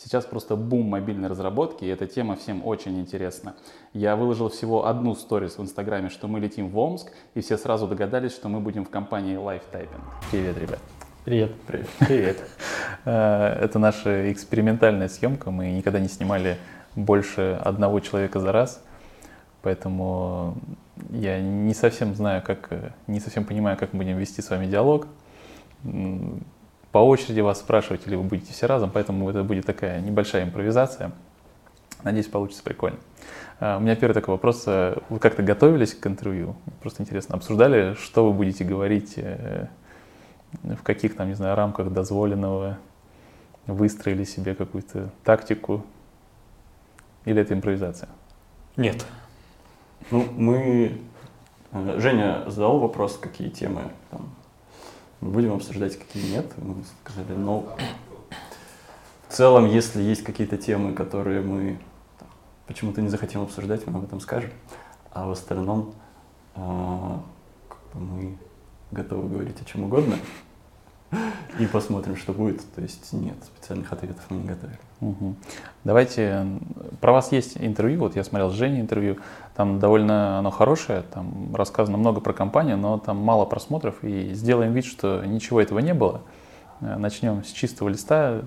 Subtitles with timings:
[0.00, 3.56] Сейчас просто бум мобильной разработки, и эта тема всем очень интересна.
[3.92, 7.88] Я выложил всего одну сторис в Инстаграме, что мы летим в Омск, и все сразу
[7.88, 10.00] догадались, что мы будем в компании Lifetyping.
[10.30, 10.78] Привет, ребят.
[11.24, 11.50] Привет.
[11.66, 11.88] Привет.
[11.98, 12.38] Привет.
[13.06, 15.50] Э, это наша экспериментальная съемка.
[15.50, 16.58] Мы никогда не снимали
[16.94, 18.80] больше одного человека за раз,
[19.62, 20.54] поэтому
[21.10, 22.70] я не совсем знаю, как,
[23.08, 25.08] не совсем понимаю, как мы будем вести с вами диалог
[26.92, 31.12] по очереди вас спрашивать, или вы будете все разом, поэтому это будет такая небольшая импровизация.
[32.02, 32.98] Надеюсь, получится прикольно.
[33.60, 34.64] А, у меня первый такой вопрос.
[34.66, 36.56] А, вы как-то готовились к интервью?
[36.80, 39.68] Просто интересно, обсуждали, что вы будете говорить, э,
[40.62, 42.78] в каких там, не знаю, рамках дозволенного,
[43.66, 45.84] выстроили себе какую-то тактику?
[47.24, 48.08] Или это импровизация?
[48.76, 49.04] Нет.
[50.10, 50.98] Ну, мы...
[51.72, 54.30] Э, Женя задал вопрос, какие темы там,
[55.20, 56.46] Будем обсуждать, какие нет.
[56.58, 57.76] Мы сказали, но
[59.28, 61.78] в целом, если есть какие-то темы, которые мы
[62.66, 64.50] почему-то не захотим обсуждать, мы об этом скажем.
[65.10, 65.94] А в остальном
[66.54, 67.18] э,
[67.94, 68.38] мы
[68.92, 70.16] готовы говорить о чем угодно.
[71.58, 72.60] И посмотрим, что будет.
[72.74, 74.78] То есть нет, специальных ответов мы не готовили.
[75.00, 75.34] Угу.
[75.84, 76.46] Давайте,
[77.00, 79.18] про вас есть интервью, вот я смотрел с Женей интервью,
[79.54, 84.72] там довольно оно хорошее, там рассказано много про компанию, но там мало просмотров, и сделаем
[84.72, 86.22] вид, что ничего этого не было.
[86.80, 88.42] Э, начнем с чистого листа.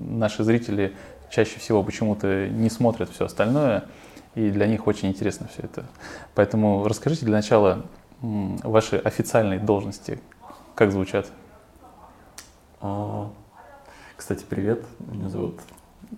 [0.00, 0.94] Наши зрители
[1.30, 3.84] чаще всего почему-то не смотрят все остальное,
[4.34, 5.84] и для них очень интересно все это.
[6.34, 7.84] Поэтому расскажите для начала
[8.20, 10.20] ваши официальные должности,
[10.74, 11.30] как звучат?
[12.86, 13.30] А,
[14.14, 15.58] кстати, привет, меня зовут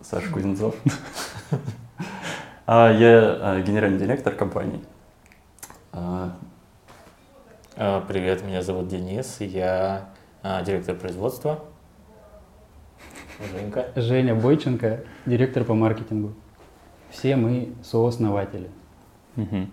[0.02, 0.74] Саша Кузнецов.
[2.66, 4.80] А, я а, генеральный директор компании.
[7.76, 10.08] Привет, меня зовут Денис, я
[10.42, 11.60] директор производства.
[13.52, 13.92] Женька.
[13.94, 16.32] Женя Бойченко, директор по маркетингу.
[17.10, 18.72] Все мы сооснователи.
[19.36, 19.68] Угу.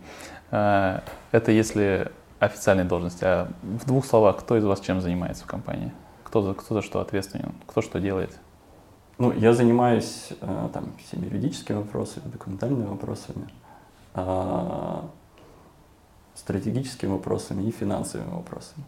[0.51, 3.23] Это если официальные должности.
[3.23, 5.91] А в двух словах, кто из вас чем занимается в компании?
[6.33, 8.39] Кто за, кто за что ответственен, кто что делает?
[9.19, 13.49] Ну, я занимаюсь э, там всеми юридическими вопросами, документальными вопросами,
[14.15, 15.01] э,
[16.33, 18.83] стратегическими вопросами и финансовыми вопросами.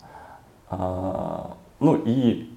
[0.71, 2.51] Э, ну и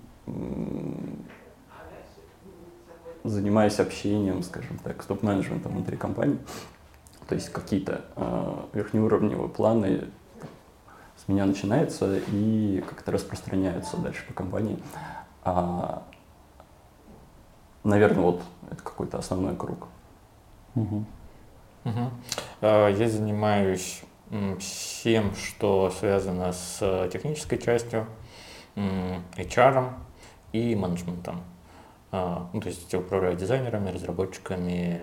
[3.24, 6.38] занимаюсь общением, скажем так, с топ-менеджментом внутри компании.
[7.28, 10.08] То есть какие-то э, верхнеуровневые планы
[11.28, 14.78] с меня начинаются и как-то распространяются дальше по компании.
[15.44, 16.02] А,
[17.84, 19.88] наверное, вот это какой-то основной круг.
[20.74, 21.04] Угу.
[21.84, 22.10] Угу.
[22.62, 24.02] Я занимаюсь
[24.58, 28.06] всем, что связано с технической частью,
[28.74, 29.92] HR
[30.52, 31.42] и менеджментом.
[32.10, 35.02] А, ну, то есть управляю дизайнерами, разработчиками,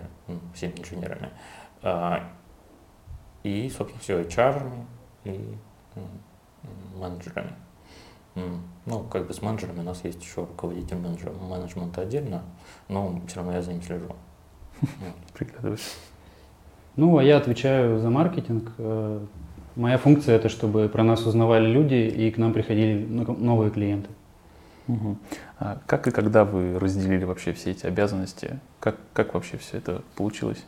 [0.56, 1.30] всеми инженерами.
[1.84, 2.32] А,
[3.44, 4.72] и, собственно, все HR
[5.26, 5.56] и
[6.96, 7.54] менеджерами.
[8.86, 12.44] Ну, как бы с менеджерами у нас есть еще руководитель менеджера, менеджмента отдельно,
[12.90, 14.16] но все равно я за ним слежу.
[15.34, 15.94] Приглядываешь.
[16.96, 18.72] Ну, а я отвечаю за маркетинг.
[18.78, 19.26] Э,
[19.76, 24.10] моя функция это, чтобы про нас узнавали люди и к нам приходили новые клиенты.
[24.88, 25.18] Угу.
[25.60, 28.60] А как и когда вы разделили вообще все эти обязанности?
[28.80, 30.64] Как, как вообще все это получилось?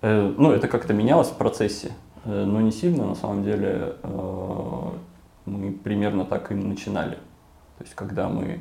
[0.00, 1.92] Э, ну, это как-то менялось в процессе.
[2.28, 4.90] Э, но не сильно, на самом деле, э,
[5.46, 7.14] мы примерно так и начинали.
[7.78, 8.60] То есть, когда мы,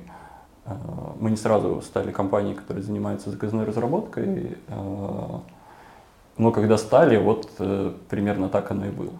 [0.66, 0.74] э,
[1.20, 4.58] мы не сразу стали компанией, которая занимается заказной разработкой,
[6.38, 7.50] но когда стали, вот
[8.10, 9.14] примерно так оно и было.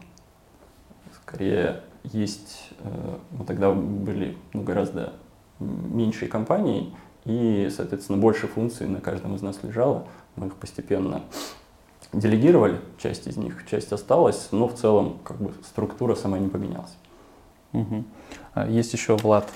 [1.24, 2.74] Скорее, есть,
[3.32, 5.14] мы тогда были ну, гораздо
[5.60, 10.06] меньшей компанией, и, соответственно, больше функций на каждом из нас лежало.
[10.36, 11.24] Мы их постепенно
[12.14, 16.96] делегировали часть из них, часть осталась, но в целом как бы структура сама не поменялась.
[17.74, 18.04] Угу.
[18.70, 19.48] Есть еще Влад,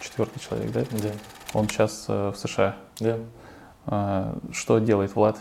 [0.00, 0.80] четвертый человек, да?
[0.90, 1.10] Да.
[1.52, 2.76] Он сейчас э, в США.
[2.98, 3.18] Да.
[3.86, 5.38] А, что делает Влад?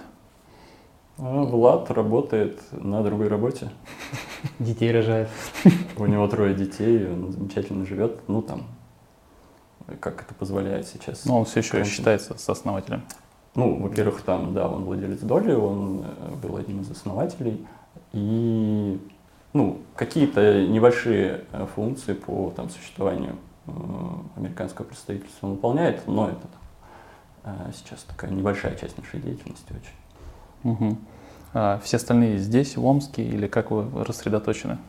[1.17, 3.71] А Влад работает на другой работе.
[4.59, 5.29] Детей рожает.
[5.97, 8.19] У него трое детей, он замечательно живет.
[8.27, 8.65] Ну там,
[9.99, 11.25] как это позволяет сейчас.
[11.25, 13.03] Но он все еще считается сооснователем.
[13.55, 17.65] Ну, во-первых, там, да, он владелец доли, он э, был одним из основателей.
[18.11, 18.99] И,
[19.53, 23.37] ну, какие-то небольшие э, функции по там, существованию
[23.67, 23.71] э,
[24.35, 26.47] американского представительства он выполняет, но это
[27.75, 30.71] сейчас такая небольшая часть нашей деятельности очень.
[30.71, 30.97] Угу.
[31.53, 34.79] А все остальные здесь, в Омске, или как вы рассредоточены?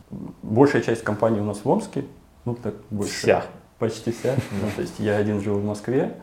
[0.41, 2.05] Большая часть компании у нас в Омске,
[2.45, 3.13] ну так больше.
[3.13, 3.45] Вся.
[3.77, 4.35] Почти вся.
[4.51, 6.17] Ну, то есть я один живу в Москве,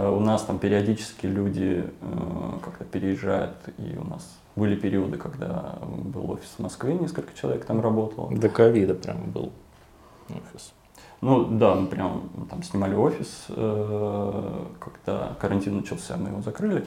[0.00, 6.30] у нас там периодически люди э, как-то переезжают, и у нас были периоды, когда был
[6.30, 8.30] офис в Москве, несколько человек там работало.
[8.34, 9.52] До ковида прям был
[10.28, 10.72] офис.
[11.20, 16.84] Ну да, мы прям там снимали офис, э, когда карантин начался, мы его закрыли,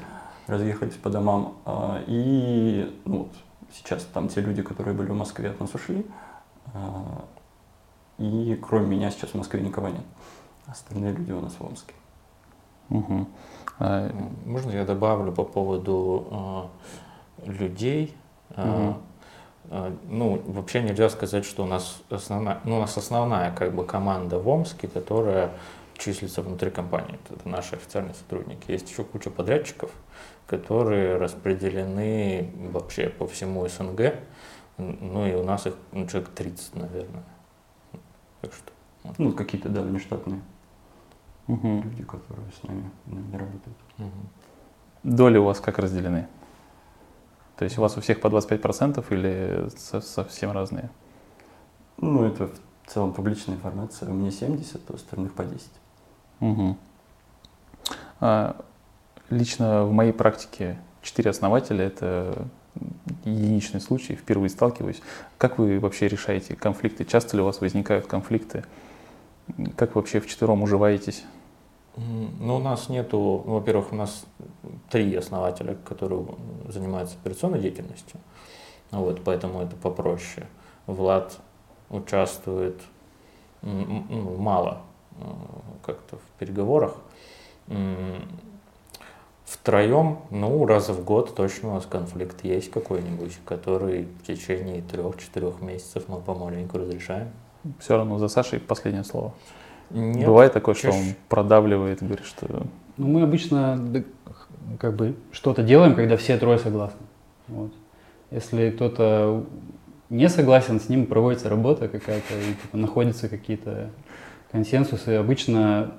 [0.48, 1.56] разъехались по домам.
[1.66, 3.31] А, и ну, вот,
[3.74, 6.06] сейчас там те люди, которые были в Москве, от нас ушли.
[6.74, 7.25] А,
[8.18, 10.04] и кроме меня сейчас в Москве никого нет.
[10.68, 11.94] Остальные люди у нас в Омске.
[12.90, 13.28] Угу.
[13.80, 14.12] А...
[14.46, 16.70] Можно я добавлю по поводу
[17.46, 18.16] э, людей?
[18.56, 18.96] Угу.
[20.08, 24.38] Ну, вообще нельзя сказать, что у нас основная, ну, у нас основная как бы команда
[24.38, 25.52] в Омске, которая
[25.98, 27.20] числится внутри компании.
[27.30, 28.70] Это наши официальные сотрудники.
[28.70, 29.92] Есть еще куча подрядчиков,
[30.46, 34.16] которые распределены вообще по всему СНГ.
[34.78, 37.24] Ну и у нас их ну, человек 30, наверное.
[38.42, 38.72] Так что.
[39.18, 40.42] Ну, какие-то, да, внештатные
[41.47, 41.81] угу.
[41.83, 43.77] люди, которые с нами, нами работают.
[43.97, 44.09] Угу.
[45.03, 46.27] Доли у вас как разделены?
[47.57, 49.69] То есть у вас у всех по 25% или
[50.01, 50.89] совсем разные?
[51.97, 54.09] Ну, это в целом публичная информация.
[54.09, 55.69] У меня 70, а у остальных по 10.
[56.42, 56.77] Угу.
[58.19, 58.65] А,
[59.30, 62.47] лично в моей практике 4 основателя– это
[63.24, 65.01] единичный случай, впервые сталкиваюсь.
[65.38, 67.06] Как вы вообще решаете конфликты?
[67.06, 68.65] Часто ли у вас возникают конфликты?
[69.77, 71.24] Как вы вообще вчетвером уживаетесь?
[71.97, 74.25] Ну, у нас нету, во-первых, у нас
[74.89, 76.25] три основателя, которые
[76.68, 78.19] занимаются операционной деятельностью,
[78.92, 80.47] вот, поэтому это попроще.
[80.88, 81.38] Влад
[81.89, 82.81] участвует
[83.62, 84.81] ну, мало
[85.18, 85.24] э,
[85.86, 86.95] как-то в переговорах.
[89.45, 95.62] Втроем, ну, раз в год точно у нас конфликт есть какой-нибудь, который в течение трех-четырех
[95.62, 97.31] месяцев мы помаленьку разрешаем.
[97.80, 99.33] Все равно за Сашей последнее слово.
[99.90, 100.92] Нет, Бывает такое, чаще...
[100.92, 102.66] что он продавливает, говорит, что...
[102.98, 104.04] Ну, мы обычно
[104.80, 107.06] как бы что-то делаем, когда все трое согласны.
[107.48, 107.72] Вот.
[108.32, 109.46] Если кто-то
[110.10, 113.90] не согласен, с ним проводится работа какая-то, и типа, находятся какие-то
[114.52, 115.10] консенсусы.
[115.10, 115.92] Обычно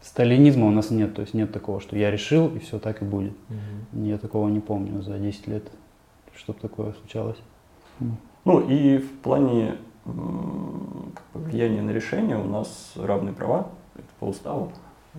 [0.00, 3.04] сталинизма у нас нет, то есть нет такого, что я решил, и все так и
[3.04, 3.34] будет.
[3.48, 4.04] Угу.
[4.04, 5.64] Я такого не помню за 10 лет,
[6.36, 7.38] чтобы такое случалось.
[8.44, 14.72] Ну и в плане влияние на решение у нас равные права, это по уставу.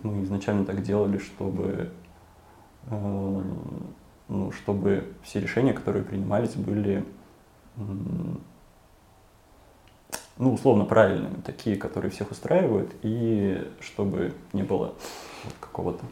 [0.03, 1.91] Мы изначально так делали, чтобы,
[2.89, 3.41] э,
[4.27, 7.05] ну, чтобы все решения, которые принимались, были
[10.37, 14.93] ну, условно правильными, такие, которые всех устраивают, и чтобы не было
[15.59, 16.03] какого-то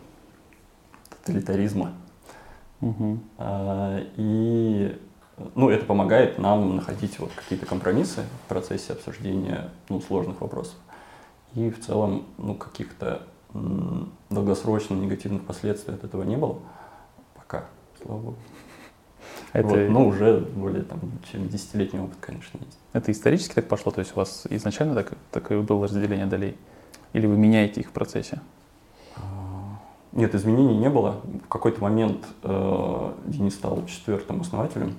[1.09, 1.93] тоталитаризма.
[2.81, 3.19] Угу.
[3.37, 4.99] А, и
[5.55, 10.75] ну, это помогает нам находить вот какие-то компромиссы в процессе обсуждения ну, сложных вопросов.
[11.55, 13.23] И в целом, ну, каких-то
[14.29, 16.57] долгосрочных негативных последствий от этого не было.
[17.35, 17.65] Пока,
[18.03, 18.37] слава богу.
[19.53, 19.67] Это...
[19.67, 20.99] Вот, но уже более там,
[21.31, 22.79] чем десятилетний опыт, конечно, есть.
[22.93, 23.91] Это исторически так пошло?
[23.91, 26.57] То есть у вас изначально так, такое было разделение долей?
[27.13, 28.41] Или вы меняете их в процессе?
[29.15, 29.79] А,
[30.11, 31.21] нет, изменений не было.
[31.45, 34.95] В какой-то момент э, Денис стал четвертым основателем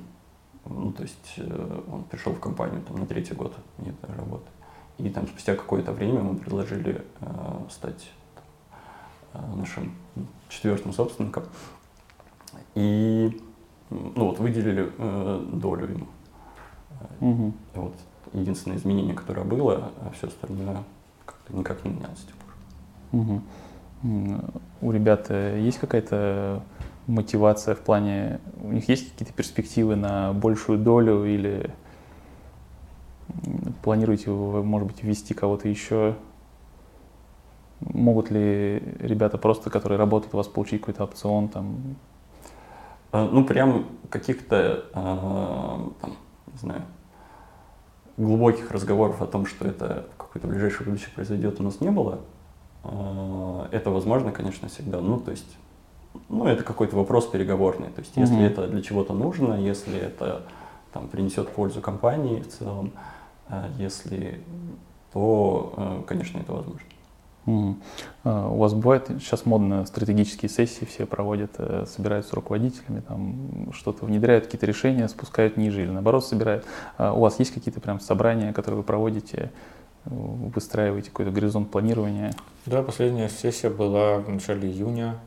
[0.66, 4.46] ну, то есть э, он пришел в компанию там, на третий год нет работы.
[4.99, 7.26] И там спустя какое-то время мы предложили э,
[7.70, 8.11] стать
[9.32, 9.93] э, нашим
[10.49, 11.44] четвертым собственником.
[12.75, 13.40] И
[13.91, 16.06] ну, вот, выделили э, долю ему.
[17.20, 17.53] Угу.
[17.74, 17.94] Вот
[18.32, 20.82] единственное изменение, которое было, а все остальное
[21.24, 23.20] как-то никак не менялось с тех пор.
[23.20, 23.43] Угу.
[24.82, 26.62] У ребят э, есть какая-то
[27.06, 31.70] мотивация в плане, у них есть какие-то перспективы на большую долю или
[33.82, 36.17] планируете вы, может быть, ввести кого-то еще?
[37.81, 41.96] Могут ли ребята просто, которые работают у вас, получить какой-то опцион там?
[43.13, 46.17] А, ну, прям каких-то, а, там,
[46.53, 46.82] не знаю,
[48.17, 52.20] глубоких разговоров о том, что это в какой-то ближайшей будущее произойдет, у нас не было.
[52.84, 55.01] А, это возможно, конечно, всегда.
[55.01, 55.56] Ну, то есть
[56.29, 57.89] ну, это какой-то вопрос переговорный.
[57.89, 60.43] То есть, если mm это для чего-то нужно, если это
[60.93, 62.93] там, принесет пользу компании в целом,
[63.49, 64.41] э, если,
[65.13, 66.81] то, э, конечно, это возможно.
[67.47, 67.75] Mm.
[68.25, 74.06] у вас бывает, сейчас модно стратегические сессии все проводят, э, собираются с руководителями, там что-то
[74.06, 76.65] внедряют, какие-то решения спускают ниже или наоборот собирают.
[76.99, 79.53] у вас есть какие-то прям собрания, которые вы проводите,
[80.06, 82.33] выстраиваете какой-то горизонт планирования?
[82.65, 85.19] Да, последняя сессия была в начале июня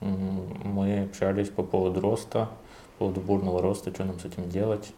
[0.00, 2.48] мы общались по поводу роста,
[2.98, 4.92] по поводу бурного роста, что нам с этим делать.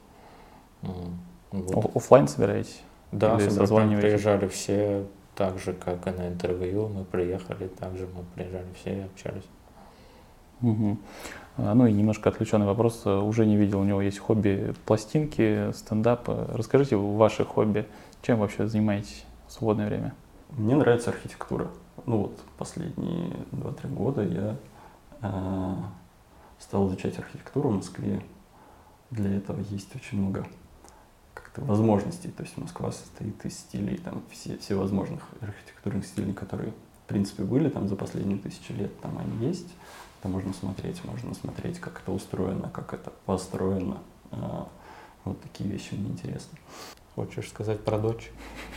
[0.81, 1.97] Вот.
[1.97, 2.83] Оффлайн собираетесь?
[3.13, 5.05] Да, Или приезжали все,
[5.35, 9.45] так же, как и на интервью, мы приехали, также мы приезжали все и общались.
[10.63, 10.99] Угу.
[11.59, 13.05] Ну и немножко отвлеченный вопрос.
[13.05, 16.29] У Жени видел, у него есть хобби пластинки, стендап.
[16.29, 17.87] Расскажите ваши хобби.
[18.23, 20.15] Чем вообще занимаетесь в свободное время?
[20.51, 21.69] Мне нравится архитектура.
[22.07, 24.57] Ну вот последние 2-3 года я
[26.59, 28.23] стал изучать архитектуру в Москве.
[29.11, 30.47] Для этого есть очень много
[31.35, 32.31] как-то возможностей.
[32.31, 36.73] То есть Москва состоит из стилей, там все, все возможных архитектурных стилей, которые
[37.05, 39.69] в принципе были там за последние тысячи лет, там они есть.
[40.21, 43.99] Это можно смотреть, можно смотреть, как это устроено, как это построено.
[44.31, 44.69] А,
[45.25, 46.59] вот такие вещи мне интересны.
[47.15, 48.31] Хочешь сказать про дочь?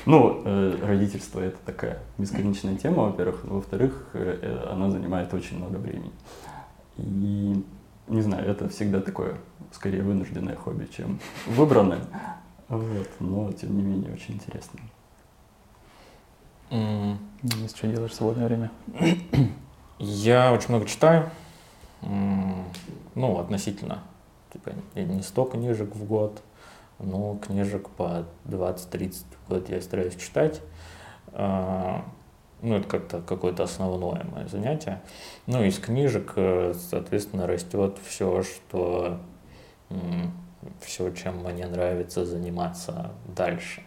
[0.06, 3.46] Ну, э, родительство это такая бесконечная тема, во-первых.
[3.46, 6.12] Во-вторых, э, э, она занимает очень много времени.
[6.98, 7.63] И
[8.08, 9.38] не знаю, это всегда такое,
[9.72, 12.01] скорее вынужденное хобби, чем выбранное.
[12.68, 14.80] Вот, но тем не менее очень интересно.
[16.72, 17.18] Mm.
[17.62, 18.72] Есть что делаешь в свободное время?
[19.98, 21.30] Я очень много читаю.
[22.01, 24.00] Ну, относительно.
[24.51, 26.42] Типа, не 100 книжек в год,
[27.00, 30.62] но книжек по 20-30 в год я стараюсь читать.
[31.34, 32.06] А,
[32.62, 35.02] ну, это как-то какое-то основное мое занятие.
[35.46, 39.20] Ну, из книжек, э, соответственно, растет все, что
[40.82, 43.84] все, чем мне нравится заниматься дальше.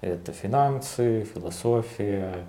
[0.00, 2.46] Это финансы, философия,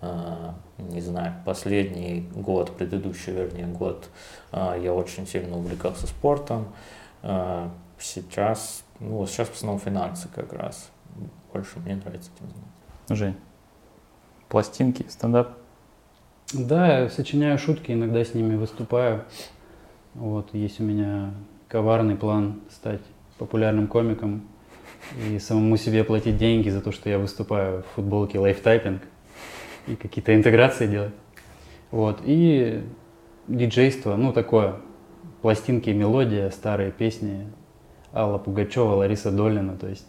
[0.00, 4.08] а, не знаю, последний год, предыдущий, вернее, год,
[4.50, 6.72] а, я очень сильно увлекался спортом.
[7.98, 10.90] Сейчас, ну, сейчас в основном финансы как раз.
[11.52, 13.14] Больше мне нравится этим заниматься.
[13.14, 13.36] Жень,
[14.48, 15.58] пластинки, стендап?
[16.52, 19.24] Да, я сочиняю шутки, иногда с ними выступаю.
[20.14, 21.32] Вот, есть у меня
[21.68, 23.02] коварный план стать
[23.38, 24.42] популярным комиком
[25.28, 29.02] и самому себе платить деньги за то, что я выступаю в футболке Live Typing
[29.86, 31.14] и какие-то интеграции делать.
[31.90, 32.20] Вот.
[32.24, 32.84] И
[33.48, 34.76] диджейство, ну такое,
[35.42, 37.46] пластинки, мелодия, старые песни,
[38.12, 40.06] Алла Пугачева, Лариса Долина, то есть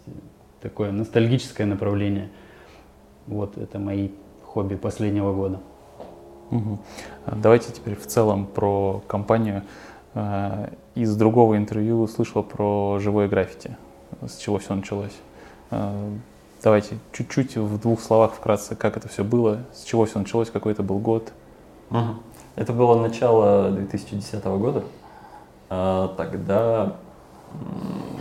[0.62, 2.30] такое ностальгическое направление.
[3.28, 4.10] Вот это мои
[4.44, 5.60] хобби последнего года.
[6.52, 6.80] Угу.
[7.38, 9.64] Давайте теперь в целом про компанию.
[10.14, 13.78] А, из другого интервью слышал про живое граффити,
[14.28, 15.16] с чего все началось.
[15.70, 16.12] А,
[16.64, 20.74] Давайте чуть-чуть в двух словах вкратце, как это все было, с чего все началось, какой
[20.74, 21.32] это был год.
[21.90, 22.00] Угу.
[22.56, 24.84] Это было начало 2010 года.
[25.70, 26.98] Тогда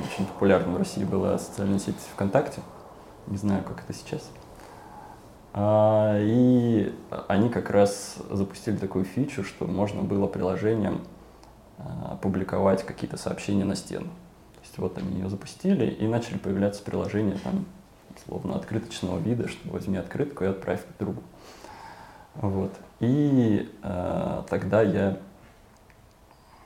[0.05, 2.63] очень популярна в России была социальная сеть ВКонтакте.
[3.27, 4.29] Не знаю, как это сейчас.
[5.53, 6.95] А, и
[7.29, 11.03] они как раз запустили такую фичу, что можно было приложением
[11.79, 14.07] а, публиковать какие-то сообщения на стену.
[14.07, 17.65] То есть вот они ее запустили и начали появляться приложения там
[18.25, 21.23] словно открыточного вида, что возьми открытку и отправь другу.
[22.35, 22.73] Вот.
[23.01, 25.19] И э, тогда я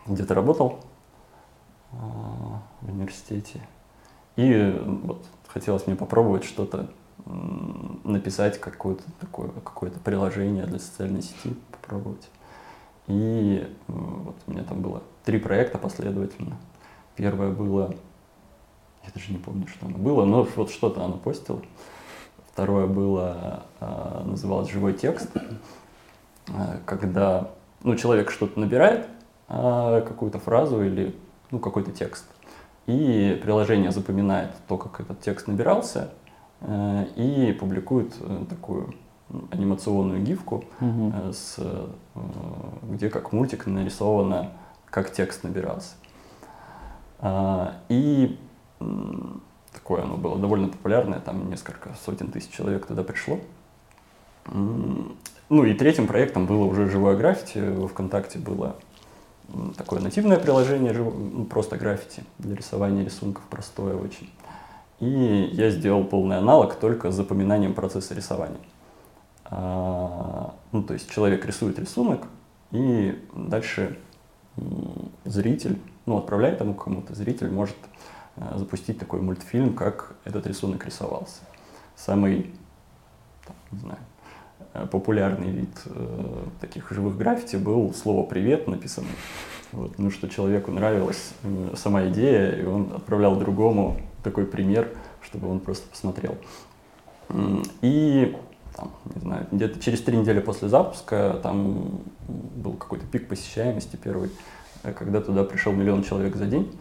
[0.07, 0.81] где-то работал
[2.81, 3.67] в университете.
[4.37, 6.91] И вот хотелось мне попробовать что-то
[8.05, 12.29] написать какое-то такое какое-то приложение для социальной сети попробовать
[13.07, 16.59] и вот у меня там было три проекта последовательно
[17.17, 17.95] первое было
[19.05, 21.61] я даже не помню, что оно было, но вот что-то оно постило.
[22.53, 25.31] Второе было, а, называлось «Живой текст»,
[26.49, 27.51] а, когда
[27.83, 29.09] ну, человек что-то набирает,
[29.47, 31.15] какую-то фразу или
[31.51, 32.25] ну, какой-то текст,
[32.87, 36.11] и приложение запоминает то, как этот текст набирался,
[37.17, 38.95] и публикует э, такую
[39.51, 41.13] анимационную гифку, угу.
[41.33, 41.87] с, э,
[42.83, 44.53] где как мультик нарисовано,
[44.87, 45.95] как текст набирался.
[47.89, 48.39] И
[49.73, 53.41] такое оно было довольно популярное, там несколько сотен тысяч человек туда пришло.
[54.47, 57.59] Ну и третьим проектом было уже живое граффити.
[57.59, 58.77] Во ВКонтакте было
[59.77, 64.31] такое нативное приложение, ну, просто граффити для рисования рисунков, простое очень.
[65.01, 68.61] И я сделал полный аналог только с запоминанием процесса рисования.
[69.45, 72.27] А, ну, то есть человек рисует рисунок,
[72.71, 73.99] и дальше
[75.25, 77.77] зритель, ну, отправляет ему кому-то, зритель может
[78.37, 81.43] Э, запустить такой мультфильм, как этот рисунок рисовался.
[81.97, 82.53] Самый,
[83.47, 83.99] там, не знаю,
[84.91, 89.07] популярный вид э, таких живых граффити был слово «привет» написано.
[89.73, 94.89] Вот, ну, что человеку нравилась э, сама идея, и он отправлял другому такой пример,
[95.23, 96.37] чтобы он просто посмотрел.
[97.81, 98.37] И
[98.77, 104.31] там, не знаю, где-то через три недели после запуска там был какой-то пик посещаемости первый,
[104.83, 106.77] когда туда пришел миллион человек за день.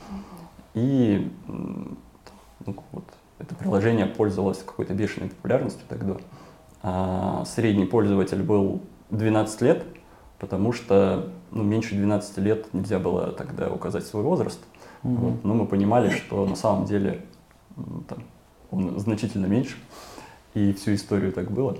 [0.74, 3.06] И ну, вот,
[3.40, 6.18] это приложение пользовалось какой-то бешеной популярностью тогда.
[6.84, 9.86] А средний пользователь был 12 лет,
[10.38, 14.60] потому что ну, меньше 12 лет нельзя было тогда указать свой возраст.
[15.04, 15.13] Угу.
[15.16, 15.44] Вот.
[15.44, 17.22] Но мы понимали, что на самом деле
[18.08, 18.20] там,
[18.70, 19.78] он значительно меньше,
[20.54, 21.78] и всю историю так было.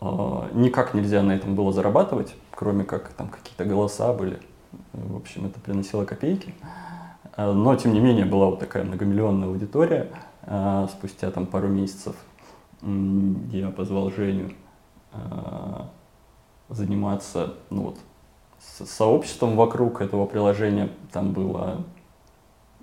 [0.00, 4.38] А, никак нельзя на этом было зарабатывать, кроме как там какие-то голоса были.
[4.92, 6.54] В общем, это приносило копейки.
[7.36, 10.10] А, но, тем не менее, была вот такая многомиллионная аудитория.
[10.42, 12.16] А, спустя там пару месяцев
[12.82, 14.52] я позвал Женю
[16.70, 17.98] заниматься ну, вот,
[18.58, 20.88] с сообществом вокруг этого приложения.
[21.12, 21.84] Там было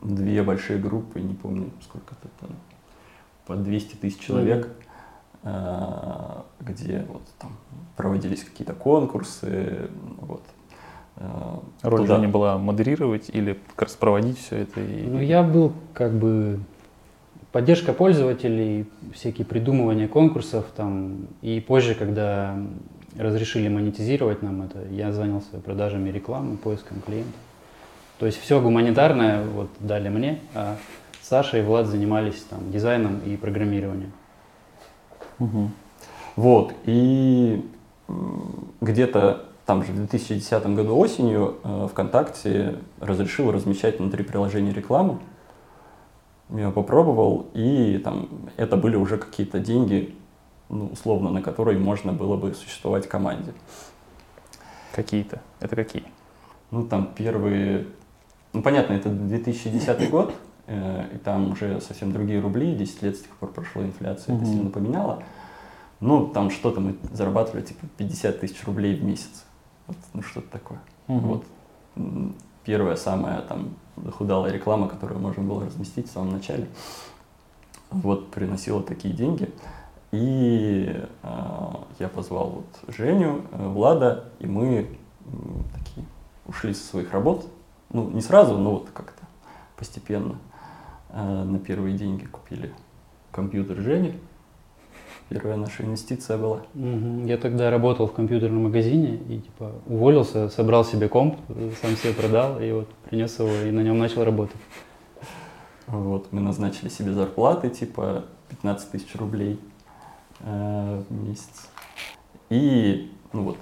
[0.02, 2.50] две большие группы, не помню, сколько это там,
[3.48, 4.68] по 200 тысяч человек.
[4.68, 4.88] Mm-hmm
[5.44, 7.52] Э, где вот там
[7.96, 10.44] проводились какие-то конкурсы, вот.
[11.16, 12.16] Э, Роль Туда...
[12.16, 14.82] Жени была модерировать или как раз проводить все это?
[14.82, 15.06] И...
[15.08, 16.60] Ну, я был как бы
[17.58, 18.86] поддержка пользователей,
[19.16, 21.26] всякие придумывания конкурсов там.
[21.42, 22.56] И позже, когда
[23.18, 27.42] разрешили монетизировать нам это, я занялся продажами рекламы, поиском клиентов.
[28.20, 30.78] То есть все гуманитарное вот дали мне, а
[31.24, 34.12] Саша и Влад занимались там дизайном и программированием.
[35.40, 35.72] Угу.
[36.36, 37.66] Вот, и
[38.82, 45.22] где-то там же в 2010 году осенью э, ВКонтакте разрешил размещать внутри приложения рекламу.
[46.50, 50.16] Я попробовал, и там это были уже какие-то деньги,
[50.70, 53.54] ну, условно, на которые можно было бы существовать команде.
[54.94, 55.42] Какие-то?
[55.60, 56.04] Это какие?
[56.72, 57.88] Ну, там первые...
[58.54, 60.34] Ну, понятно, это 2010 год,
[60.68, 64.42] Э, и там уже совсем другие рубли, 10 лет с тех пор прошло, инфляция mm-hmm.
[64.42, 65.24] это сильно поменяла.
[66.01, 69.46] Ну, там что-то мы зарабатывали, типа 50 тысяч рублей в месяц.
[69.88, 70.80] Вот, ну, что-то такое.
[71.08, 71.20] Mm-hmm.
[71.20, 71.46] Вот
[72.66, 76.68] первая самая там захудалая реклама, которую можно было разместить в самом начале,
[77.92, 79.54] вот приносила такие деньги.
[80.12, 84.88] И э, я позвал вот Женю, э, Влада, и мы э,
[85.77, 86.06] такие
[86.46, 87.46] ушли со своих работ.
[87.89, 89.24] Ну, не сразу, но вот как-то
[89.75, 90.38] постепенно.
[91.10, 92.74] Э, на первые деньги купили
[93.31, 94.20] компьютер Жени.
[95.29, 96.61] Первая наша инвестиция была.
[96.74, 101.37] Я тогда работал в компьютерном магазине и типа уволился, собрал себе комп,
[101.81, 104.55] сам себе продал и вот принес его и на нем начал работать.
[105.87, 109.59] Вот, мы назначили себе зарплаты типа 15 тысяч рублей
[110.42, 111.70] э, в месяц.
[112.50, 113.57] И, ну вот,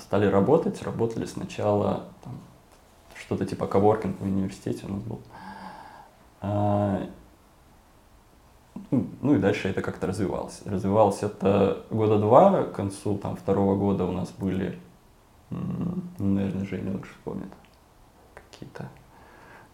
[0.00, 2.34] стали работать, работали сначала там,
[3.14, 5.20] что-то типа коворкинг в университете у нас был.
[8.90, 10.62] Ну, ну и дальше это как-то развивалось.
[10.64, 14.78] Развивалось это года два, к концу там, второго года у нас были,
[16.18, 17.52] наверное, Женя лучше помнит,
[18.34, 18.88] какие-то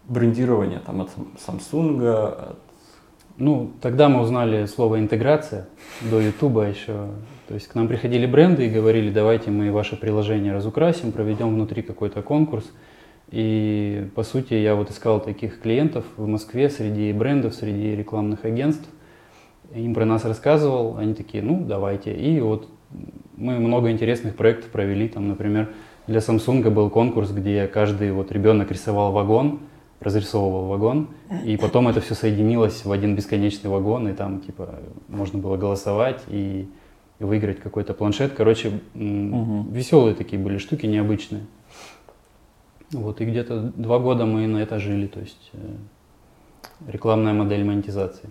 [0.05, 2.59] брендирования там от Samsung, от
[3.37, 5.67] ну, тогда мы узнали слово интеграция
[6.01, 7.07] до Ютуба еще.
[7.47, 11.81] То есть к нам приходили бренды и говорили, давайте мы ваше приложение разукрасим, проведем внутри
[11.81, 12.71] какой-то конкурс.
[13.31, 18.87] И по сути я вот искал таких клиентов в Москве среди брендов, среди рекламных агентств.
[19.75, 22.13] Им про нас рассказывал, они такие, ну давайте.
[22.13, 22.67] И вот
[23.37, 25.07] мы много интересных проектов провели.
[25.07, 25.69] Там, например,
[26.07, 29.59] для Samsung был конкурс, где каждый вот ребенок рисовал вагон,
[29.99, 31.09] разрисовывал вагон,
[31.45, 36.21] и потом это все соединилось в один бесконечный вагон, и там типа можно было голосовать
[36.27, 36.67] и
[37.19, 38.33] выиграть какой-то планшет.
[38.33, 39.67] Короче, угу.
[39.71, 41.43] веселые такие были штуки, необычные.
[42.91, 45.57] Вот, и где-то два года мы на это жили, то есть э,
[46.87, 48.29] рекламная модель монетизации.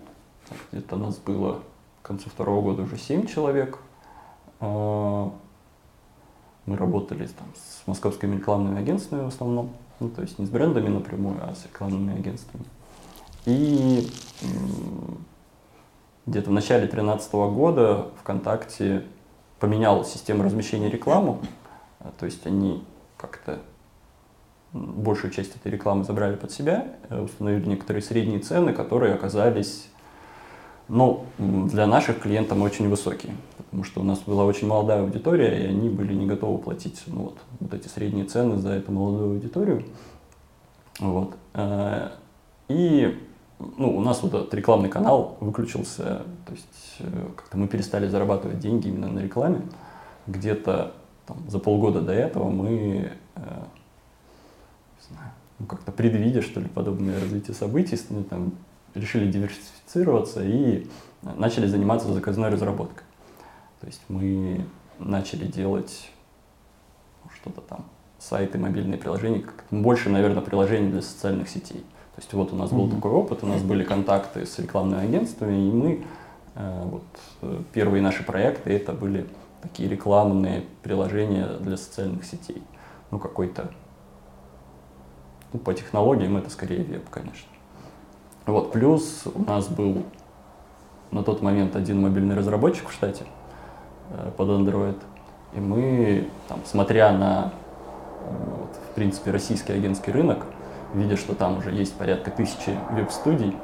[0.71, 1.59] Где-то нас было
[2.01, 3.79] к концу второго года уже семь человек.
[4.59, 5.31] А,
[6.65, 10.87] мы работали там, с московскими рекламными агентствами в основном, ну, то есть не с брендами
[10.87, 12.65] напрямую, а с рекламными агентствами.
[13.45, 14.09] И
[16.25, 19.03] где-то в начале 2013 года ВКонтакте
[19.59, 21.39] поменял систему размещения рекламы,
[22.19, 22.83] то есть они
[23.17, 23.59] как-то
[24.73, 29.87] большую часть этой рекламы забрали под себя, э, установили некоторые средние цены, которые оказались
[30.87, 35.67] ну, для наших клиентов очень высокие, потому что у нас была очень молодая аудитория, и
[35.67, 39.85] они были не готовы платить ну, вот, вот эти средние цены за эту молодую аудиторию.
[40.99, 41.35] Вот.
[41.53, 42.09] Э,
[42.67, 43.17] и
[43.59, 48.59] ну, у нас вот этот рекламный канал выключился, то есть э, как-то мы перестали зарабатывать
[48.59, 49.61] деньги именно на рекламе.
[50.27, 50.93] Где-то
[51.25, 53.11] там, за полгода до этого мы
[55.63, 58.53] ну, как-то предвидя, что ли, подобное развитие событий, ну, там,
[58.95, 60.87] решили диверсифицироваться и
[61.21, 63.03] начали заниматься заказной разработкой.
[63.79, 64.65] То есть мы
[64.99, 66.09] начали делать
[67.35, 67.85] что-то там,
[68.19, 71.83] сайты, мобильные приложения, больше, наверное, приложений для социальных сетей.
[72.15, 75.67] То есть вот у нас был такой опыт, у нас были контакты с рекламными агентствами,
[75.67, 76.05] и мы,
[76.55, 77.03] э, вот,
[77.41, 79.27] э, первые наши проекты, это были
[79.61, 82.61] такие рекламные приложения для социальных сетей.
[83.09, 83.71] Ну, какой-то,
[85.53, 87.47] ну, по технологиям это скорее веб, конечно.
[88.45, 90.03] Вот, плюс у нас был
[91.11, 93.23] на тот момент один мобильный разработчик в штате
[94.09, 94.97] э, под Android,
[95.53, 97.53] и мы, там, смотря на,
[98.27, 100.45] вот, в принципе, российский агентский рынок,
[100.93, 103.55] видя, что там уже есть порядка тысячи веб-студий,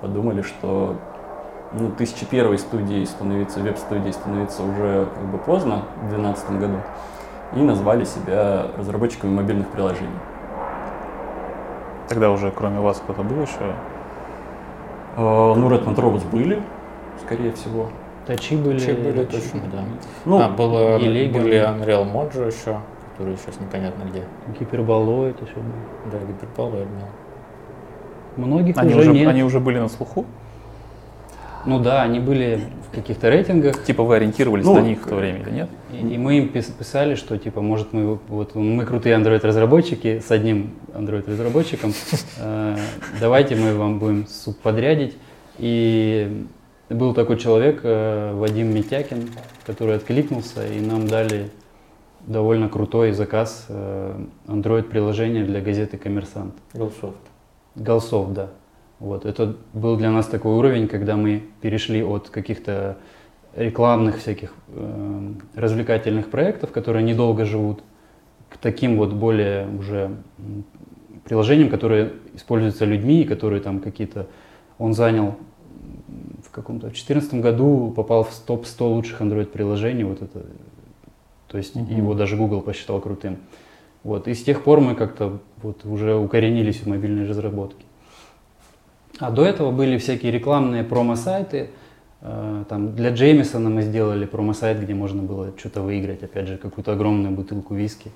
[0.00, 0.96] подумали, что
[1.72, 6.76] ну, тысячи первой студии становиться, веб-студией становиться уже как бы поздно, в 2012 году,
[7.56, 10.20] и назвали себя разработчиками мобильных приложений.
[12.08, 13.74] Тогда уже кроме вас кто-то был еще?
[15.16, 16.60] Uh, ну, Redmond Robots были,
[17.24, 17.90] скорее всего.
[18.26, 18.78] Тачи были.
[18.78, 19.84] Тачи были точно, да.
[20.24, 22.78] Ну, а, было, были Unreal Mojo еще
[23.14, 24.24] который сейчас непонятно где.
[24.58, 26.10] Гиперболоид еще был.
[26.10, 28.44] Да, гиперболоид был.
[28.44, 29.28] Многих они уже, уже нет.
[29.28, 30.26] Они уже были на слуху?
[31.66, 33.82] Ну да, они были в каких-то рейтингах.
[33.84, 35.70] Типа вы ориентировались ну, на них в то время или нет?
[35.92, 40.74] И, и мы им писали, что типа, может мы вот мы крутые Android-разработчики с одним
[40.92, 41.92] Android-разработчиком,
[42.38, 42.76] э,
[43.20, 45.16] давайте мы вам будем субподрядить.
[45.58, 46.46] И
[46.90, 49.30] был такой человек, э, Вадим Митякин,
[49.66, 51.50] который откликнулся, и нам дали
[52.26, 54.14] довольно крутой заказ э,
[54.46, 56.54] Android-приложения для газеты «Коммерсант».
[56.72, 57.16] Голсофт.
[57.74, 58.50] Голсофт, да.
[58.98, 59.24] Вот.
[59.24, 62.96] Это был для нас такой уровень, когда мы перешли от каких-то
[63.54, 67.82] рекламных всяких э, развлекательных проектов, которые недолго живут,
[68.48, 70.10] к таким вот более уже
[71.24, 74.26] приложениям, которые используются людьми, и которые там какие-то...
[74.78, 75.36] Он занял
[76.44, 76.86] в каком-то...
[76.86, 80.04] В 2014 году попал в топ-100 лучших Android-приложений.
[80.04, 80.44] Вот это
[81.54, 81.94] то есть угу.
[81.94, 83.38] его даже Google посчитал крутым.
[84.02, 84.26] Вот.
[84.26, 87.84] И с тех пор мы как-то вот уже укоренились в мобильной разработке.
[89.18, 91.70] А до этого были всякие рекламные промо-сайты.
[92.20, 96.92] Э, там для Джеймисона мы сделали промо-сайт, где можно было что-то выиграть, опять же, какую-то
[96.92, 98.10] огромную бутылку виски.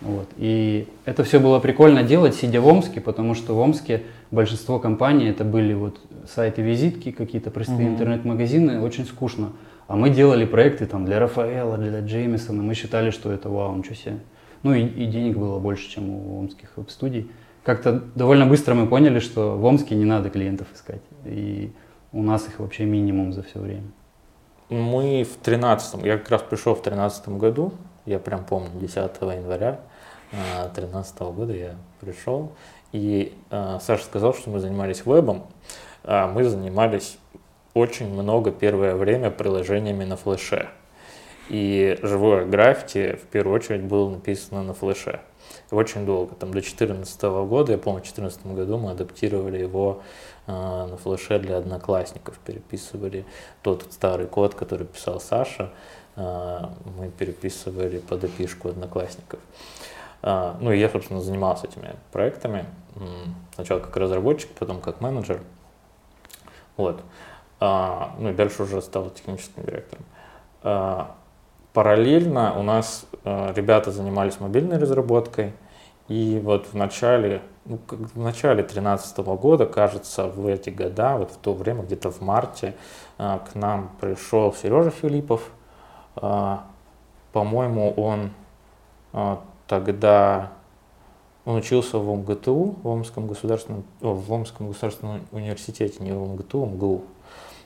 [0.00, 0.28] Вот.
[0.36, 5.26] И это все было прикольно делать, сидя в Омске, потому что в Омске большинство компаний
[5.26, 5.98] это были вот
[6.28, 9.50] сайты-визитки, какие-то простые mm интернет-магазины, очень скучно.
[9.88, 13.94] А мы делали проекты там для Рафаэла, для Джеймисона, мы считали, что это вау, ничего
[13.94, 14.18] себе.
[14.62, 17.30] Ну и, и денег было больше, чем у омских веб-студий.
[17.68, 21.02] Как-то довольно быстро мы поняли, что в Омске не надо клиентов искать.
[21.26, 21.70] И
[22.12, 23.84] у нас их вообще минимум за все время.
[24.70, 27.74] Мы в 13 я как раз пришел в 13 году,
[28.06, 29.80] я прям помню, 10 января
[30.30, 32.52] 2013 года я пришел,
[32.92, 35.44] и э, Саша сказал, что мы занимались вебом,
[36.04, 37.18] а мы занимались
[37.74, 40.70] очень много первое время приложениями на флеше.
[41.50, 45.20] И живое граффити в первую очередь было написано на флеше.
[45.70, 50.00] Очень долго, там до 2014 года, я помню, в 2014 году мы адаптировали его
[50.46, 53.26] э, на флеше для одноклассников, переписывали
[53.62, 55.70] тот старый код, который писал Саша,
[56.16, 56.60] э,
[56.96, 59.40] мы переписывали под опишку одноклассников.
[60.22, 62.64] Э, ну и я, собственно, занимался этими проектами,
[63.54, 65.42] сначала как разработчик, потом как менеджер.
[66.78, 67.02] Вот.
[67.60, 70.04] А, ну и дальше уже стал техническим директором.
[71.72, 75.52] А, параллельно у нас а, ребята занимались мобильной разработкой,
[76.08, 81.36] и вот в начале, ну, в начале 2013 года, кажется, в эти года, вот в
[81.36, 82.74] то время, где-то в марте,
[83.18, 85.50] к нам пришел Сережа Филиппов.
[86.14, 88.30] По-моему, он
[89.66, 90.52] тогда
[91.48, 97.04] он учился в МГТУ, в Омском государственном, в Омском государственном университете, не в МГТУ, МГУ.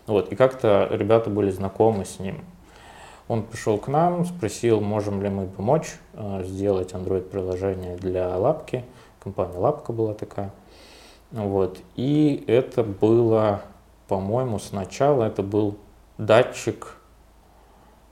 [0.06, 2.44] Вот, и как-то ребята были знакомы с ним.
[3.32, 8.84] Он пришел к нам, спросил, можем ли мы помочь э, сделать Android-приложение для лапки.
[9.20, 10.50] Компания Лапка была такая.
[11.30, 11.78] Вот.
[11.96, 13.62] И это было,
[14.06, 15.78] по-моему, сначала это был
[16.18, 16.98] датчик,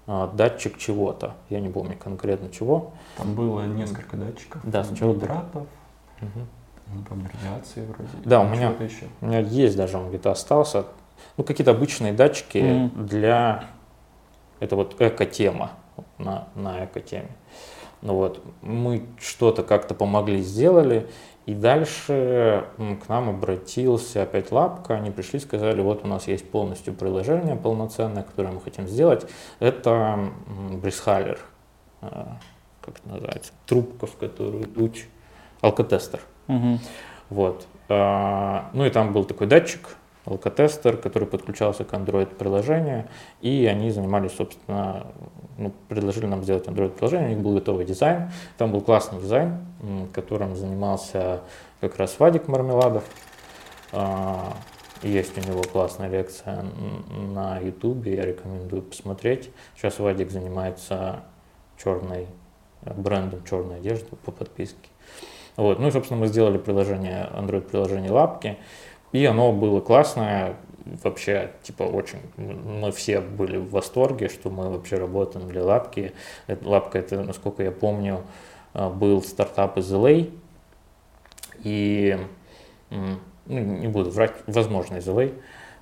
[0.07, 1.35] э, датчик чего-то.
[1.51, 2.93] Я не помню конкретно чего.
[3.19, 4.63] Там было несколько датчиков.
[4.65, 5.67] Да, сначала гидратов.
[6.23, 6.41] Угу.
[6.95, 8.09] Ну, там радиации вроде.
[8.25, 9.05] Да, у меня, еще.
[9.21, 10.87] у меня есть даже, он где-то остался
[11.37, 13.05] ну, какие-то обычные датчики mm.
[13.05, 13.65] для,
[14.61, 15.73] это вот эко-тема,
[16.19, 17.31] на, на эко-теме.
[18.03, 21.09] Ну вот, мы что-то как-то помогли, сделали,
[21.47, 26.95] и дальше к нам обратился опять лапка, они пришли, сказали, вот у нас есть полностью
[26.95, 29.27] приложение полноценное, которое мы хотим сделать.
[29.59, 30.31] Это
[30.83, 31.41] брисхалер,
[32.03, 32.25] э,
[32.81, 35.07] как это называется, трубка, в которую дуть,
[35.61, 36.21] алкотестер.
[36.49, 36.79] Угу.
[37.31, 37.67] Вот.
[37.89, 39.97] А, ну и там был такой датчик,
[40.31, 43.09] алкотестер, который подключался к Android-приложению,
[43.41, 45.07] и они занимались, собственно,
[45.59, 49.59] ну, предложили нам сделать Android-приложение, у них был готовый дизайн, там был классный дизайн,
[50.13, 51.41] которым занимался
[51.81, 53.05] как раз Вадик Мармеладов,
[53.93, 54.55] а,
[55.03, 56.65] есть у него классная лекция
[57.33, 59.51] на YouTube, я рекомендую посмотреть.
[59.75, 61.25] Сейчас Вадик занимается
[61.83, 62.27] черной,
[62.83, 64.91] брендом черной одежды по подписке.
[65.57, 65.79] Вот.
[65.79, 68.59] Ну и, собственно, мы сделали приложение, Android-приложение Лапки,
[69.13, 70.57] и оно было классное,
[71.03, 76.13] вообще, типа, очень, мы все были в восторге, что мы вообще работаем для Лапки.
[76.63, 78.23] Лапка, это, насколько я помню,
[78.73, 80.33] а, был стартап из LA,
[81.63, 82.19] и
[82.91, 85.35] ну, не буду врать, возможно, из LA.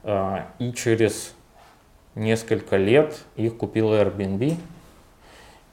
[0.04, 1.34] А, и через
[2.14, 4.56] несколько лет их купила Airbnb.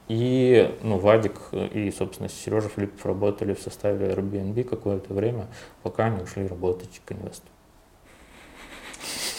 [0.08, 5.46] И ну, Вадик и, собственно, Сережа Филиппов работали в составе Airbnb какое-то время,
[5.82, 7.50] пока они ушли работать к инвестору.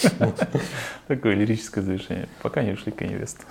[1.08, 2.28] Такое лирическое завершение.
[2.42, 3.44] Пока не ушли к инвесту.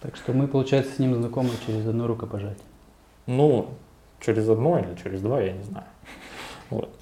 [0.00, 2.64] Так что мы, получается, с ним знакомы через одно рукопожатие.
[3.26, 3.70] Ну,
[4.20, 5.86] через одно или через два, я не знаю.
[6.70, 6.94] Вот.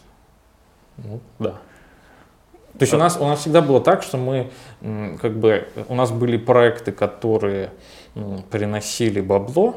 [0.98, 1.60] Ну, да.
[2.78, 4.50] То есть у нас, у нас всегда было так, что мы,
[5.20, 7.70] как бы, у нас были проекты, которые
[8.50, 9.76] приносили бабло,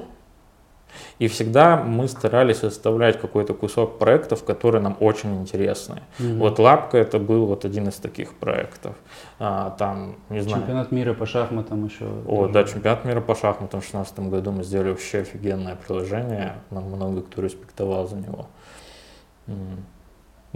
[1.20, 6.02] и всегда мы старались составлять какой-то кусок проектов, которые нам очень интересны.
[6.20, 6.38] Mm-hmm.
[6.38, 8.96] Вот Лапка это был вот один из таких проектов.
[9.40, 10.62] А, там, не знаю.
[10.62, 12.06] Чемпионат мира по шахматам еще.
[12.28, 12.54] О, тоже.
[12.54, 16.56] да, чемпионат мира по шахматам в 2016 году мы сделали вообще офигенное приложение.
[16.70, 18.48] Нам много кто респектовал за него.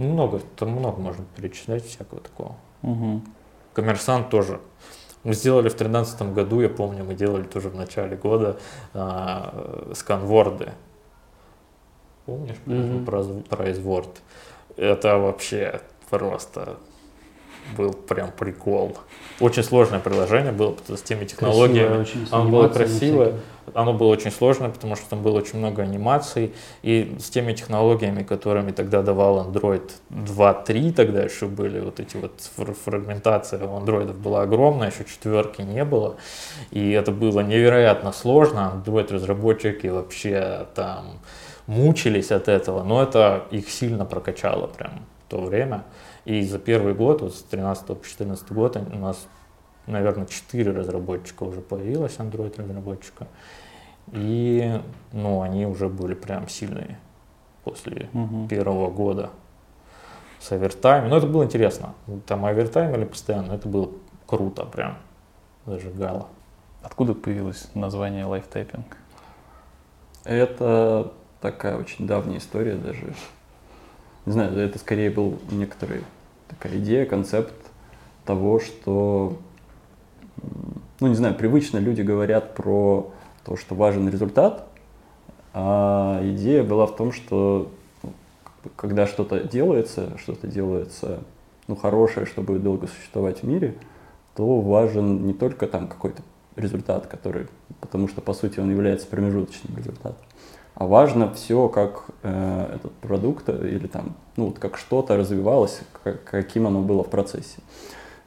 [0.00, 2.56] Много, там много можно перечислять всякого такого.
[2.82, 3.20] Угу.
[3.74, 4.60] Коммерсант тоже.
[5.24, 8.58] Мы сделали в 2013 году, я помню, мы делали тоже в начале года
[8.94, 10.72] а, сканворды.
[12.24, 13.04] Помнишь mm-hmm.
[13.04, 14.22] про, про изворд?
[14.78, 16.78] Это вообще просто
[17.76, 18.96] был прям прикол.
[19.38, 21.96] Очень сложное приложение было с теми технологиями.
[21.96, 23.34] Красивое, очень, оно было красивое,
[23.74, 26.52] оно было очень сложное, потому что там было очень много анимаций.
[26.82, 32.40] И с теми технологиями, которыми тогда давал Android 2.3, тогда еще были вот эти вот
[32.84, 36.16] фрагментация у андроидов была огромная, еще четверки не было.
[36.70, 38.82] И это было невероятно сложно.
[38.84, 41.20] Android-разработчики вообще там
[41.66, 45.84] мучились от этого, но это их сильно прокачало прям в то время.
[46.24, 49.26] И за первый год, вот с 13 по 14 год, у нас,
[49.86, 53.26] наверное, 4 разработчика уже появилось, Android разработчика.
[54.12, 54.80] И,
[55.12, 56.98] ну, они уже были прям сильные
[57.64, 58.48] после угу.
[58.48, 59.30] первого года
[60.40, 61.08] с овертайм.
[61.08, 61.94] Но это было интересно.
[62.26, 63.90] Там овертайм или постоянно, это было
[64.26, 64.96] круто прям,
[65.66, 66.28] зажигало.
[66.82, 68.96] Откуда появилось название Live Typing?
[70.24, 73.14] Это такая очень давняя история даже.
[74.26, 76.04] Не знаю, это скорее был некоторый
[76.48, 77.54] такая идея, концепт
[78.24, 79.38] того, что,
[81.00, 83.12] ну не знаю, привычно люди говорят про
[83.44, 84.66] то, что важен результат,
[85.52, 87.70] а идея была в том, что
[88.02, 88.12] ну,
[88.76, 91.20] когда что-то делается, что-то делается
[91.66, 93.74] ну, хорошее, чтобы долго существовать в мире,
[94.36, 96.22] то важен не только там какой-то
[96.56, 97.46] результат, который,
[97.80, 100.24] потому что по сути он является промежуточным результатом,
[100.74, 106.24] а важно все, как э, этот продукт или там, ну вот как что-то развивалось, как,
[106.24, 107.60] каким оно было в процессе.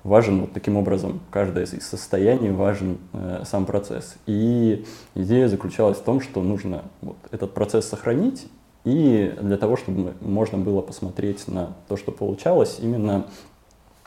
[0.03, 4.15] Важен вот таким образом каждое из состояний, важен э, сам процесс.
[4.25, 4.85] И
[5.15, 8.47] идея заключалась в том, что нужно вот этот процесс сохранить,
[8.83, 13.27] и для того, чтобы можно было посмотреть на то, что получалось, именно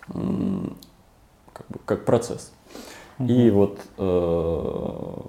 [0.09, 2.52] как, бы, как процесс.
[3.18, 3.26] Mm-hmm.
[3.28, 5.20] И вот э,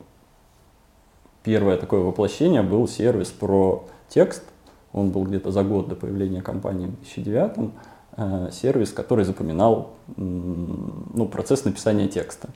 [1.44, 4.44] первое такое воплощение был сервис про текст.
[4.92, 7.70] Он был где-то за год до появления компании в 2009 э,
[8.52, 12.50] сервис, который запоминал ну, процесс написания текста.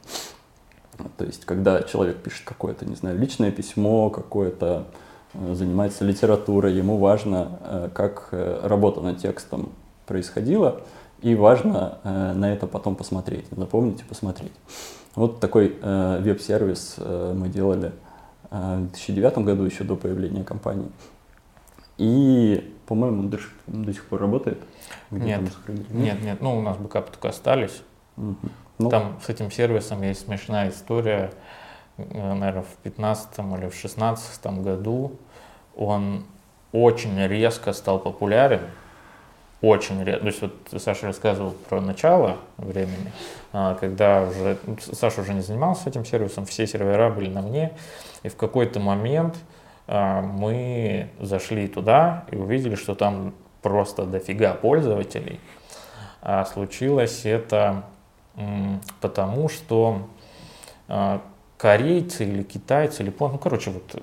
[1.17, 4.85] То есть, когда человек пишет какое-то, не знаю, личное письмо, какое-то
[5.33, 9.71] э, занимается литературой, ему важно, э, как работа над текстом
[10.05, 10.81] происходила,
[11.21, 14.53] и важно на это потом посмотреть, запомнить и посмотреть.
[15.13, 17.91] Вот такой веб-сервис мы делали
[18.51, 20.91] Э, в 2009 году, еще до появления компании.
[21.97, 24.61] И, по-моему, до, до сих пор работает.
[25.11, 25.41] Где нет,
[25.91, 27.83] нет, нет, ну у нас бэкапы только остались.
[28.17, 28.35] Угу.
[28.79, 28.89] Ну.
[28.89, 31.31] Там с этим сервисом есть смешная история.
[31.95, 35.13] Э, Наверное, в 15 или в 16 году
[35.73, 36.25] он
[36.73, 38.59] очень резко стал популярен
[39.61, 40.19] очень редко.
[40.19, 43.13] То есть вот Саша рассказывал про начало времени,
[43.53, 47.71] а, когда уже ну, Саша уже не занимался этим сервисом, все сервера были на мне,
[48.23, 49.37] и в какой-то момент
[49.91, 55.39] мы зашли туда и увидели, что там просто дофига пользователей.
[56.21, 57.83] А случилось это
[59.01, 60.07] потому, что
[60.87, 61.21] а,
[61.57, 64.01] корейцы или китайцы, или японцы, ну, короче, вот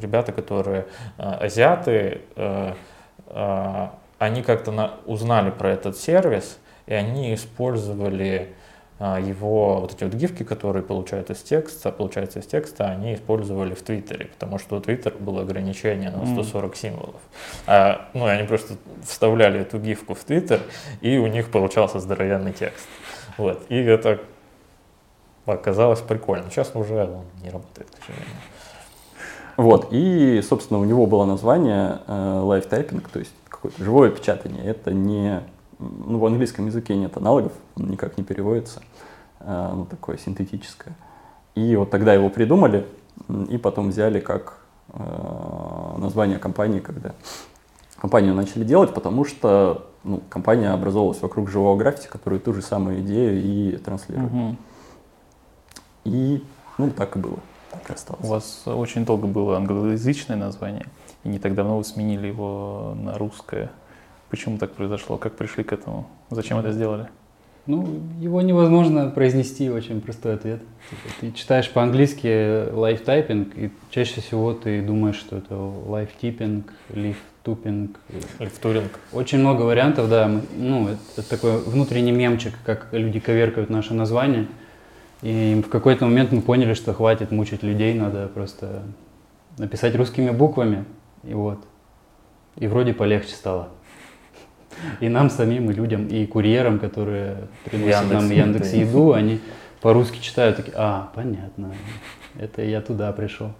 [0.00, 0.86] ребята, которые
[1.18, 8.54] а, азиаты, а, они как-то узнали про этот сервис, и они использовали
[9.00, 13.82] его, вот эти вот гифки, которые получают из текста, получаются из текста, они использовали в
[13.82, 16.76] Твиттере, потому что у Твиттера было ограничение на 140 mm.
[16.76, 17.20] символов.
[17.66, 20.60] А, ну, они просто вставляли эту гифку в Твиттер,
[21.00, 22.86] и у них получался здоровенный текст.
[23.36, 23.66] Вот.
[23.68, 24.20] И это
[25.44, 26.50] оказалось прикольно.
[26.50, 28.36] Сейчас уже он не работает, к сожалению.
[29.56, 34.64] Вот, и, собственно, у него было название э, live typing, то есть какое-то живое печатание.
[34.64, 35.42] Это не,
[35.78, 38.82] ну, в английском языке нет аналогов, он никак не переводится,
[39.40, 40.94] ну, такое синтетическое.
[41.54, 42.86] И вот тогда его придумали,
[43.48, 44.58] и потом взяли как
[44.88, 47.14] э, название компании, когда
[47.96, 53.00] компанию начали делать, потому что ну, компания образовалась вокруг живого граффити, который ту же самую
[53.00, 54.32] идею и транслирует.
[54.32, 54.56] Угу.
[56.04, 56.44] И
[56.78, 57.38] ну, так и было.
[57.70, 58.24] Так и осталось.
[58.24, 60.86] У вас очень долго было англоязычное название,
[61.22, 63.70] и не так давно вы сменили его на русское.
[64.30, 65.16] Почему так произошло?
[65.16, 66.08] Как пришли к этому?
[66.30, 67.08] Зачем это сделали?
[67.66, 70.60] Ну, его невозможно произнести, очень простой ответ.
[70.90, 76.10] Типа, ты читаешь по-английски typing, и чаще всего ты думаешь, что это live
[77.42, 78.00] тупинг.
[78.38, 78.98] Лифтуринг.
[79.12, 80.30] Очень много вариантов, да.
[80.56, 84.46] Ну, это, это такой внутренний мемчик, как люди коверкают наше название.
[85.22, 88.82] И в какой-то момент мы поняли, что хватит мучить людей, надо просто
[89.56, 90.84] написать русскими буквами.
[91.22, 91.64] И вот.
[92.56, 93.68] И вроде полегче стало.
[95.00, 99.40] И нам самим, и людям, и курьерам, которые приносят Яндекс, нам Яндекс Еду, они
[99.80, 101.74] по-русски читают, такие, а, понятно,
[102.38, 103.52] это я туда пришел.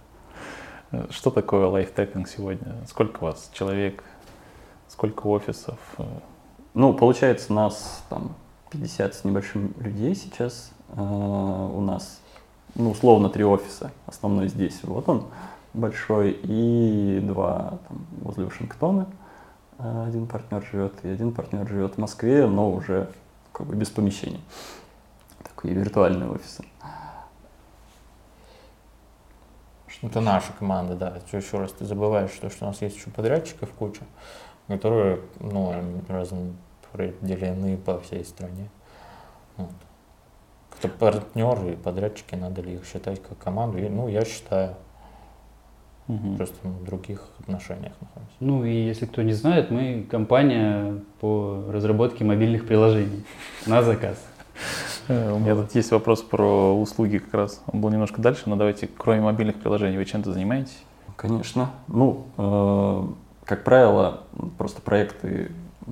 [1.09, 2.75] Что такое лайфтеппинг сегодня?
[2.87, 4.03] Сколько у вас человек?
[4.87, 5.77] Сколько офисов?
[6.73, 8.35] Ну, получается, нас там
[8.71, 10.71] 50 с небольшим людей сейчас.
[10.89, 12.21] Э, у нас,
[12.75, 13.91] ну, условно, три офиса.
[14.05, 15.25] Основной здесь, вот он,
[15.73, 19.07] большой, и два там, возле Вашингтона.
[19.09, 19.24] Э,
[19.77, 23.09] один партнер живет, и один партнер живет в Москве, но уже
[23.51, 24.43] как бы без помещений.
[25.43, 26.65] Такие виртуальные офисы.
[30.01, 31.21] Это наша команда, да.
[31.31, 34.03] Еще раз ты забываешь, что, что у нас есть еще подрядчиков куча,
[34.67, 35.73] которые, ну,
[36.07, 38.69] распределены по всей стране.
[39.57, 39.71] Вот.
[40.69, 43.77] Кто партнеры и подрядчики, надо ли их считать как команду?
[43.77, 44.75] И, ну, я считаю.
[46.07, 46.35] Угу.
[46.37, 48.35] Просто мы в других отношениях находимся.
[48.39, 53.25] Ну и если кто не знает, мы компания по разработке мобильных приложений
[53.65, 54.17] на заказ.
[55.07, 57.63] Э, у меня тут есть вопрос про услуги как раз.
[57.67, 60.77] Он был немножко дальше, но давайте, кроме мобильных приложений, вы чем-то занимаетесь?
[61.15, 61.71] Конечно.
[61.87, 63.07] Ну, э,
[63.45, 64.21] как правило,
[64.57, 65.51] просто проекты,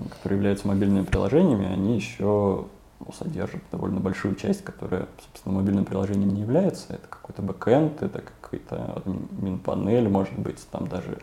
[0.09, 2.65] которые являются мобильными приложениями, они еще
[2.99, 6.93] ну, содержат довольно большую часть, которая, собственно, мобильным приложением не является.
[6.93, 8.19] Это какой-то бэкэнд, это
[8.53, 11.17] какой-то админ-панель, может быть, там даже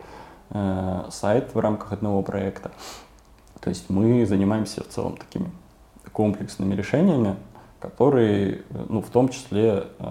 [0.49, 2.71] э, сайт в рамках одного проекта.
[3.59, 5.49] То есть мы занимаемся в целом такими
[6.11, 7.35] комплексными решениями,
[7.79, 10.03] которые, ну, в том числе, э,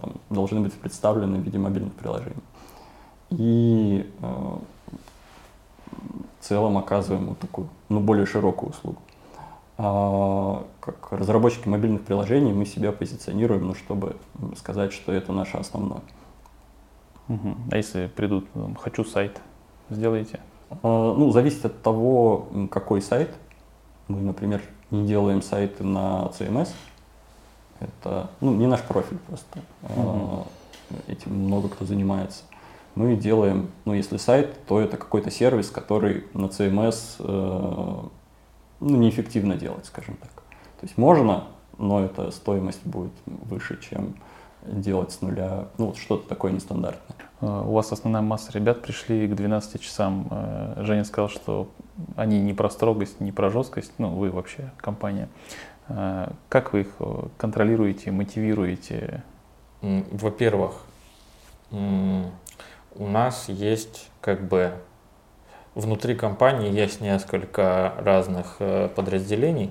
[0.00, 2.42] там, должны быть представлены в виде мобильных приложений.
[3.30, 4.26] И э,
[6.40, 8.98] в целом оказываем вот такую, ну, более широкую услугу.
[9.78, 14.16] А, как разработчики мобильных приложений мы себя позиционируем, ну, чтобы
[14.56, 16.00] сказать, что это наше основное.
[17.28, 17.56] Угу.
[17.70, 18.46] А если придут,
[18.78, 19.40] хочу сайт,
[19.90, 20.40] сделаете?
[20.70, 23.30] А, ну, зависит от того, какой сайт.
[24.08, 26.68] Мы, например, не делаем сайты на CMS,
[27.80, 29.60] это ну, не наш профиль просто.
[29.82, 30.46] Mm-hmm.
[31.08, 32.44] Этим много кто занимается.
[32.94, 38.02] Мы делаем, ну, если сайт, то это какой-то сервис, который на CMS э,
[38.80, 40.30] ну, неэффективно делать, скажем так.
[40.30, 41.44] То есть можно,
[41.76, 44.14] но эта стоимость будет выше, чем
[44.70, 47.16] делать с нуля, ну, вот что-то такое нестандартное.
[47.40, 50.28] А, у вас основная масса ребят пришли к 12 часам.
[50.30, 51.68] Э, Женя сказал, что
[52.16, 55.28] они не про строгость, не про жесткость, ну, вы вообще компания.
[55.88, 59.22] Э, как вы их э, контролируете, мотивируете?
[59.82, 60.72] Во-первых,
[61.70, 64.72] у нас есть как бы
[65.74, 69.70] внутри компании есть несколько разных э, подразделений,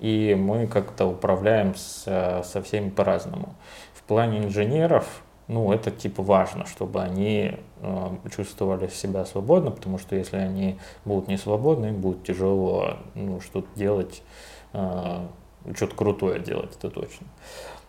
[0.00, 3.54] и мы как-то управляем с, со всеми по-разному.
[4.10, 10.36] Плане инженеров, ну, это типа важно, чтобы они э, чувствовали себя свободно, потому что если
[10.36, 14.22] они будут не свободны, им будет тяжело ну, что-то делать
[14.72, 15.26] Э,
[15.74, 17.26] что-то крутое делать, это точно.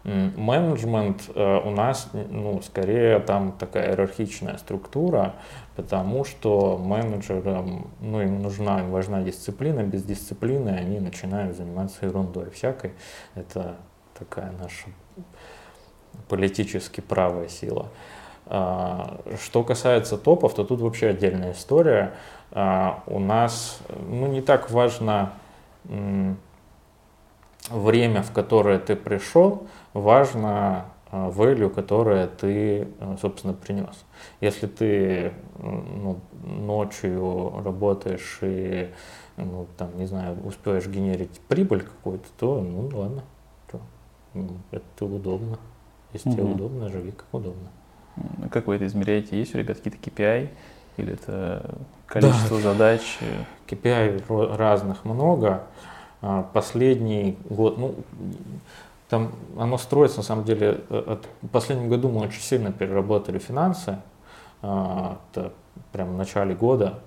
[0.03, 5.35] Менеджмент э, у нас, ну, скорее там такая иерархичная структура,
[5.77, 12.49] потому что менеджерам, ну, им нужна, им важна дисциплина, без дисциплины они начинают заниматься ерундой
[12.49, 12.91] всякой.
[13.35, 13.77] Это
[14.17, 14.89] такая наша
[16.31, 17.89] политически правая сила.
[18.45, 22.13] А, что касается топов, то тут вообще отдельная история.
[22.51, 25.33] А, у нас ну, не так важно
[27.69, 32.87] время, в которое ты пришел, важно а, value, которое ты,
[33.19, 34.05] собственно, принес.
[34.39, 38.89] Если ты ну, ночью работаешь и,
[39.35, 43.23] ну, там, не знаю, успеваешь генерить прибыль какую-то, то, ну, ладно,
[43.69, 43.81] то,
[44.71, 45.59] это удобно.
[46.13, 46.37] Если угу.
[46.37, 47.69] тебе удобно, живи как удобно.
[48.51, 49.37] Как вы это измеряете?
[49.37, 50.49] Есть у ребят какие-то KPI?
[50.97, 52.63] Или это количество да.
[52.63, 53.19] задач?
[53.67, 55.63] KPI разных много.
[56.21, 57.95] А, последний год, ну,
[59.09, 63.39] там оно строится, на самом деле, э, от, в последнем году мы очень сильно переработали
[63.39, 63.97] финансы,
[64.61, 65.51] а, это
[65.91, 66.99] прям в начале года,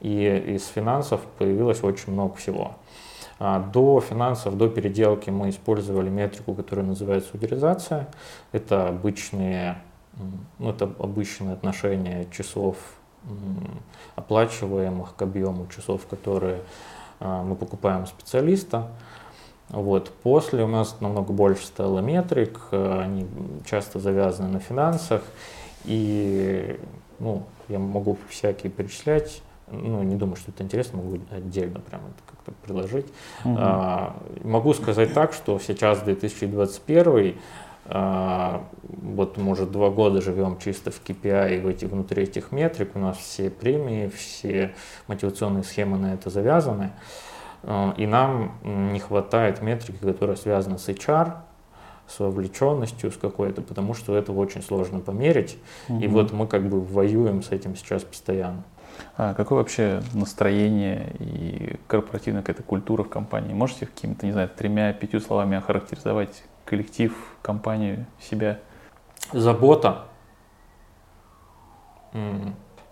[0.00, 2.72] и из финансов появилось очень много всего.
[3.38, 8.08] А, до финансов, до переделки мы использовали метрику, которая называется утилизация.
[8.52, 9.78] Это обычные,
[10.58, 12.76] ну, это обычное отношение часов
[14.14, 16.60] оплачиваемых к объему часов, которые
[17.20, 18.88] а, мы покупаем специалиста.
[19.68, 20.10] Вот.
[20.22, 23.26] После у нас намного больше стало метрик, они
[23.68, 25.22] часто завязаны на финансах,
[25.84, 26.78] и
[27.18, 32.22] ну, я могу всякие перечислять, ну, не думаю, что это интересно, могу отдельно прямо это
[32.26, 33.06] как-то предложить.
[33.44, 33.56] Угу.
[33.58, 37.34] А, могу сказать так, что сейчас 2021
[37.88, 42.52] а, вот мы уже два года живем чисто в KPI и в эти, внутри этих
[42.52, 44.74] метрик, у нас все премии, все
[45.06, 46.92] мотивационные схемы на это завязаны,
[47.62, 51.34] а, и нам не хватает метрики, которая связана с HR,
[52.08, 55.58] с вовлеченностью, с какой-то, потому что это очень сложно померить,
[55.88, 56.00] угу.
[56.00, 58.62] и вот мы как бы воюем с этим сейчас постоянно.
[59.16, 63.54] А какое вообще настроение и корпоративная какая-то культура в компании?
[63.54, 68.58] Можете какими-то, не знаю, тремя-пятью словами охарактеризовать коллектив, компанию, себя?
[69.32, 70.06] Забота.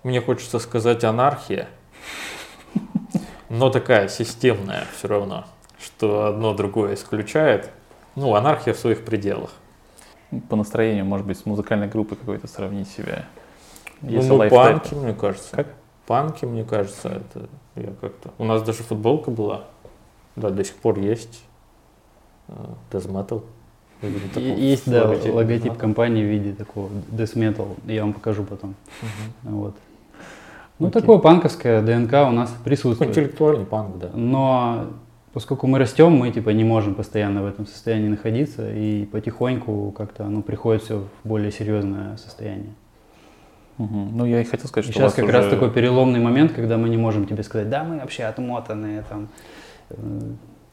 [0.03, 1.69] Мне хочется сказать анархия,
[3.49, 5.47] но такая системная все равно,
[5.79, 7.71] что одно другое исключает.
[8.15, 9.51] Ну, анархия в своих пределах.
[10.49, 13.25] По настроению, может быть, с музыкальной группой какой-то сравнить себя.
[14.03, 15.57] Ну, мы панки, мне кажется.
[15.57, 15.69] Как?
[16.07, 18.31] Панки, мне кажется, это я как-то.
[18.39, 19.65] У нас даже футболка была.
[20.37, 21.43] Да, до сих пор есть.
[22.91, 23.43] Death Metal.
[24.37, 27.69] Есть, да, логотип, логотип компании в виде такого Death Metal.
[27.87, 28.75] Я вам покажу потом.
[29.03, 29.57] Угу.
[29.57, 29.75] Вот.
[30.79, 31.01] Ну, Окей.
[31.01, 33.11] такое панковское ДНК у нас присутствует.
[33.11, 34.11] Интеллектуальный панк, да.
[34.13, 34.89] Но
[35.33, 40.27] поскольку мы растем, мы типа не можем постоянно в этом состоянии находиться, и потихоньку как-то
[40.27, 42.75] оно приходит все в более серьезное состояние.
[43.79, 44.09] Угу.
[44.13, 45.33] Ну, я и хотел сказать, и что сейчас как уже...
[45.33, 49.29] раз такой переломный момент, когда мы не можем тебе сказать, да, мы вообще отмотанные, там,
[49.91, 49.97] э,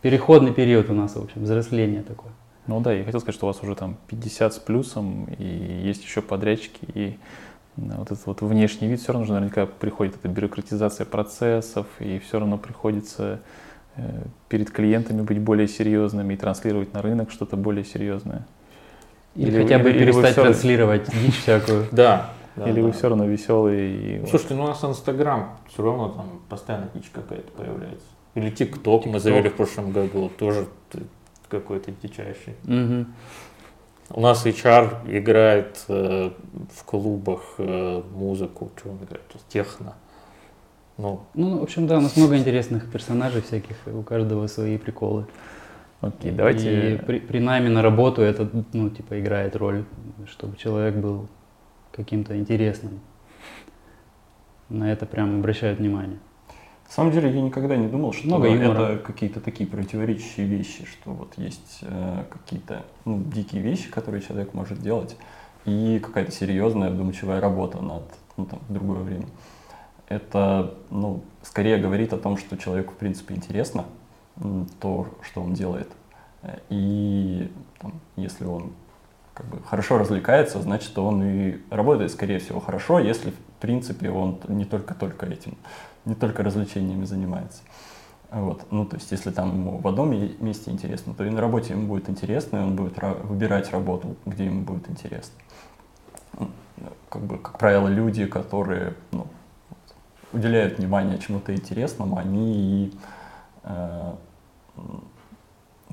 [0.02, 2.32] переходный период у нас, в общем, взросление такое.
[2.68, 6.04] Ну да, я хотел сказать, что у вас уже там 50 с плюсом, и есть
[6.04, 7.18] еще подрядчики, и
[7.76, 12.40] вот этот вот внешний вид все равно же наверняка приходит эта бюрократизация процессов, и все
[12.40, 13.40] равно приходится
[13.96, 14.02] э,
[14.48, 18.46] перед клиентами быть более серьезными и транслировать на рынок что-то более серьезное.
[19.36, 21.88] Или, или хотя бы или перестать транслировать дичь всякую.
[21.92, 22.88] Да, да, Или да.
[22.88, 23.92] вы все равно веселый?
[23.92, 24.26] И...
[24.28, 28.06] Слушайте, ну у нас Инстаграм все равно там постоянно дичь какая-то появляется.
[28.36, 30.68] Или ТикТок мы завели в прошлом году, тоже
[31.50, 32.56] какой-то дичайший.
[32.66, 33.06] Угу.
[34.14, 36.32] У нас HR играет э,
[36.74, 39.94] в клубах э, музыку, что он играет, техно.
[40.98, 41.22] Ну.
[41.34, 45.26] ну, в общем, да, у нас много интересных персонажей всяких, у каждого свои приколы.
[46.02, 46.96] Окей, давайте.
[46.96, 49.86] И при, при найме на работу это, ну, типа, играет роль,
[50.28, 51.28] чтобы человек был
[51.92, 53.00] каким-то интересным.
[54.70, 56.20] На это прям обращают внимание.
[56.88, 61.12] На самом деле я никогда не думал, что Много это какие-то такие противоречащие вещи, что
[61.12, 65.16] вот есть э, какие-то ну, дикие вещи, которые человек может делать,
[65.66, 68.04] и какая-то серьезная, вдумчивая работа над
[68.36, 69.28] ну, там, в другое время.
[70.10, 73.86] Это ну, скорее говорит о том, что человеку в принципе интересно
[74.82, 75.90] то, что он делает.
[76.70, 78.74] И там, если он
[79.42, 84.40] как бы хорошо развлекается, значит, он и работает, скорее всего, хорошо, если, в принципе, он
[84.48, 85.58] не только-только этим,
[86.06, 87.64] не только развлечениями занимается.
[88.30, 88.72] Вот.
[88.72, 91.88] Ну, то есть, если там ему в одном месте интересно, то и на работе ему
[91.88, 95.34] будет интересно, и он будет выбирать работу, где ему будет интересно.
[96.40, 96.50] Ну,
[97.10, 99.26] как бы, как правило, люди, которые ну,
[100.34, 102.94] уделяют внимание чему-то интересному, они и
[103.64, 104.14] э,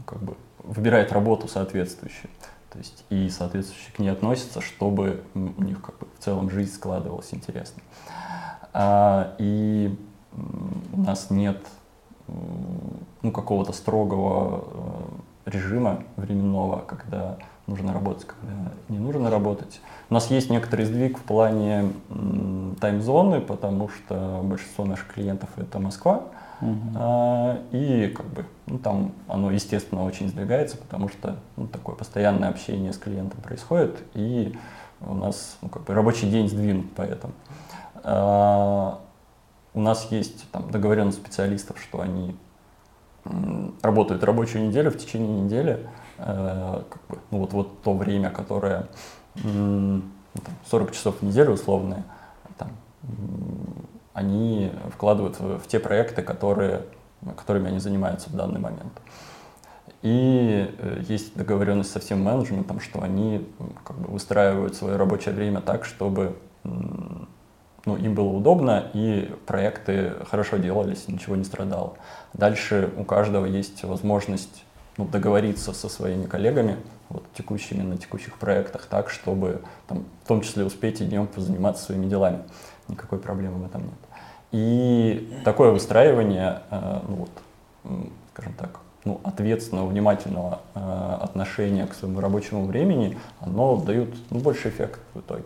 [0.04, 2.30] как бы выбирают работу соответствующую.
[2.70, 6.72] То есть и соответствующие к ней относятся, чтобы у них как бы в целом жизнь
[6.72, 7.82] складывалась интересно.
[8.72, 9.96] А, и
[10.92, 11.58] у нас нет
[13.22, 14.64] ну, какого-то строгого
[15.46, 19.80] э, режима временного, когда нужно работать, когда не нужно работать.
[20.10, 21.92] У нас есть некоторый сдвиг в плане
[22.80, 26.24] тайм-зоны, потому что большинство наших клиентов это Москва.
[26.60, 26.92] Uh-huh.
[26.96, 32.48] А, и как бы ну, там оно, естественно, очень сдвигается, потому что ну, такое постоянное
[32.48, 34.56] общение с клиентом происходит, и
[35.00, 37.32] у нас ну, как бы рабочий день сдвинут поэтому.
[38.02, 39.00] А,
[39.74, 42.36] у нас есть там договоренность специалистов, что они
[43.82, 45.86] работают рабочую неделю, в течение недели,
[46.18, 48.88] э, как бы, ну вот, вот то время, которое
[49.34, 50.02] ну,
[50.32, 52.04] там, 40 часов в неделю условные,
[52.56, 52.70] там,
[54.18, 56.82] они вкладывают в, в те проекты, которые,
[57.36, 58.92] которыми они занимаются в данный момент.
[60.02, 63.48] И э, есть договоренность со всем менеджментом, что они
[63.84, 66.36] как бы выстраивают свое рабочее время так, чтобы
[67.84, 71.94] ну, им было удобно, и проекты хорошо делались, ничего не страдало.
[72.34, 74.64] Дальше у каждого есть возможность
[74.98, 76.76] ну, договориться со своими коллегами,
[77.08, 81.84] вот, текущими на текущих проектах, так, чтобы там, в том числе успеть и днем позаниматься
[81.84, 82.42] своими делами.
[82.88, 84.07] Никакой проблемы в этом нет.
[84.52, 87.30] И такое выстраивание, э, ну, вот,
[88.32, 94.68] скажем так, ну, ответственного, внимательного э, отношения к своему рабочему времени, оно дает ну, больше
[94.68, 95.44] эффект в итоге.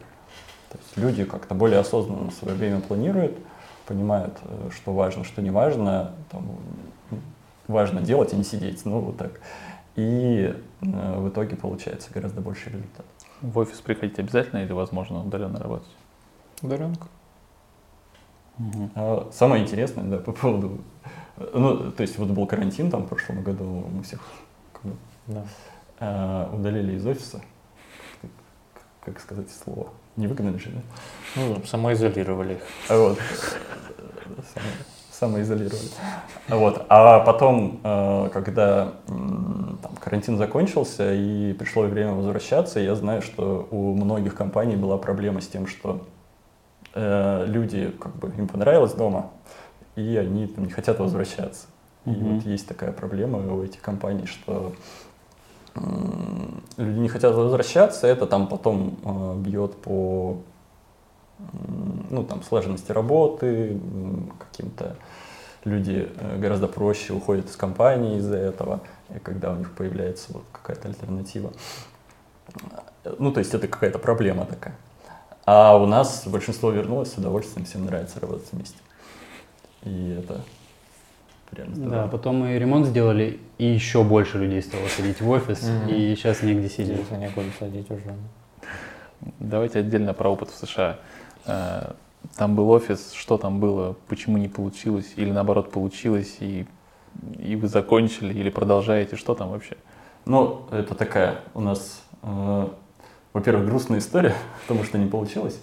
[0.70, 3.38] То есть люди как-то более осознанно свое время планируют,
[3.86, 6.56] понимают, э, что важно, что не важно, там,
[7.68, 9.40] важно делать, а не сидеть, ну вот так.
[9.96, 13.06] И э, в итоге получается гораздо больше результат.
[13.40, 15.90] В офис приходить обязательно или возможно удаленно работать?
[16.62, 17.08] Удаленка.
[18.58, 18.90] Угу.
[18.94, 20.78] А самое интересное, да, по поводу,
[21.54, 24.20] ну, то есть вот был карантин там в прошлом году, мы всех
[25.26, 25.44] да.
[26.00, 27.40] э, удалили из офиса,
[29.04, 30.80] как, сказать слово, не выгнали же, да?
[31.36, 32.62] Ну, самоизолировали их.
[32.88, 33.18] А вот,
[35.10, 35.88] самоизолировали.
[36.48, 36.84] Вот.
[36.88, 43.94] А потом, э, когда там, карантин закончился и пришло время возвращаться, я знаю, что у
[43.94, 46.06] многих компаний была проблема с тем, что
[46.94, 49.30] э, люди, как бы, им понравилось дома,
[49.96, 51.66] и они там, не хотят возвращаться.
[52.04, 52.34] И mm-hmm.
[52.34, 54.74] вот есть такая проблема у этих компаний, что
[56.76, 60.38] люди не хотят возвращаться, это там потом э, бьет по
[62.10, 63.80] ну, там, сложности работы,
[64.38, 64.96] каким-то
[65.64, 68.80] люди э, гораздо проще уходят из компании из-за этого,
[69.14, 71.52] и когда у них появляется вот какая-то альтернатива.
[73.18, 74.76] Ну, то есть это какая-то проблема такая.
[75.44, 78.78] А у нас большинство вернулось с удовольствием, всем нравится работать вместе.
[79.82, 80.40] И это
[81.50, 82.02] прям здорово.
[82.02, 85.94] Да, потом мы ремонт сделали, и еще больше людей стало ходить в офис, mm-hmm.
[85.94, 87.06] и сейчас негде сидеть.
[87.06, 88.14] Сейчас некуда садить уже.
[89.38, 90.98] Давайте отдельно про опыт в США.
[91.46, 91.92] Э,
[92.36, 96.66] там был офис, что там было, почему не получилось, или наоборот получилось, и,
[97.38, 99.76] и вы закончили, или продолжаете, что там вообще?
[100.24, 102.68] Ну, это такая у нас, э,
[103.32, 105.60] во-первых, грустная история, потому что не получилось,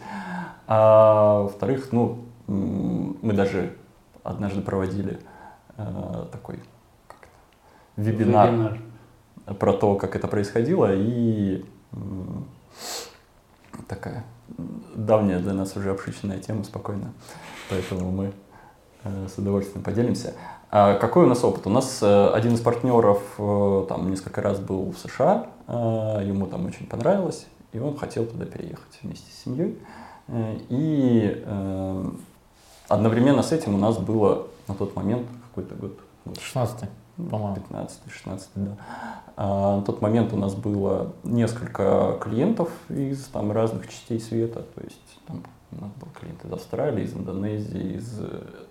[0.67, 3.75] а во-вторых, ну, мы даже
[4.23, 5.19] однажды проводили
[5.77, 6.59] э, такой
[7.95, 8.79] вебинар, вебинар
[9.59, 11.97] про то, как это происходило, и э,
[13.87, 14.23] такая
[14.95, 17.13] давняя для нас уже обшиченная тема спокойно,
[17.69, 18.33] поэтому мы
[19.03, 20.33] э, с удовольствием поделимся.
[20.71, 21.65] А какой у нас опыт?
[21.65, 26.45] У нас э, один из партнеров э, там несколько раз был в США, э, ему
[26.45, 29.77] там очень понравилось, и он хотел туда переехать вместе с семьей.
[30.27, 32.11] Э, и э,
[32.87, 35.99] одновременно с этим у нас было на тот момент какой-то год.
[36.39, 36.89] 16
[37.29, 37.57] по-моему.
[37.69, 38.77] 15-16, да.
[39.35, 44.63] А, на тот момент у нас было несколько клиентов из там, разных частей света.
[44.75, 48.21] То есть там, у нас был клиент из Австралии, из Индонезии, из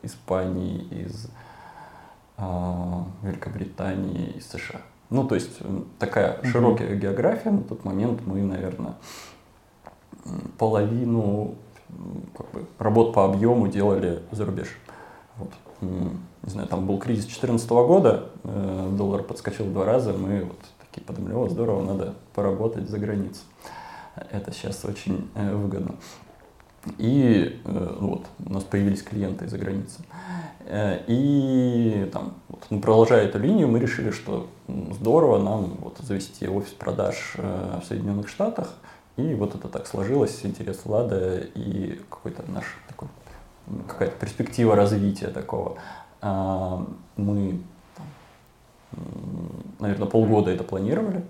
[0.03, 1.29] Испании, из
[2.37, 4.81] а, Великобритании, из США.
[5.11, 5.59] Ну, то есть
[5.99, 6.47] такая mm-hmm.
[6.47, 7.51] широкая география.
[7.51, 8.95] На тот момент мы, наверное,
[10.59, 11.55] половину
[12.37, 14.69] как бы, работ по объему делали за рубеж.
[15.37, 15.51] Вот
[15.81, 21.05] не знаю, там был кризис 2014 года, э, доллар подскочил два раза, мы вот такие
[21.05, 23.43] подумали, о, здорово, надо поработать за границу.
[24.31, 25.95] Это сейчас очень э, выгодно.
[26.99, 30.01] И э, вот, у нас появились клиенты из-за границы.
[31.07, 36.73] И там, вот, ну, продолжая эту линию, мы решили, что здорово нам вот, завести офис
[36.73, 38.75] продаж в Соединенных Штатах.
[39.17, 43.09] И вот это так сложилось, интерес Влада и какой-то наш такой
[43.87, 45.79] какая-то перспектива развития такого.
[46.23, 47.61] Мы,
[49.81, 51.25] наверное, полгода это планировали.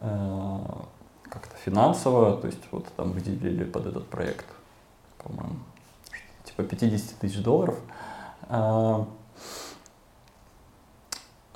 [0.00, 4.46] Как-то финансово, то есть вот там выделили под этот проект,
[5.24, 5.56] по-моему,
[6.44, 7.76] типа 50 тысяч долларов.
[8.48, 9.06] А,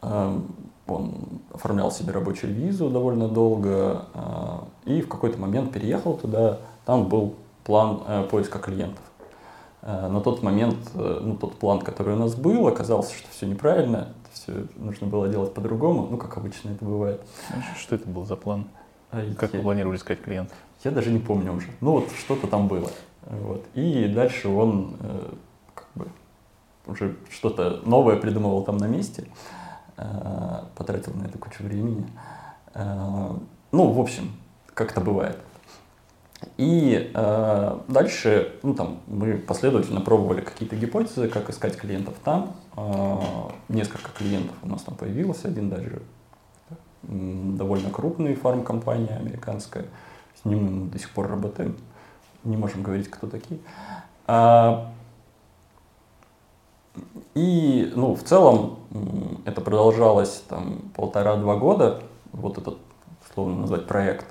[0.01, 0.43] а,
[0.87, 1.15] он
[1.53, 6.59] оформлял себе рабочую визу довольно долго а, и в какой-то момент переехал туда.
[6.85, 9.03] Там был план э, поиска клиентов.
[9.83, 14.15] На тот момент, э, ну, тот план, который у нас был, оказался, что все неправильно,
[14.33, 17.21] все нужно было делать по-другому, ну, как обычно это бывает.
[17.77, 18.67] Что это был за план?
[19.11, 20.57] Как я, вы планировали искать клиентов?
[20.85, 21.69] Я даже не помню уже.
[21.81, 22.91] Ну, вот что-то там было.
[23.27, 23.67] Вот.
[23.75, 25.35] И дальше он э,
[25.75, 26.09] как бы
[26.87, 29.29] уже что-то новое придумывал там на месте,
[29.97, 32.07] э, потратил на это кучу времени.
[32.75, 33.33] Э,
[33.73, 34.33] ну, в общем,
[34.75, 35.39] как это бывает.
[36.57, 42.55] И э, дальше ну, там, мы последовательно пробовали какие-то гипотезы, как искать клиентов там.
[42.77, 43.19] Э,
[43.69, 46.03] несколько клиентов у нас там появилось, один даже
[47.03, 49.87] довольно крупный фармкомпания американская.
[50.41, 51.77] С ним мы до сих пор работаем.
[52.47, 53.59] Не можем говорить, кто такие.
[54.27, 54.93] А,
[57.35, 58.79] и, ну, в целом,
[59.45, 62.79] это продолжалось там полтора-два года, вот этот,
[63.29, 64.27] условно назвать, проект,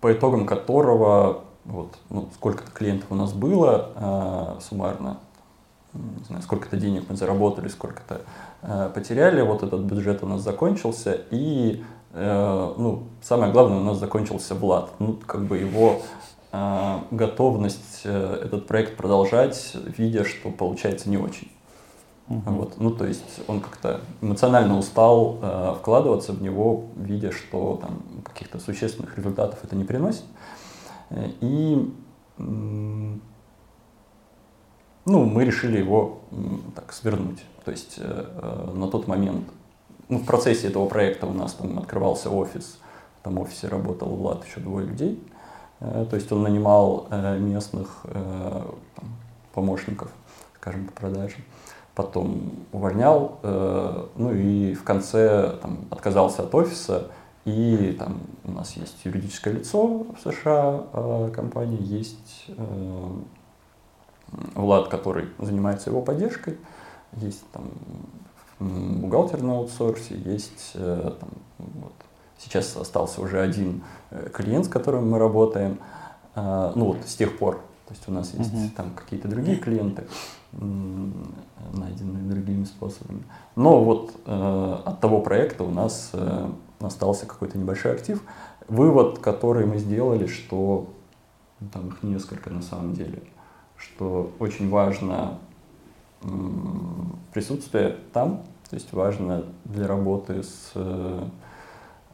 [0.00, 5.18] по итогам которого, вот, ну, сколько-то клиентов у нас было э, суммарно,
[5.94, 8.20] не знаю, сколько-то денег мы заработали, сколько-то
[8.62, 11.82] э, потеряли, вот этот бюджет у нас закончился, и,
[12.12, 16.02] э, ну, самое главное, у нас закончился Влад, ну, как бы его
[16.52, 21.50] э, готовность э, этот проект продолжать, видя, что получается не очень.
[22.28, 22.42] Uh-huh.
[22.46, 28.02] Вот, ну, то есть он как-то эмоционально устал э, вкладываться в него, видя, что там
[28.22, 30.24] каких-то существенных результатов это не приносит.
[31.10, 31.90] Э, и
[35.08, 36.20] ну, мы решили его
[36.74, 37.42] так свернуть.
[37.64, 39.48] То есть э, э, на тот момент,
[40.08, 42.78] ну, в процессе этого проекта у нас там открывался офис,
[43.16, 45.22] в этом офисе работал Влад, еще двое людей.
[45.80, 48.62] Э, то есть он нанимал э, местных э,
[48.96, 49.08] там,
[49.52, 50.10] помощников,
[50.56, 51.42] скажем, по продажам.
[51.94, 57.08] Потом увольнял, ну и в конце там, отказался от офиса.
[57.44, 62.46] И там у нас есть юридическое лицо в США, компания, есть
[64.54, 66.56] Влад, который занимается его поддержкой,
[67.16, 67.64] есть там
[68.60, 71.28] бухгалтер на аутсорсе, есть э, там,
[71.58, 71.92] вот,
[72.38, 75.78] сейчас остался уже один э, клиент, с которым мы работаем,
[76.34, 77.56] э, ну вот с тех пор,
[77.86, 78.70] то есть у нас есть uh-huh.
[78.76, 80.06] там какие-то другие клиенты,
[80.52, 83.22] найденные другими способами.
[83.56, 86.50] Но вот э, от того проекта у нас э,
[86.80, 88.22] остался какой-то небольшой актив.
[88.66, 90.88] Вывод, который мы сделали, что
[91.60, 93.22] ну, там их несколько на самом деле–
[93.78, 95.38] что очень важно
[97.32, 101.24] присутствие там, то есть важно для работы с э,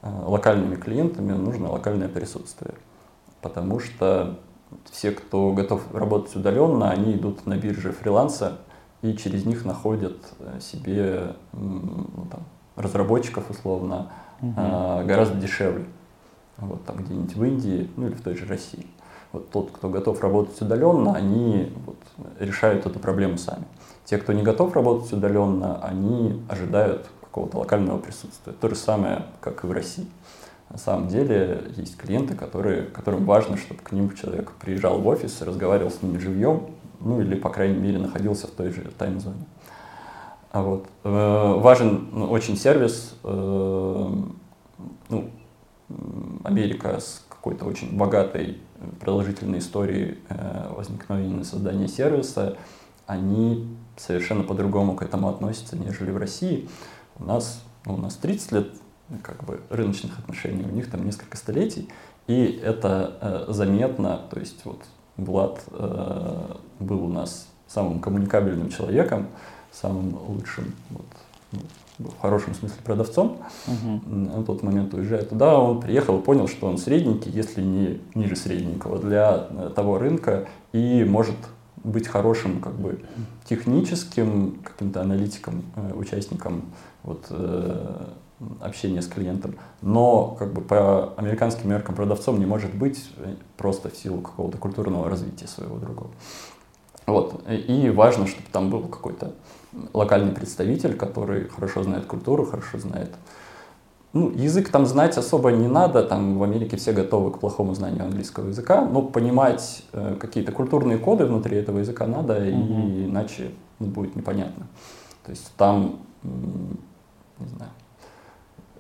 [0.03, 2.75] локальными клиентами нужно локальное присутствие,
[3.41, 4.39] потому что
[4.91, 8.59] все, кто готов работать удаленно, они идут на бирже фриланса
[9.03, 12.43] и через них находят э, себе ну, там,
[12.77, 14.55] разработчиков условно угу.
[14.55, 15.87] гораздо дешевле.
[16.59, 18.87] Вот там где-нибудь в Индии, ну или в той же России
[19.35, 21.97] вот тот, кто готов работать удаленно, они вот,
[22.39, 23.65] решают эту проблему сами.
[24.05, 28.53] Те, кто не готов работать удаленно, они ожидают какого-то локального присутствия.
[28.53, 30.07] То же самое, как и в России.
[30.71, 35.41] На самом деле есть клиенты, которые, которым важно, чтобы к ним человек приезжал в офис,
[35.43, 39.45] разговаривал с ними живьем, ну или, по крайней мере, находился в той же тайм-зоне.
[40.53, 40.87] А вот.
[41.03, 43.17] Э, важен ну, очень сервис.
[43.25, 44.13] Э,
[45.09, 45.31] ну,
[46.45, 48.59] Америка с какой-то очень богатой
[49.01, 52.57] продолжительной истории э, возникновения создания сервиса,
[53.07, 56.69] они совершенно по-другому к этому относятся, нежели в России.
[57.19, 58.69] У нас, ну, у нас 30 лет
[59.23, 61.89] как бы рыночных отношений, у них там несколько столетий,
[62.27, 64.83] и это э, заметно, то есть вот
[65.17, 69.29] Влад э, был у нас самым коммуникабельным человеком,
[69.71, 71.07] самым лучшим вот,
[71.53, 71.61] ну,
[72.11, 74.11] в хорошем смысле продавцом, угу.
[74.11, 78.37] на тот момент уезжая туда, он приехал и понял, что он средненький, если не ниже
[78.37, 81.37] средненького для э, того рынка и может
[81.85, 83.01] быть хорошим как бы
[83.45, 86.63] техническим каким-то аналитиком, э, участником
[87.03, 88.07] вот, э,
[88.61, 93.11] общения с клиентом, но как бы по американским меркам продавцом не может быть
[93.57, 96.11] просто в силу какого-то культурного развития своего другого.
[97.07, 97.43] Вот.
[97.49, 99.35] И важно, чтобы там был какой-то
[99.93, 103.15] локальный представитель, который хорошо знает культуру, хорошо знает...
[104.15, 108.05] Ну, язык там знать особо не надо, там в Америке все готовы к плохому знанию
[108.05, 112.45] английского языка, но понимать э, какие-то культурные коды внутри этого языка надо, угу.
[112.45, 113.51] и иначе
[113.81, 114.69] ну, будет непонятно.
[115.25, 117.73] То есть там, не знаю,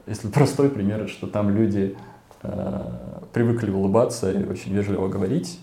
[0.06, 1.96] если простой пример, что там люди
[2.44, 2.90] э,
[3.32, 5.58] привыкли улыбаться и очень вежливо говорить.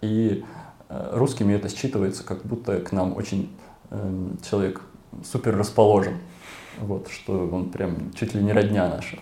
[0.00, 0.44] И
[0.88, 3.54] русскими это считывается, как будто к нам очень
[4.42, 4.80] человек
[5.22, 6.14] супер расположен.
[6.78, 9.18] Вот, что он прям чуть ли не родня наша.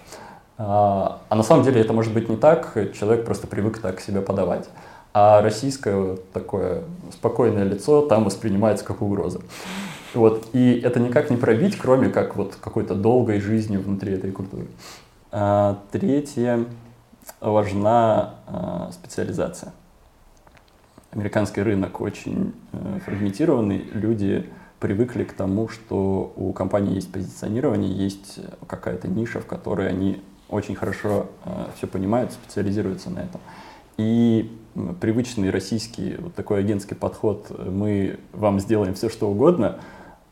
[0.59, 4.21] А, а на самом деле это может быть не так, человек просто привык так себя
[4.21, 4.69] подавать.
[5.15, 6.83] А российское вот такое
[7.13, 9.41] спокойное лицо там воспринимается как угроза.
[10.15, 10.49] Вот.
[10.53, 14.67] И это никак не пробить, кроме как вот какой-то долгой жизни внутри этой культуры.
[15.31, 16.65] А, третье,
[17.41, 19.73] важна а, специализация.
[21.11, 24.49] Американский рынок очень а, фрагментированный, люди
[24.81, 30.75] привыкли к тому, что у компании есть позиционирование, есть какая-то ниша, в которой они очень
[30.75, 33.41] хорошо э, все понимают, специализируются на этом.
[33.97, 34.51] И
[35.01, 39.81] привычный российский вот такой агентский подход, мы вам сделаем все, что угодно,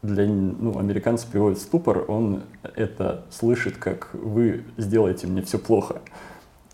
[0.03, 6.01] для ну, американца приводит ступор, он это слышит, как вы сделаете мне все плохо,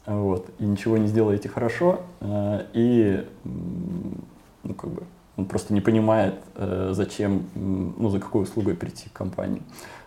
[0.06, 5.02] вот, и ничего не сделаете хорошо, э, и ну, как бы,
[5.37, 9.62] он просто не понимает, э, зачем, ну, за какой услугой прийти к компании.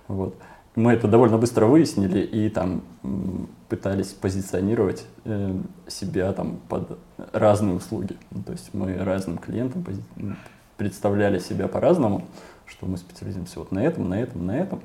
[0.07, 0.35] Вот.
[0.75, 2.83] Мы это довольно быстро выяснили и там
[3.69, 5.57] пытались позиционировать э,
[5.87, 6.99] себя там под
[7.31, 8.17] разные услуги.
[8.31, 9.85] Ну, то есть мы разным клиентам
[10.77, 12.25] представляли себя по-разному,
[12.65, 14.81] что мы специализируемся вот на этом, на этом, на этом.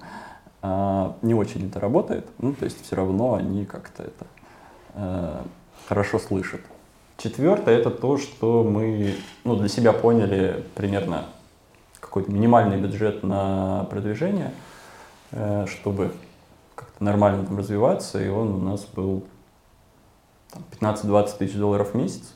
[0.62, 4.26] А не очень это работает, ну, то есть все равно они как-то это
[4.94, 5.42] э,
[5.88, 6.60] хорошо слышат.
[7.22, 9.14] Четвертое это то, что мы
[9.44, 11.26] ну, для себя поняли примерно
[12.00, 14.54] какой-то минимальный бюджет на продвижение,
[15.32, 16.14] э, чтобы
[16.74, 19.24] как-то нормально там развиваться, и он у нас был
[20.80, 22.34] 15-20 тысяч долларов в месяц.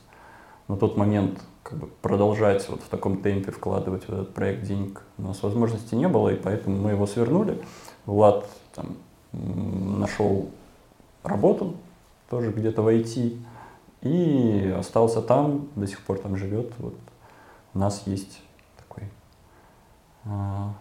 [0.67, 5.01] На тот момент как бы продолжать вот в таком темпе вкладывать в этот проект денег
[5.17, 7.59] у нас возможности не было, и поэтому мы его свернули.
[8.05, 8.97] Влад там,
[9.31, 10.51] нашел
[11.23, 11.73] работу,
[12.29, 13.39] тоже где-то в IT,
[14.05, 16.71] и остался там, до сих пор там живет.
[16.77, 16.93] Вот
[17.73, 18.39] у нас есть
[18.77, 19.09] такой
[20.25, 20.73] а,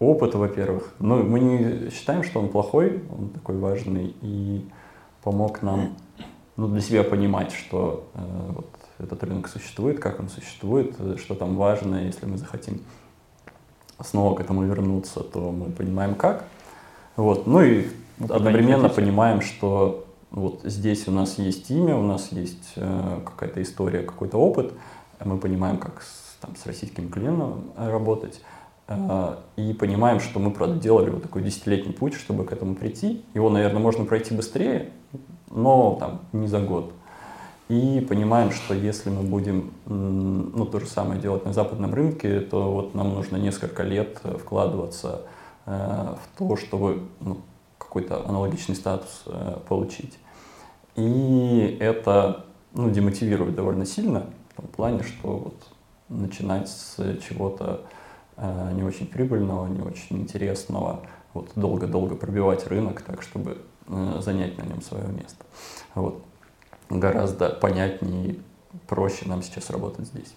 [0.00, 0.94] опыт, во-первых.
[0.98, 4.68] Но мы не считаем, что он плохой, он такой важный и
[5.22, 5.96] помог нам
[6.56, 8.68] ну, для себя понимать, что э, вот
[8.98, 12.80] этот рынок существует, как он существует, что там важно, если мы захотим
[14.00, 16.44] снова к этому вернуться, то мы понимаем как.
[17.14, 17.46] Вот.
[17.46, 17.86] Ну и
[18.18, 20.03] одновременно понимаем, что
[20.34, 24.72] вот здесь у нас есть имя, у нас есть э, какая-то история, какой-то опыт,
[25.24, 28.40] мы понимаем, как с, там, с российским клиентом работать,
[28.88, 33.24] э, и понимаем, что мы проделали вот такой десятилетний путь, чтобы к этому прийти.
[33.32, 34.90] Его, наверное, можно пройти быстрее,
[35.50, 36.92] но там не за год.
[37.68, 42.72] И понимаем, что если мы будем ну, то же самое делать на западном рынке, то
[42.72, 45.22] вот нам нужно несколько лет вкладываться
[45.64, 47.38] э, в то, чтобы ну,
[47.78, 50.18] какой-то аналогичный статус э, получить.
[50.96, 55.56] И это ну, демотивирует довольно сильно, в том плане, что вот
[56.08, 56.96] начинать с
[57.28, 57.82] чего-то
[58.36, 61.00] э, не очень прибыльного, не очень интересного,
[61.32, 65.44] вот долго-долго пробивать рынок так, чтобы э, занять на нем свое место.
[65.94, 66.22] Вот.
[66.90, 68.40] Гораздо понятнее и
[68.86, 70.34] проще нам сейчас работать здесь.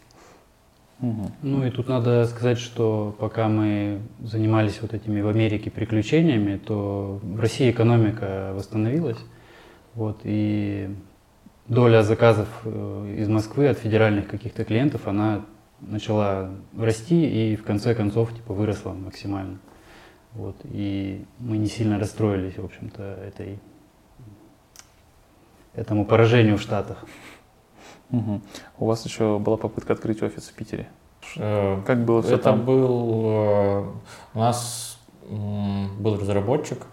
[0.99, 1.31] Угу.
[1.43, 7.19] Ну и тут надо сказать, что пока мы занимались вот этими в Америке приключениями, то
[7.21, 9.19] в России экономика восстановилась.
[9.97, 10.95] Вот, и
[11.67, 15.43] доля заказов э, из Москвы от федеральных каких-то клиентов, она
[15.79, 19.57] начала расти и в конце концов типа выросла максимально.
[20.33, 23.57] Вот, и мы не сильно расстроились, в общем-то, этой,
[25.73, 27.03] этому поражению в Штатах.
[28.11, 28.41] Угу.
[28.77, 30.89] У вас еще была попытка открыть офис в Питере.
[31.37, 32.65] Э, как было все Это там?
[32.65, 33.23] был...
[33.25, 33.85] Э,
[34.35, 36.85] у нас был разработчик,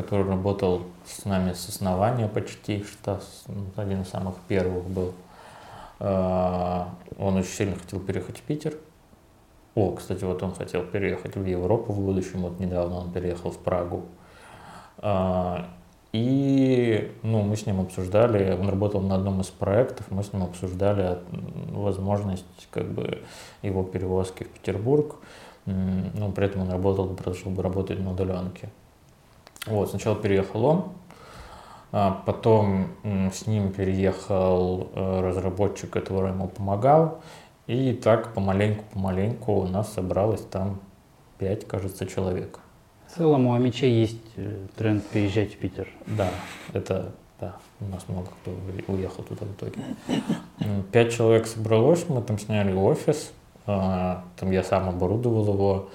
[0.00, 5.12] который работал с нами с основания почти, что ну, один из самых первых был.
[5.98, 6.88] А,
[7.18, 8.74] он очень сильно хотел переехать в Питер.
[9.74, 12.40] О, кстати, вот он хотел переехать в Европу в будущем.
[12.40, 14.04] Вот недавно он переехал в Прагу.
[14.98, 15.68] А,
[16.12, 20.42] и ну, мы с ним обсуждали, он работал на одном из проектов, мы с ним
[20.42, 21.18] обсуждали
[21.70, 23.22] возможность как бы,
[23.62, 25.16] его перевозки в Петербург.
[25.66, 28.70] Но при этом он работал, продолжил бы работать на удаленке.
[29.66, 30.84] Вот, сначала переехал он,
[31.92, 37.20] а потом с ним переехал э, разработчик, который ему помогал.
[37.66, 40.80] И так помаленьку-помаленьку у нас собралось там
[41.38, 42.58] пять, кажется, человек.
[43.06, 45.88] В целом у Амичей есть э, тренд переезжать в Питер.
[46.06, 46.30] Да,
[46.72, 48.52] это да, у нас много кто
[48.92, 49.82] уехал туда в итоге.
[50.92, 53.32] Пять человек собралось, мы там сняли офис,
[53.66, 55.88] а, там я сам оборудовал его.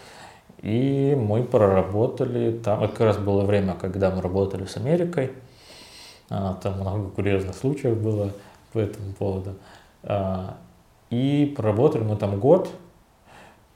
[0.65, 5.31] И мы проработали там, это как раз было время, когда мы работали с Америкой.
[6.31, 8.31] А, там много курьезных случаев было
[8.73, 9.53] по этому поводу.
[10.01, 10.57] А,
[11.11, 12.67] и проработали мы там год,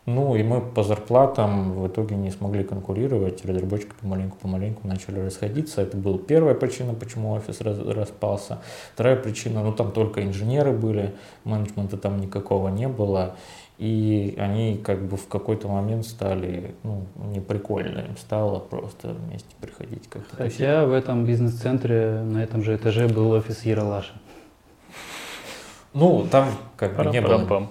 [0.07, 5.83] ну и мы по зарплатам в итоге не смогли конкурировать, разработчики помаленьку-помаленьку начали расходиться.
[5.83, 8.63] Это была первая причина, почему офис распался.
[8.95, 11.13] Вторая причина, ну там только инженеры были,
[11.43, 13.35] менеджмента там никакого не было.
[13.79, 20.09] И они как бы в какой-то момент стали, ну, неприкольно им стало просто вместе приходить
[20.09, 20.35] как-то.
[20.35, 24.13] Хотя в этом бизнес-центре на этом же этаже был офис Яралаша.
[25.93, 27.69] Ну, там как бы не было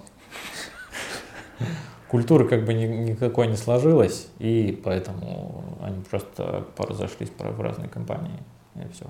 [2.08, 8.38] культуры как бы ни, никакой не сложилось, и поэтому они просто разошлись в разные компании,
[8.76, 9.04] и все.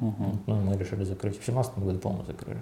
[0.00, 0.38] Угу.
[0.46, 1.34] Ну, мы решили закрыть.
[1.34, 2.60] В 2017 году, по-моему, закрыли.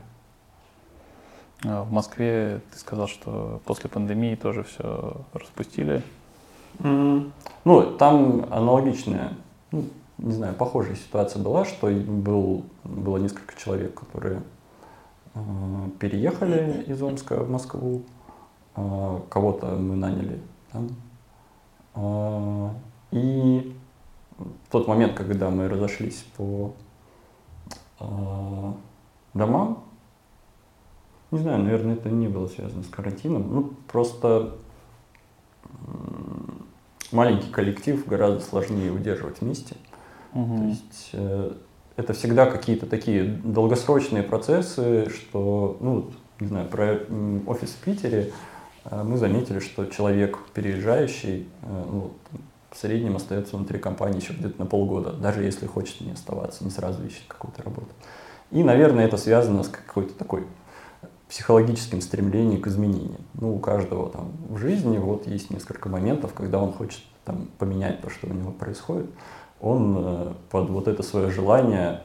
[1.65, 6.03] А в Москве ты сказал, что после пандемии тоже все распустили.
[6.79, 7.31] Mm.
[7.65, 9.35] Ну, там аналогичная,
[9.71, 9.85] ну,
[10.19, 14.43] не знаю, похожая ситуация была, что был, было несколько человек, которые
[15.35, 15.41] э,
[15.99, 18.03] переехали из Омска в Москву,
[18.75, 20.41] а, кого-то мы наняли
[20.73, 20.89] там.
[21.95, 22.75] А,
[23.11, 23.77] и
[24.39, 26.73] в тот момент, когда мы разошлись по
[27.99, 28.75] а,
[29.35, 29.85] домам,
[31.31, 34.57] не знаю, наверное, это не было связано с карантином, ну просто
[37.13, 39.77] маленький коллектив гораздо сложнее удерживать вместе.
[40.35, 40.57] Угу.
[40.57, 41.53] То есть э,
[41.97, 47.01] это всегда какие-то такие долгосрочные процессы, что, ну, не знаю, про
[47.47, 48.33] офис в Питере,
[48.85, 52.13] Э, мы заметили, что человек, переезжающий, э, ну,
[52.71, 56.71] в среднем остается внутри компании еще где-то на полгода, даже если хочет не оставаться, не
[56.71, 57.89] сразу ищет какую-то работу.
[58.53, 60.47] И, наверное, это связано с какой-то такой
[61.31, 63.23] психологическим стремлением к изменениям.
[63.35, 68.03] Ну, у каждого там в жизни вот есть несколько моментов, когда он хочет там, поменять
[68.03, 69.11] то, что у него происходит.
[69.61, 72.03] Он э, под вот это свое желание,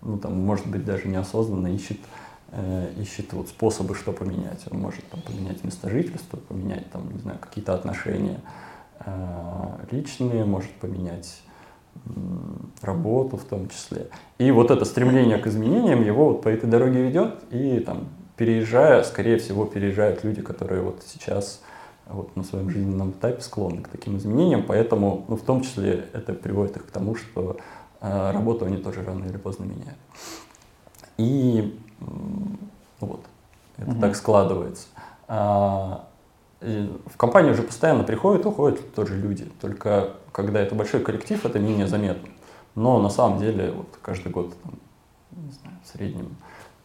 [0.00, 1.98] ну, там, может быть, даже неосознанно ищет
[2.52, 4.64] Э, ищет вот способы, что поменять.
[4.70, 8.40] Он может там, поменять место жительства, поменять там, не знаю, какие-то отношения
[9.06, 9.12] э,
[9.92, 11.42] личные, может поменять
[12.82, 14.08] работу в том числе.
[14.38, 18.08] И вот это стремление к изменениям его вот по этой дороге ведет, и там
[18.40, 21.60] переезжая, скорее всего, переезжают люди, которые вот сейчас
[22.06, 26.32] вот на своем жизненном этапе склонны к таким изменениям, поэтому ну, в том числе это
[26.32, 27.58] приводит их к тому, что
[28.00, 29.98] э, работу они тоже рано или поздно меняют.
[31.18, 31.78] И
[33.00, 33.20] вот.
[33.76, 34.00] Это угу.
[34.00, 34.86] так складывается.
[35.28, 36.06] А,
[36.60, 39.44] в компанию уже постоянно приходят, уходят тоже люди.
[39.60, 42.30] Только когда это большой коллектив, это менее заметно.
[42.74, 44.72] Но на самом деле вот каждый год там,
[45.32, 46.36] не знаю, в среднем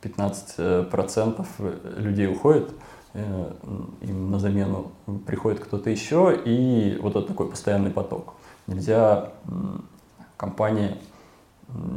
[0.06, 2.70] 15% людей уходит,
[3.14, 3.54] э,
[4.02, 4.92] им на замену
[5.26, 8.34] приходит кто-то еще, и вот это такой постоянный поток.
[8.68, 9.32] Нельзя
[10.38, 10.98] компании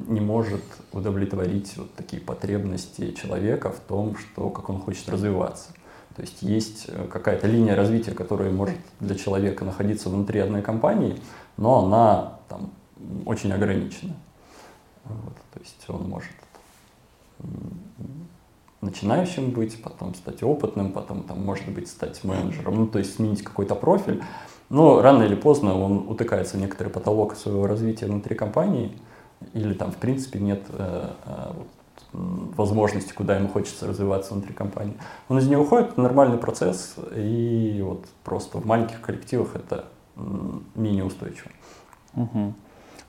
[0.06, 5.70] не может удовлетворить вот такие потребности человека в том, что, как он хочет развиваться.
[6.16, 11.20] То есть есть э, какая-то линия развития, которая может для человека находиться внутри одной компании,
[11.56, 12.72] но она там
[13.24, 14.16] очень ограничена.
[15.04, 16.32] Вот, то есть он может
[18.80, 23.42] начинающим быть, потом стать опытным, потом там, может быть, стать менеджером, ну, то есть сменить
[23.42, 24.22] какой-то профиль.
[24.70, 28.92] Но рано или поздно он утыкается в некоторый потолок своего развития внутри компании–
[29.54, 31.52] или там в принципе нет э, э,
[32.12, 34.96] возможности, куда ему хочется развиваться внутри компании.
[35.28, 39.86] Он из нее уходит, нормальный процесс, и вот просто в маленьких коллективах это
[40.74, 41.50] менее устойчиво.
[42.14, 42.54] Угу.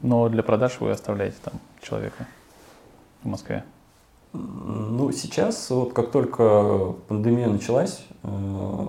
[0.02, 2.28] Но для продаж вы оставляете там человека
[3.24, 3.64] в Москве?
[4.32, 8.88] Ну, сейчас, вот как только пандемия началась, э,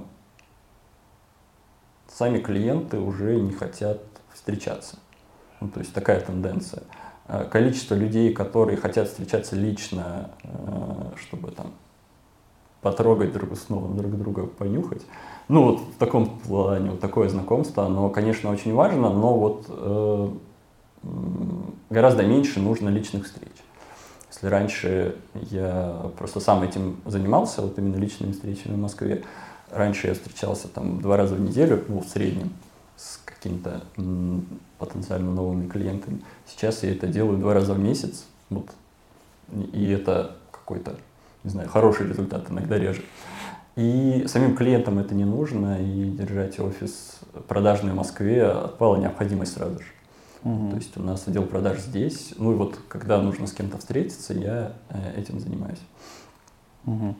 [2.08, 4.02] сами клиенты уже не хотят
[4.34, 4.98] встречаться.
[5.60, 6.82] Ну, то есть такая тенденция.
[7.26, 11.72] Э, количество людей, которые хотят встречаться лично, э, чтобы там
[12.82, 15.02] потрогать друг снова друг друга, понюхать.
[15.48, 20.30] Ну вот в таком плане, вот такое знакомство, оно, конечно, очень важно, но вот э,
[21.90, 23.52] гораздо меньше нужно личных встреч.
[24.30, 29.24] Если раньше я просто сам этим занимался, вот именно личными встречами в Москве,
[29.70, 32.50] раньше я встречался там два раза в неделю, ну, в среднем,
[32.96, 33.82] с какими-то
[34.78, 36.22] потенциально новыми клиентами.
[36.46, 38.70] Сейчас я это делаю два раза в месяц, вот,
[39.72, 40.94] и это какой-то,
[41.42, 43.02] не знаю, хороший результат, иногда реже.
[43.76, 49.78] И самим клиентам это не нужно, и держать офис продажный в Москве отпала необходимость сразу
[49.78, 49.86] же.
[50.44, 50.70] Угу.
[50.70, 54.32] То есть у нас отдел продаж здесь, ну и вот когда нужно с кем-то встретиться,
[54.32, 55.80] я э, этим занимаюсь.
[56.86, 57.14] Угу.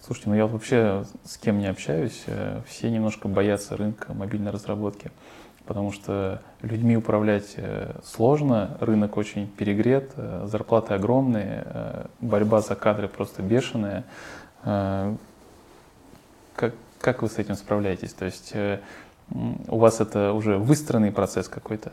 [0.00, 5.10] Слушайте, ну я вообще с кем не общаюсь, э, все немножко боятся рынка мобильной разработки.
[5.66, 10.12] потому что людьми управлять э, сложно, рынок очень перегрет,
[10.44, 14.04] зарплаты огромные, борьба за кадры просто бешеная.
[14.62, 18.12] Как, как вы с этим справляетесь?
[18.12, 18.52] То есть
[19.68, 21.92] у вас это уже выстроенный процесс какой-то?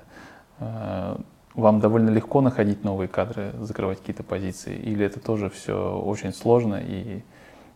[0.60, 4.76] Вам довольно легко находить новые кадры, закрывать какие-то позиции?
[4.76, 7.22] Или это тоже все очень сложно и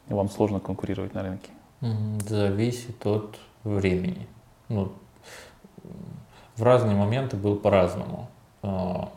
[0.07, 1.49] вам сложно конкурировать на рынке?
[2.27, 4.27] Зависит от времени.
[4.69, 4.91] Ну,
[6.55, 8.27] в разные моменты был по-разному.
[8.61, 9.09] А,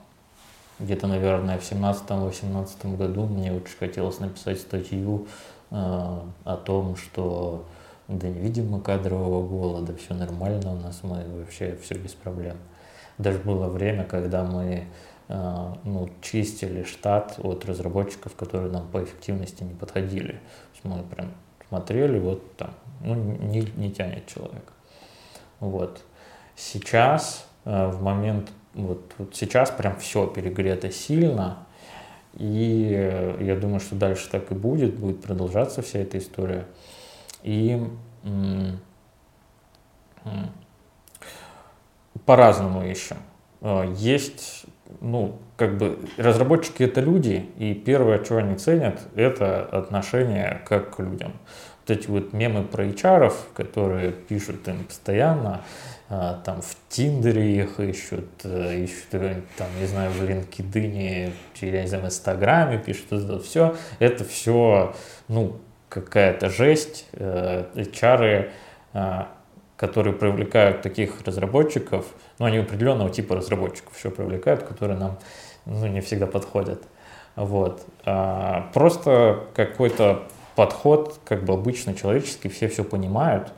[0.79, 5.27] где-то, наверное, в 17-18 году мне очень хотелось написать статью
[5.71, 7.67] а, о том, что
[8.09, 12.57] да не видим мы кадрового голода, все нормально у нас, мы вообще все без проблем.
[13.19, 14.87] Даже было время, когда мы
[15.27, 20.41] а, ну, чистили штат от разработчиков, которые нам по эффективности не подходили.
[20.83, 21.33] мы прям
[21.69, 24.73] смотрели, вот там, ну, не, не тянет человек.
[25.61, 26.03] Вот.
[26.57, 31.67] Сейчас, э, в момент, вот, вот сейчас прям все перегрето сильно,
[32.35, 36.67] и э, я думаю, что дальше так и будет, будет продолжаться вся эта история.
[37.43, 37.83] И
[42.27, 43.17] по-разному ищем.
[43.61, 44.67] Э, есть,
[45.01, 51.01] ну, как бы разработчики это люди, и первое, что они ценят, это отношение как к
[51.01, 51.33] людям.
[51.87, 55.61] Вот эти вот мемы про HR, которые пишут им постоянно,
[56.09, 59.11] а, там в Тиндере их ищут, э, ищут,
[59.57, 64.95] там, не знаю, в LinkedIn, или, не знаю, в Инстаграме пишут, это все, это все,
[65.29, 68.51] ну, какая-то жесть, HR,
[68.93, 69.25] э,
[69.77, 72.07] которые привлекают таких разработчиков,
[72.39, 75.19] ну, они определенного типа разработчиков еще привлекают, которые нам,
[75.67, 76.83] ну, не всегда подходят.
[77.37, 77.85] Вот.
[78.05, 83.53] А, просто какой-то подход, как бы обычно человеческий, все все понимают,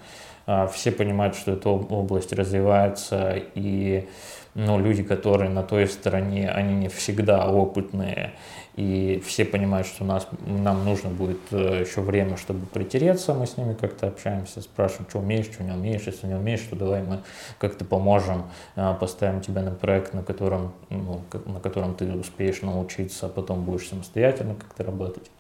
[0.47, 4.09] а, все понимают, что эта область развивается, и
[4.55, 8.33] ну, люди, которые на той стороне, они не всегда опытные,
[8.77, 13.57] и все понимают, что нас, нам нужно будет э, еще время, чтобы притереться, мы с
[13.57, 17.23] ними как-то общаемся, спрашиваем, что умеешь, что не умеешь, если не умеешь, то давай мы
[17.59, 18.45] как-то поможем,
[18.77, 23.65] а, поставим тебя на проект, на котором, ну, на котором ты успеешь научиться, а потом
[23.65, 25.31] будешь самостоятельно как-то работать.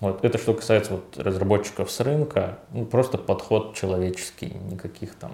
[0.00, 0.22] Вот.
[0.22, 5.32] Это что касается вот разработчиков с рынка, ну, просто подход человеческий, никаких там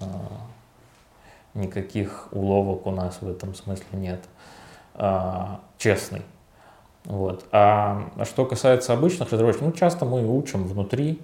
[0.00, 0.04] э,
[1.54, 4.20] никаких уловок у нас в этом смысле нет.
[4.20, 4.37] Э,
[5.78, 6.22] честный.
[7.04, 7.46] Вот.
[7.52, 11.22] А, а что касается обычных разработчиков, ну, часто мы учим внутри.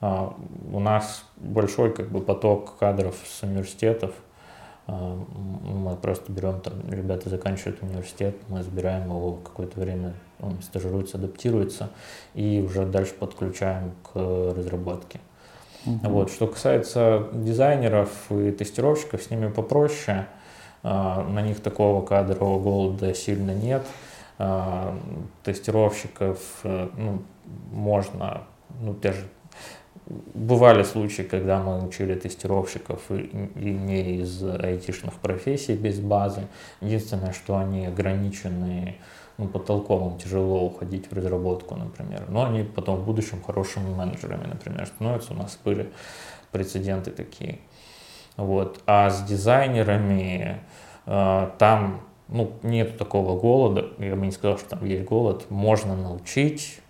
[0.00, 0.32] А,
[0.72, 4.12] у нас большой как бы, поток кадров с университетов.
[4.86, 11.16] А, мы просто берем, там, ребята заканчивают университет, мы забираем его какое-то время он стажируется,
[11.16, 11.90] адаптируется,
[12.34, 15.20] и уже дальше подключаем к разработке.
[15.84, 16.08] Угу.
[16.10, 16.30] Вот.
[16.30, 20.26] Что касается дизайнеров и тестировщиков, с ними попроще.
[20.82, 23.84] А, на них такого кадрового голода сильно нет.
[24.38, 24.96] А,
[25.42, 27.22] тестировщиков э, ну,
[27.72, 28.42] можно,
[28.80, 29.26] ну, даже
[30.34, 36.46] бывали случаи, когда мы учили тестировщиков и, не из айтишных профессий без базы.
[36.80, 38.96] Единственное, что они ограничены
[39.38, 42.24] ну, потолковым тяжело уходить в разработку, например.
[42.28, 45.32] Но они потом в будущем хорошими менеджерами, например, становятся.
[45.32, 45.90] У нас были
[46.50, 47.60] прецеденты такие.
[48.38, 48.80] Вот.
[48.86, 50.62] А с дизайнерами
[51.04, 53.88] э, там ну, нет такого голода.
[53.98, 55.50] Я бы не сказал, что там есть голод.
[55.50, 56.80] Можно научить,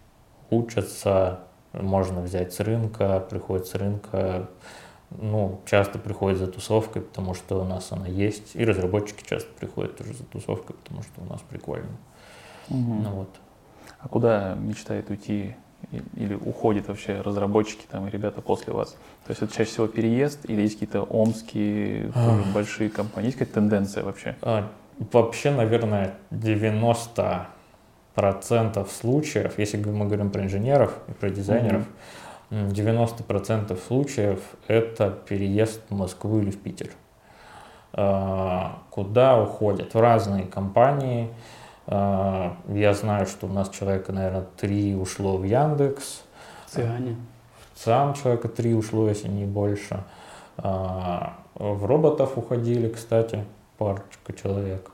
[0.51, 1.41] учатся,
[1.73, 4.49] можно взять с рынка, приходит с рынка,
[5.11, 9.97] ну, часто приходят за тусовкой, потому что у нас она есть, и разработчики часто приходят
[9.97, 11.97] тоже за тусовкой, потому что у нас прикольно.
[12.69, 12.95] Угу.
[13.03, 13.31] Ну, вот.
[14.01, 15.57] А куда мечтает уйти
[16.17, 18.91] или уходят вообще разработчики там и ребята после вас?
[19.25, 23.29] То есть это чаще всего переезд или есть какие-то омские тоже большие компании?
[23.29, 24.37] Есть какая-то тенденция вообще?
[24.43, 24.69] А,
[25.13, 27.47] вообще, наверное, 90
[28.15, 31.87] процентов случаев, если мы говорим про инженеров и про дизайнеров, mm
[32.51, 36.89] 90 процентов случаев это переезд в Москву или в Питер.
[37.93, 39.93] А, куда уходят?
[39.95, 41.29] В разные компании.
[41.91, 46.23] А, я знаю, что у нас человека, наверное, три ушло в Яндекс.
[46.67, 47.17] В Циане.
[47.75, 50.05] В ЦИАН человека три ушло, если не больше.
[50.59, 53.45] А, в роботов уходили, кстати,
[53.79, 54.91] парочка человек.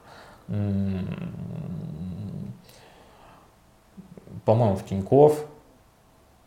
[4.44, 5.44] По-моему, в Тиньков.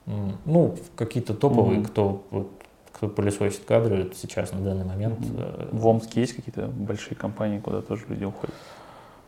[0.06, 1.88] Ну, какие-то топовые, mm-hmm.
[1.88, 2.50] кто вот,
[2.94, 5.20] кто пылесосит кадры сейчас на данный момент.
[5.38, 8.56] Э, в Омске есть какие-то большие компании, куда тоже люди уходят?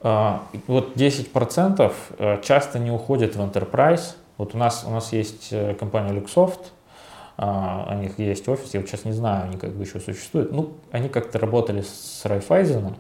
[0.02, 4.16] А, вот 10% э, часто не уходят в enterprise.
[4.38, 6.68] Вот у нас, у нас есть э, компания Luxoft,
[7.38, 10.52] а, у них есть офис, я вот сейчас не знаю, они как бы еще существуют.
[10.52, 12.96] Ну, они как-то работали с Райфайзеном,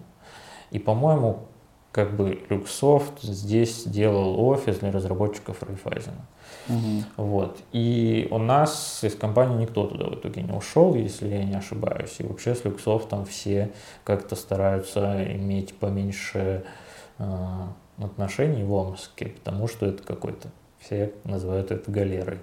[0.71, 1.47] и, по-моему,
[1.91, 6.25] как бы Люксофт здесь делал офис для разработчиков Райфайзена.
[6.67, 7.03] Угу.
[7.17, 7.57] Вот.
[7.71, 12.15] И у нас из компании никто туда в итоге не ушел, если я не ошибаюсь.
[12.19, 13.71] И вообще с Люксофтом все
[14.03, 16.61] как-то стараются иметь поменьше э,
[17.97, 20.49] отношений в Омске, потому что это какой-то,
[20.79, 22.39] все называют это галерой.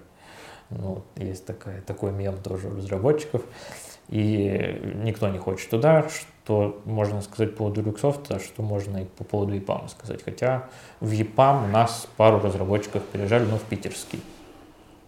[0.70, 3.42] Ну, есть такая, такой мем тоже у разработчиков.
[4.08, 9.24] И никто не хочет туда, что можно сказать по поводу Люксофта, что можно и по
[9.24, 10.22] поводу EPAM сказать.
[10.22, 10.68] Хотя
[11.00, 14.22] в EPAM у нас пару разработчиков переезжали, но в питерский.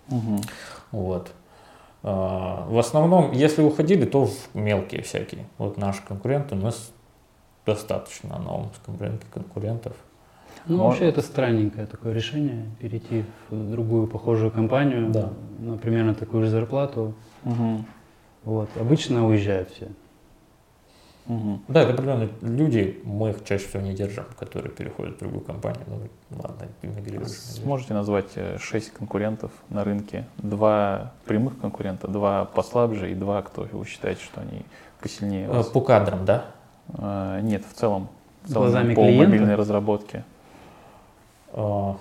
[0.09, 0.41] Угу.
[0.91, 1.31] Вот.
[2.03, 5.47] А, в основном, если уходили, то в мелкие всякие.
[5.59, 6.91] Вот наши конкуренты, у нас
[7.69, 9.93] достаточно на омском рынке конкурентов.
[10.67, 15.31] Ну, вообще это странненькое такое решение, перейти в другую похожую компанию, да.
[15.59, 17.15] на примерно такую же зарплату.
[17.45, 17.85] Угу.
[18.45, 18.71] Вот.
[18.81, 19.89] Обычно уезжают все.
[21.27, 21.61] Угу.
[21.69, 25.83] Да, это определенные люди, мы их чаще всего не держим, которые переходят в другую компанию.
[25.87, 25.99] Ну,
[26.43, 27.31] ладно, мигрируют.
[27.31, 30.27] Сможете назвать э, шесть конкурентов на рынке?
[30.39, 34.63] Два прямых конкурента, два послабже и два, кто вы считаете, что они
[35.03, 35.67] посильнее э, вас?
[35.67, 36.47] По кадрам, да?
[36.95, 38.09] А, нет, в целом.
[38.43, 39.27] В целом Глазами по клиента?
[39.27, 40.25] мобильной разработке.
[41.53, 41.97] А,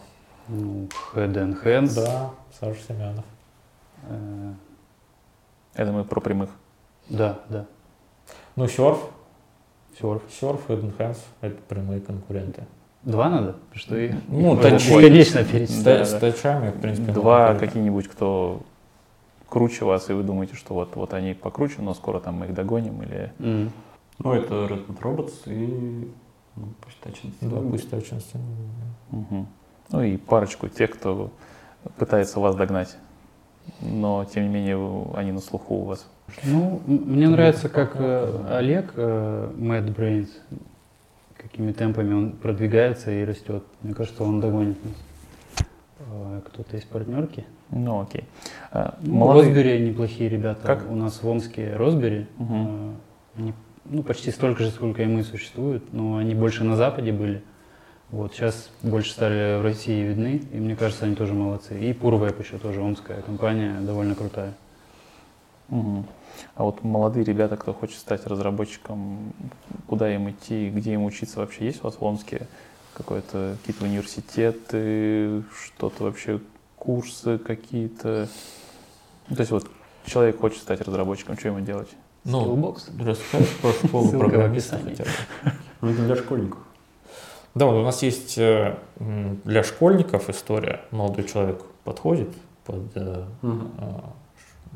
[0.48, 1.96] ну, Head and Hands.
[1.96, 3.26] Да, Саша Семенов.
[5.74, 6.50] Это мы про прямых.
[7.10, 7.66] Да, да.
[8.56, 9.00] Ну, серф.
[10.00, 10.22] Серф.
[10.32, 12.64] Серф, Hidden Hands– это прямые конкуренты.
[13.04, 13.56] Два надо?
[13.74, 14.88] Что и ну, тач...
[14.88, 15.84] бесконечно перечислять.
[15.84, 17.12] Да, с тачами, в принципе.
[17.12, 18.62] Два какие-нибудь, кто
[19.50, 22.54] круче вас, и вы думаете, что вот, вот они покруче, но скоро там мы их
[22.54, 23.32] догоним или...
[23.40, 23.70] Mm.
[24.20, 26.12] Ну, это Redmond Robots и
[26.56, 28.22] ну, пусть Touch Да, пусть Touch
[29.12, 29.46] угу.
[29.92, 31.32] Ну и парочку тех, кто
[31.98, 32.98] пытается вас догнать
[33.82, 36.08] но тем не менее они на слуху у вас.
[36.44, 40.30] Ну, мне нравится, как э, Олег, э, Mad Brains,
[41.38, 43.64] какими темпами он продвигается и растет.
[43.82, 45.68] Мне кажется, он догонит нас.
[46.00, 47.46] Э, кто-то из партнерки.
[47.70, 48.26] Ну, окей.
[48.72, 49.54] А, ну, Молодые...
[49.54, 50.62] Росбери неплохие ребята.
[50.66, 50.90] Как?
[50.90, 52.28] У нас в Омске Росбери.
[52.38, 52.94] Угу.
[53.38, 53.54] Они,
[53.90, 57.42] ну, почти столько же, сколько и мы существуют, но они больше на Западе были.
[58.10, 61.78] Вот, сейчас больше стали в России видны, и мне кажется, они тоже молодцы.
[61.78, 64.54] И Пурвэп еще тоже омская компания, довольно крутая.
[65.70, 66.06] Угу.
[66.56, 69.34] А вот молодые ребята, кто хочет стать разработчиком,
[69.88, 72.48] куда им идти, где им учиться вообще есть у вас в Омске?
[72.94, 76.40] Какой-то, какие-то университеты, что-то вообще,
[76.78, 78.30] курсы какие-то?
[79.28, 79.70] Ну, то есть вот
[80.06, 81.90] человек хочет стать разработчиком, что ему делать?
[82.28, 83.06] Ну, Skillbox.
[83.06, 85.10] расскажешь про школу программиста хотя бы.
[85.82, 86.60] Ну, это для школьников.
[87.54, 90.82] Да, вот у нас есть э, для школьников история.
[90.92, 92.30] Молодой человек подходит
[92.66, 93.70] под, угу.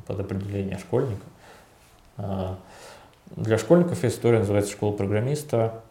[0.06, 1.26] под определение школьника.
[3.36, 5.82] Для школьников есть история, называется «Школа программиста».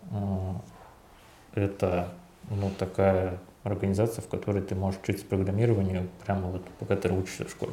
[1.54, 2.08] Это
[2.50, 7.50] ну, такая организация, в которой ты можешь учиться программированию прямо вот пока ты учишься в
[7.50, 7.72] школе.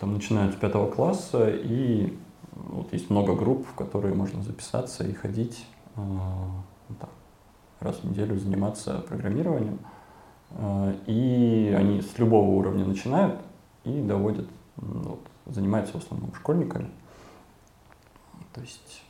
[0.00, 2.16] Там начинают с пятого класса, и
[2.54, 5.66] вот есть много групп, в которые можно записаться и ходить.
[5.96, 7.10] Вот так
[7.84, 9.78] раз в неделю заниматься программированием.
[10.50, 13.40] Э, и они с любого уровня начинают
[13.84, 16.90] и доводят, вот, занимаются в основном школьниками.
[18.52, 19.02] То есть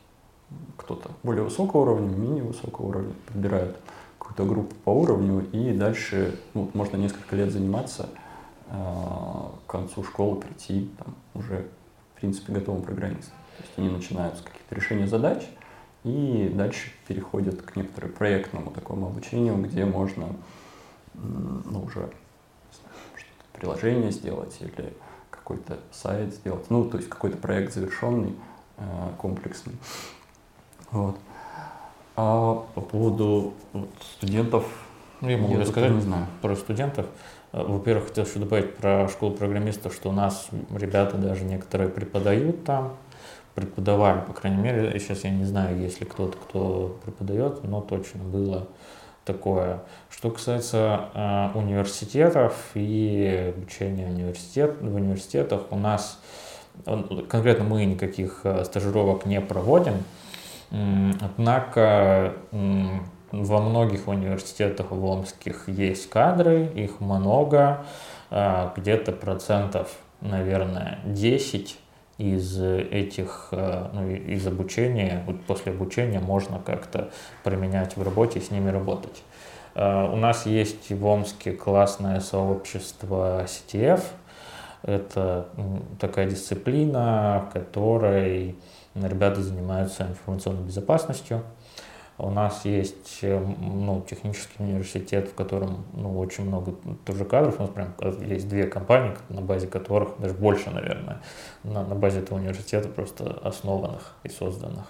[0.76, 3.76] кто-то более высокого уровня, менее высокого уровня подбирают
[4.18, 8.08] какую-то группу по уровню, и дальше ну, вот, можно несколько лет заниматься,
[8.68, 8.74] э,
[9.66, 11.68] к концу школы прийти там, уже,
[12.24, 13.34] принципе, готовым программистом.
[13.58, 15.42] То есть они начинают с каких-то решений задач,
[16.04, 20.28] и дальше переходят к некоторому проектному такому обучению, где можно
[21.14, 22.10] ну, уже
[23.16, 24.94] что-то приложение сделать или
[25.30, 28.34] какой-то сайт сделать, ну, то есть какой-то проект завершенный,
[28.78, 29.74] э, комплексный.
[30.90, 31.18] Вот.
[32.16, 34.64] А по поводу вот, студентов,
[35.20, 36.26] ну, я могу я рассказать не знаю.
[36.40, 37.06] про студентов.
[37.54, 42.64] Э, во-первых, хотел еще добавить про школу программистов, что у нас ребята даже некоторые преподают
[42.64, 42.96] там,
[43.54, 48.24] преподавали, по крайней мере, сейчас я не знаю, есть ли кто-то, кто преподает, но точно
[48.24, 48.66] было
[49.24, 49.82] такое.
[50.10, 56.20] Что касается э, университетов и обучения университет, в университетах, у нас
[57.28, 60.02] конкретно мы никаких э, стажировок не проводим,
[61.20, 62.34] однако
[63.42, 67.84] во многих университетах в Омских есть кадры, их много,
[68.30, 71.78] э, где-то процентов, наверное, 10
[72.18, 77.10] из этих, э, ну, из обучения, вот после обучения можно как-то
[77.42, 79.22] применять в работе с ними работать.
[79.74, 84.02] Э, у нас есть в Омске классное сообщество CTF,
[84.86, 85.48] Это
[85.98, 88.54] такая дисциплина, в которой
[88.94, 91.42] ребята занимаются информационной безопасностью.
[92.16, 96.74] У нас есть ну, технический университет, в котором ну, очень много
[97.04, 97.58] тоже кадров.
[97.58, 101.20] У нас прям есть две компании, на базе которых, даже больше, наверное,
[101.64, 104.86] на, на базе этого университета просто основанных и созданных.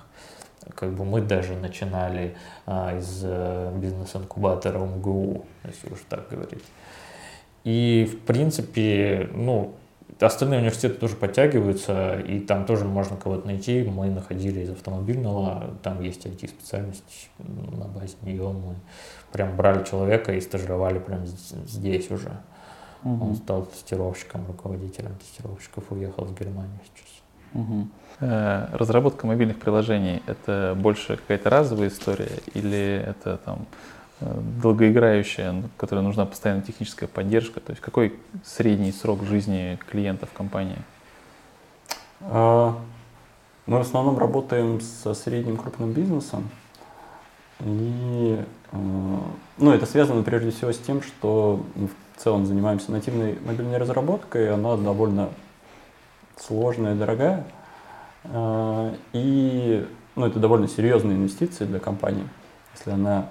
[0.75, 2.37] Как бы мы даже начинали
[2.67, 6.65] а, из э, бизнес-инкубатора МГУ, если уж так говорить.
[7.65, 9.75] И, в принципе, ну,
[10.20, 13.82] остальные университеты тоже подтягиваются, и там тоже можно кого-то найти.
[13.82, 18.74] Мы находили из автомобильного, там есть IT-специальность, на базе нее мы
[19.32, 22.32] прям брали человека и стажировали прям здесь уже.
[23.03, 23.24] Угу.
[23.24, 27.23] Он стал тестировщиком, руководителем тестировщиков, уехал в Германию сейчас.
[27.55, 27.89] Угу.
[28.78, 33.66] Разработка мобильных приложений– это больше какая-то разовая история или это там
[34.20, 37.61] долгоиграющая, которой нужна постоянная техническая поддержка?
[37.61, 38.15] То есть какой
[38.45, 40.78] средний срок жизни клиента в компании?
[42.20, 42.78] А,
[43.66, 46.49] мы в основном работаем со средним крупным бизнесом.
[47.61, 48.39] И
[48.73, 48.77] э,
[49.59, 54.53] ну, это связано прежде всего с тем, что мы в целом занимаемся нативной мобильной разработкой.
[54.53, 55.31] Она довольно
[56.36, 57.47] сложная и дорогая.
[58.24, 59.86] Э, и
[60.16, 62.28] ну, это довольно серьезные инвестиции для компании.
[62.74, 63.31] Если она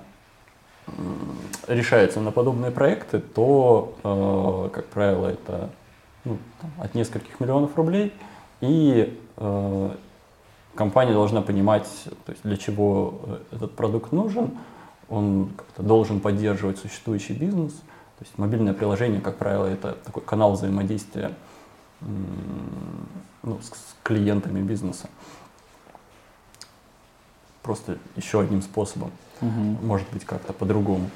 [1.68, 5.70] решается на подобные проекты, то, э, как правило, это
[6.26, 8.14] ну, там, от нескольких миллионов рублей,
[8.62, 9.90] и э,
[10.76, 11.88] компания должна понимать,
[12.26, 14.58] то есть для чего э, этот продукт нужен,
[15.10, 17.74] он должен поддерживать существующий бизнес.
[17.74, 21.32] То есть мобильное приложение, как правило, это такой канал взаимодействия
[22.00, 25.10] ну, с, клиентами бизнеса.
[27.64, 29.12] Просто еще одним способом
[29.42, 29.78] угу.
[29.82, 31.10] может быть как-то по-другому.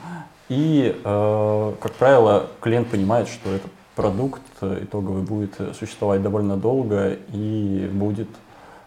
[0.50, 7.90] И, э, как правило, клиент понимает, что этот продукт итоговый будет существовать довольно долго и
[7.92, 8.30] будет,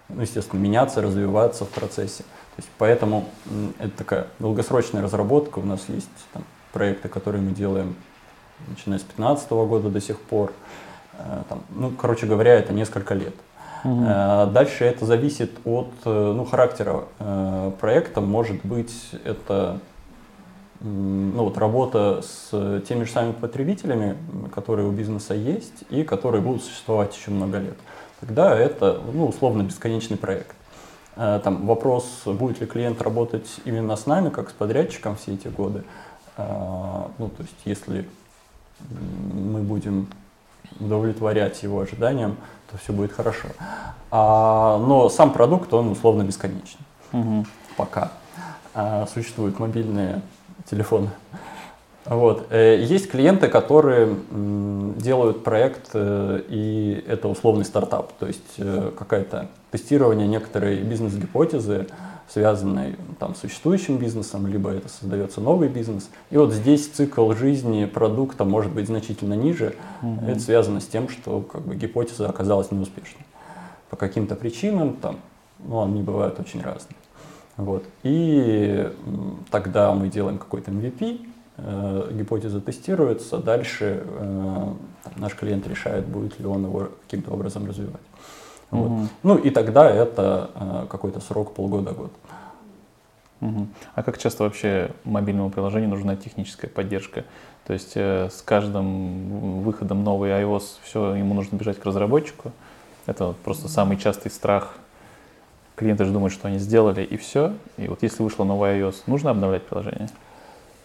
[0.09, 2.23] ну, естественно, меняться, развиваться в процессе.
[2.23, 3.27] То есть, поэтому
[3.79, 5.59] это такая долгосрочная разработка.
[5.59, 7.95] У нас есть там, проекты, которые мы делаем
[8.69, 10.53] начиная с 2015 года до сих пор.
[11.19, 13.35] Э, там, ну, короче говоря, это несколько лет.
[13.85, 14.05] Угу.
[14.53, 18.21] Дальше это зависит от э, ну, характера э, проекта.
[18.21, 18.93] Может быть,
[19.25, 19.79] это
[20.81, 24.17] ну, вот работа с теми же самыми потребителями,
[24.55, 27.77] которые у бизнеса есть и которые будут существовать еще много лет.
[28.21, 30.55] Тогда это ну, условно бесконечный проект.
[31.17, 35.83] Там вопрос, будет ли клиент работать именно с нами, как с подрядчиком все эти годы.
[36.39, 38.09] Ну, то есть, если
[39.35, 40.07] мы будем
[40.79, 42.37] удовлетворять его ожиданиям,
[42.71, 43.49] то все будет хорошо.
[44.11, 46.79] А, но сам продукт, он условно бесконечен.
[47.13, 47.47] Угу.
[47.77, 48.13] Пока
[48.75, 50.23] а, существуют мобильные
[50.71, 51.11] телефоны.
[52.07, 52.47] Вот.
[52.51, 59.49] Э, есть клиенты, которые делают проект, э, и это условный стартап, то есть э, какое-то
[59.71, 61.87] тестирование некоторой бизнес-гипотезы,
[62.33, 66.11] связанной там, с существующим бизнесом, либо это создается новый бизнес.
[66.31, 69.75] И вот здесь цикл жизни продукта может быть значительно ниже.
[70.03, 70.27] Угу.
[70.27, 73.25] Это связано с тем, что как бы, гипотеза оказалась неуспешной.
[73.91, 75.19] По каким-то причинам, там,
[75.59, 76.97] ну, они бывают очень разные.
[77.57, 77.85] Вот.
[78.05, 78.91] И
[79.51, 81.27] тогда мы делаем какой-то MVP,
[81.57, 84.73] э, гипотеза тестируется, дальше э,
[85.17, 88.01] наш клиент решает, будет ли он его каким-то образом развивать.
[88.71, 88.91] Вот.
[88.91, 89.09] Угу.
[89.23, 92.13] Ну и тогда это э, какой-то срок полгода-год.
[93.41, 93.67] Угу.
[93.95, 97.25] А как часто вообще мобильному приложению нужна техническая поддержка?
[97.67, 102.53] То есть э, с каждым выходом новый iOS все ему нужно бежать к разработчику?
[103.07, 104.75] Это вот просто самый частый страх.
[105.75, 107.55] Клиенты же думают, что они сделали и все.
[107.79, 110.11] И вот если вышло новый iOS, нужно обновлять приложение?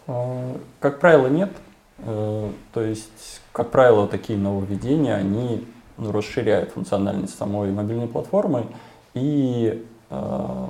[0.08, 1.52] А, как правило, нет.
[2.00, 5.66] Э, то есть, как правило, такие нововведения, они
[5.98, 8.68] расширяет функциональность самой мобильной платформы,
[9.14, 10.68] и э,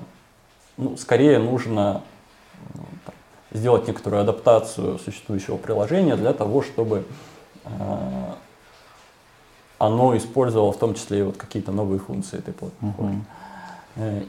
[0.77, 2.01] ну, скорее нужно
[2.73, 3.15] ну, там,
[3.51, 7.05] сделать некоторую адаптацию существующего приложения для того, чтобы
[7.63, 7.69] э,
[9.77, 13.25] оно использовало в том числе и вот какие-то новые функции этой платформы.
[13.95, 14.27] Uh-huh.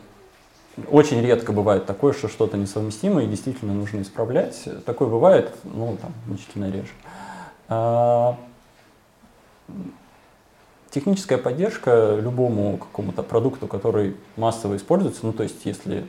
[0.91, 4.69] Очень редко бывает такое, что что-то несовместимо и действительно нужно исправлять.
[4.85, 6.93] Такое бывает, ну, там, значительно реже.
[10.91, 16.07] Техническая поддержка любому какому-то продукту, который массово используется, ну то есть если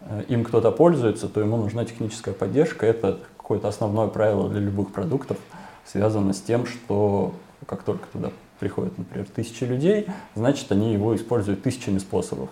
[0.00, 2.86] э, им кто-то пользуется, то ему нужна техническая поддержка.
[2.86, 5.36] Это какое-то основное правило для любых продуктов,
[5.84, 7.34] связано с тем, что
[7.66, 12.48] как только туда приходят, например, тысячи людей, значит, они его используют тысячами способов.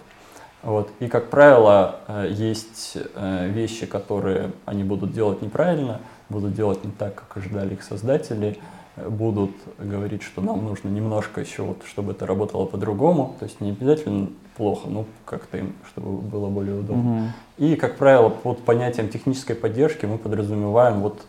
[0.62, 0.90] Вот.
[1.00, 6.92] И, как правило, э, есть э, вещи, которые они будут делать неправильно, будут делать не
[6.92, 8.58] так, как ожидали их создатели,
[8.97, 13.36] будут говорить, что нам нужно немножко еще, вот, чтобы это работало по-другому.
[13.39, 17.16] То есть не обязательно плохо, но как-то им, чтобы было более удобно.
[17.16, 17.28] Угу.
[17.59, 21.23] И, как правило, под понятием технической поддержки мы подразумеваем вот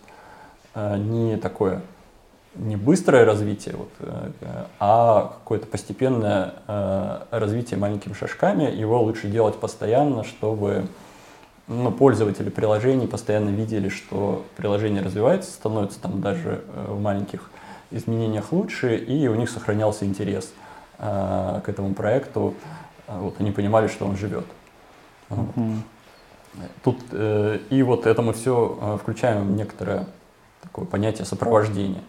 [0.75, 1.81] э, не такое,
[2.55, 4.31] не быстрое развитие, вот, э,
[4.79, 8.63] а какое-то постепенное э, развитие маленькими шажками.
[8.75, 10.87] Его лучше делать постоянно, чтобы
[11.67, 17.49] ну, пользователи приложений постоянно видели, что приложение развивается, становится там даже э, в маленьких
[17.93, 20.53] изменениях лучше, и у них сохранялся интерес
[20.99, 22.53] э, к этому проекту.
[23.07, 24.45] А вот они понимали, что он живет.
[25.29, 25.77] Mm-hmm.
[26.83, 30.05] Тут э, и вот это мы все э, включаем в некоторое
[30.61, 32.01] такое понятие сопровождения.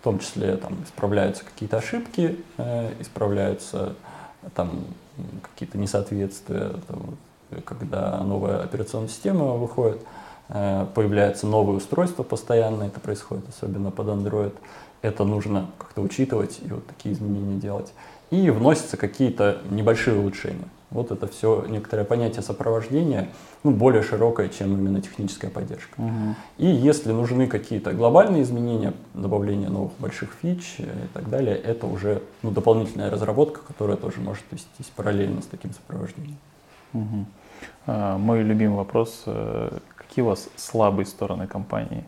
[0.00, 3.94] В том числе там исправляются какие-то ошибки, э, исправляются
[4.54, 4.84] там
[5.42, 7.16] какие-то несоответствия, там,
[7.64, 10.00] когда новая операционная система выходит,
[10.48, 14.54] э, появляются новые устройства постоянно, это происходит особенно под Android.
[15.02, 17.92] Это нужно как-то учитывать и вот такие изменения делать.
[18.30, 20.68] И вносятся какие-то небольшие улучшения.
[20.90, 23.28] Вот это все некоторое понятие сопровождения,
[23.64, 25.98] ну, более широкое, чем именно техническая поддержка.
[25.98, 26.34] Угу.
[26.58, 32.22] И если нужны какие-то глобальные изменения, добавление новых больших фич и так далее, это уже
[32.42, 36.38] ну, дополнительная разработка, которая тоже может вестись параллельно с таким сопровождением.
[36.92, 37.26] Угу.
[38.18, 42.04] Мой любимый вопрос, э, какие у вас слабые стороны компании?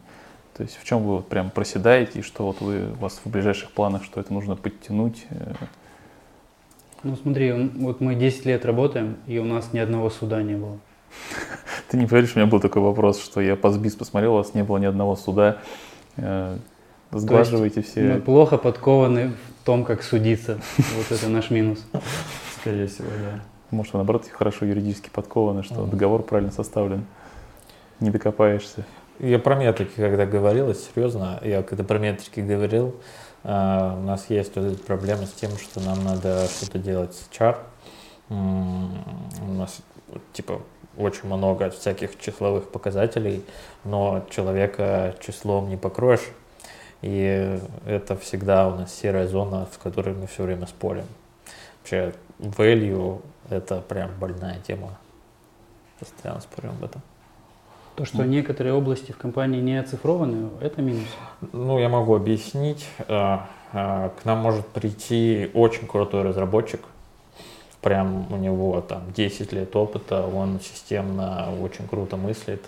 [0.57, 3.29] То есть в чем вы вот прям проседаете, и что вот вы, у вас в
[3.29, 5.27] ближайших планах, что это нужно подтянуть?
[5.31, 5.55] Э?
[7.03, 10.79] Ну смотри, вот мы 10 лет работаем, и у нас ни одного суда не было.
[11.89, 14.55] Ты не поверишь, у меня был такой вопрос, что я по СБИС посмотрел, у вас
[14.55, 15.59] не было ни одного суда.
[16.17, 16.57] Э,
[17.11, 18.03] сглаживаете все.
[18.03, 20.61] Мы плохо подкованы в том, как судиться.
[20.77, 21.85] Вот это наш минус.
[22.61, 23.41] Скорее всего, да.
[23.71, 27.07] Может, вы, наоборот, хорошо юридически подкованы, что договор правильно составлен.
[27.99, 28.87] Не докопаешься.
[29.20, 32.97] Я про метрики, когда говорил, серьезно, я когда про метрики говорил,
[33.45, 37.59] uh, у нас есть вот эти проблемы с тем, что нам надо что-то делать с.
[38.28, 38.89] Mm,
[39.43, 39.82] у нас,
[40.32, 40.62] типа,
[40.97, 43.45] очень много всяких числовых показателей,
[43.85, 46.28] но человека числом не покроешь.
[47.03, 51.05] И это всегда у нас серая зона, в которой мы все время спорим.
[51.81, 53.20] Вообще, value
[53.51, 54.99] это прям больная тема.
[56.01, 57.03] Постоянно спорим об этом.
[57.97, 61.07] То, что некоторые области в компании не оцифрованы, это минус.
[61.53, 62.87] Ну, я могу объяснить.
[63.07, 63.39] Э,
[63.73, 66.81] э, к нам может прийти очень крутой разработчик,
[67.81, 72.65] прям у него там 10 лет опыта, он системно очень круто мыслит,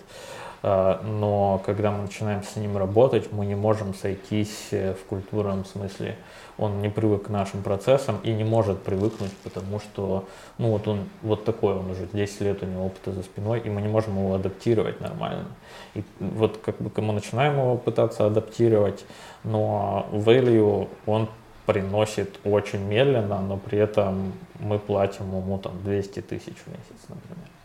[0.63, 6.17] но когда мы начинаем с ним работать, мы не можем сойтись в культурном смысле
[6.57, 10.25] он не привык к нашим процессам и не может привыкнуть, потому что,
[10.57, 13.69] ну вот он вот такой, он уже 10 лет у него опыта за спиной, и
[13.69, 15.45] мы не можем его адаптировать нормально.
[15.93, 19.05] И вот как бы мы начинаем его пытаться адаптировать,
[19.43, 21.29] но value он
[21.65, 27.56] приносит очень медленно, но при этом мы платим ему там 200 тысяч в месяц, например.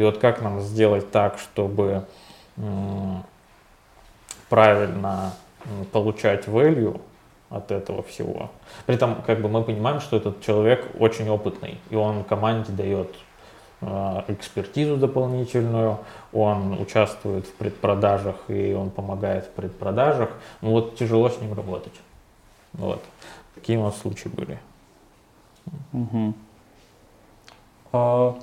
[0.00, 2.06] И вот как нам сделать так, чтобы
[4.48, 5.34] правильно
[5.92, 6.98] получать value,
[7.50, 8.50] от этого всего.
[8.86, 13.14] При этом, как бы мы понимаем, что этот человек очень опытный, и он команде дает
[13.82, 15.98] э, экспертизу дополнительную,
[16.32, 20.30] он участвует в предпродажах и он помогает в предпродажах.
[20.62, 22.00] Ну вот тяжело с ним работать.
[22.72, 23.02] Вот.
[23.54, 24.58] Такие у нас случаи были.
[25.92, 26.34] Угу.
[27.92, 28.38] А,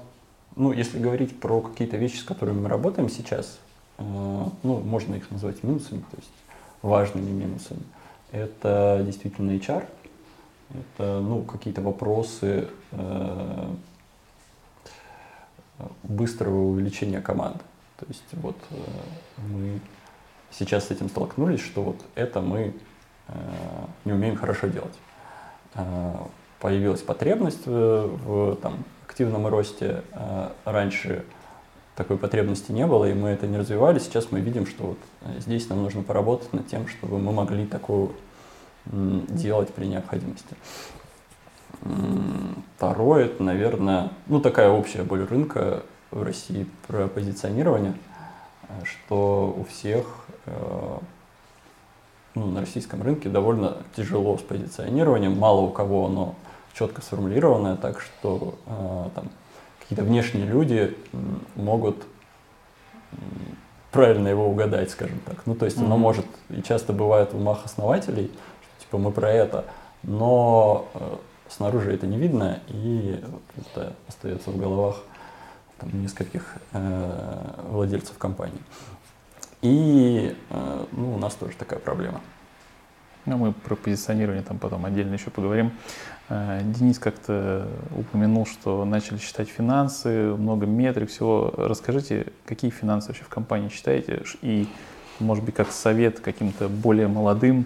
[0.58, 3.60] ну, если говорить про какие-то вещи, с которыми мы работаем сейчас,
[3.98, 6.32] э, ну, можно их назвать минусами, то есть
[6.82, 7.84] важными минусами
[8.32, 9.86] это действительно HR,
[10.70, 13.68] это ну, какие-то вопросы э,
[16.04, 17.60] быстрого увеличения команды.
[17.98, 18.76] То есть вот э,
[19.38, 19.80] мы
[20.52, 22.74] сейчас с этим столкнулись, что вот это мы
[24.06, 24.94] не умеем хорошо делать.
[26.62, 28.86] Появилась потребность в там,
[29.18, 30.03] активном росте.
[30.11, 31.26] Э, раньше
[31.95, 33.98] такой потребности не было, и мы это не развивали.
[33.98, 37.65] Сейчас мы видим, что вот э, здесь нам нужно поработать над тем, чтобы мы могли
[37.65, 38.11] такую
[38.85, 40.56] делать при необходимости.
[42.77, 47.95] Второе, это, наверное, ну такая общая боль рынка в России про позиционирование,
[48.84, 50.06] что у всех
[50.45, 50.98] э,
[52.35, 56.35] ну, на российском рынке довольно тяжело с позиционированием, мало у кого оно
[56.78, 59.30] четко сформулированное, так что э, там
[59.80, 60.95] какие-то внешние люди
[61.56, 62.06] могут
[63.91, 65.45] правильно его угадать, скажем так.
[65.45, 65.86] Ну, то есть mm-hmm.
[65.86, 68.32] оно может, и часто бывает в умах основателей,
[68.62, 69.66] что типа мы про это,
[70.04, 71.16] но э,
[71.49, 73.24] снаружи это не видно, и
[73.58, 74.98] это остается в головах
[75.80, 78.62] там, нескольких э, владельцев компании.
[79.62, 82.22] И э, ну, у нас тоже такая проблема.
[83.26, 85.72] Ну, мы про позиционирование там потом отдельно еще поговорим.
[86.30, 91.54] Э, Денис как-то упомянул, что начали считать финансы, много метрик, всего.
[91.56, 94.24] Расскажите, какие финансы вообще в компании считаете?
[94.41, 94.68] И,
[95.20, 97.66] может быть, как совет каким-то более молодым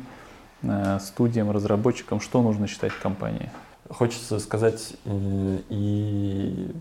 [0.62, 3.50] э, студиям, разработчикам, что нужно считать в компании?
[3.90, 6.72] Хочется сказать э, и,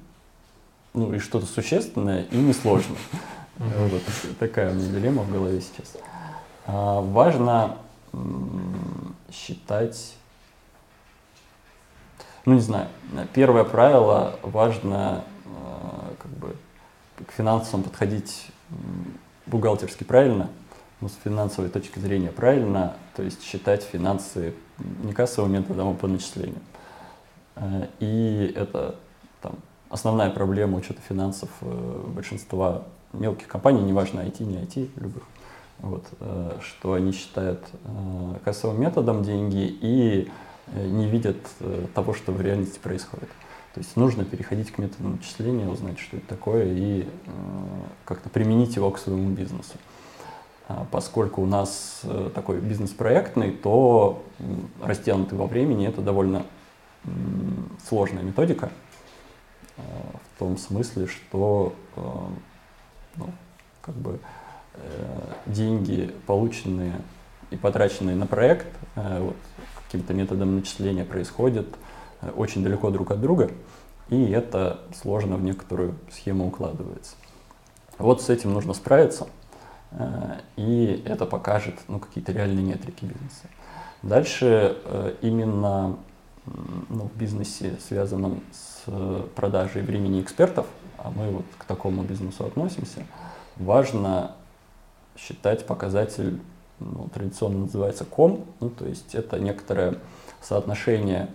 [0.92, 2.98] ну, и что-то существенное, и несложное.
[3.56, 4.02] Вот
[4.38, 5.96] такая у меня дилемма в голове сейчас.
[6.66, 7.76] А, важно
[9.30, 10.14] считать,
[12.50, 12.88] ну не знаю,
[13.32, 16.56] первое правило, важно а, как бы
[17.24, 18.48] к финансам подходить
[19.46, 20.50] бухгалтерски правильно,
[21.00, 24.52] ну, с финансовой точки зрения правильно, то есть считать финансы
[25.04, 26.58] не кассовым методом, а по начислению.
[27.54, 28.96] А, и это
[29.40, 29.54] там,
[29.88, 32.82] основная проблема учета финансов э, большинства
[33.12, 35.22] мелких компаний, неважно, IT, не IT, любых
[35.78, 40.30] вот, э, что они считают э, кассовым методом деньги и э,
[40.74, 41.36] не видят
[41.94, 43.28] того, что в реальности происходит.
[43.74, 47.08] То есть нужно переходить к методу начисления, узнать, что это такое, и
[48.04, 49.74] как-то применить его к своему бизнесу.
[50.68, 52.02] А поскольку у нас
[52.34, 54.22] такой бизнес проектный, то
[54.82, 56.44] растянутый во времени это довольно
[57.86, 58.70] сложная методика,
[59.76, 61.74] в том смысле, что
[63.16, 63.30] ну,
[63.82, 64.20] как бы
[64.74, 66.94] Э, деньги, полученные
[67.50, 69.36] и потраченные на проект, э, вот,
[69.90, 71.66] каким-то методом начисления происходят
[72.22, 73.50] э, очень далеко друг от друга,
[74.08, 77.16] и это сложно в некоторую схему укладывается.
[77.98, 79.26] Вот с этим нужно справиться,
[80.56, 83.48] и это покажет ну, какие-то реальные метрики бизнеса.
[84.02, 84.78] Дальше
[85.20, 85.96] именно
[86.88, 88.90] ну, в бизнесе, связанном с
[89.34, 93.06] продажей времени экспертов, а мы вот к такому бизнесу относимся,
[93.56, 94.36] важно
[95.16, 96.40] считать показатель,
[96.80, 99.98] ну, традиционно называется ком, ну, то есть это некоторое
[100.40, 101.28] соотношение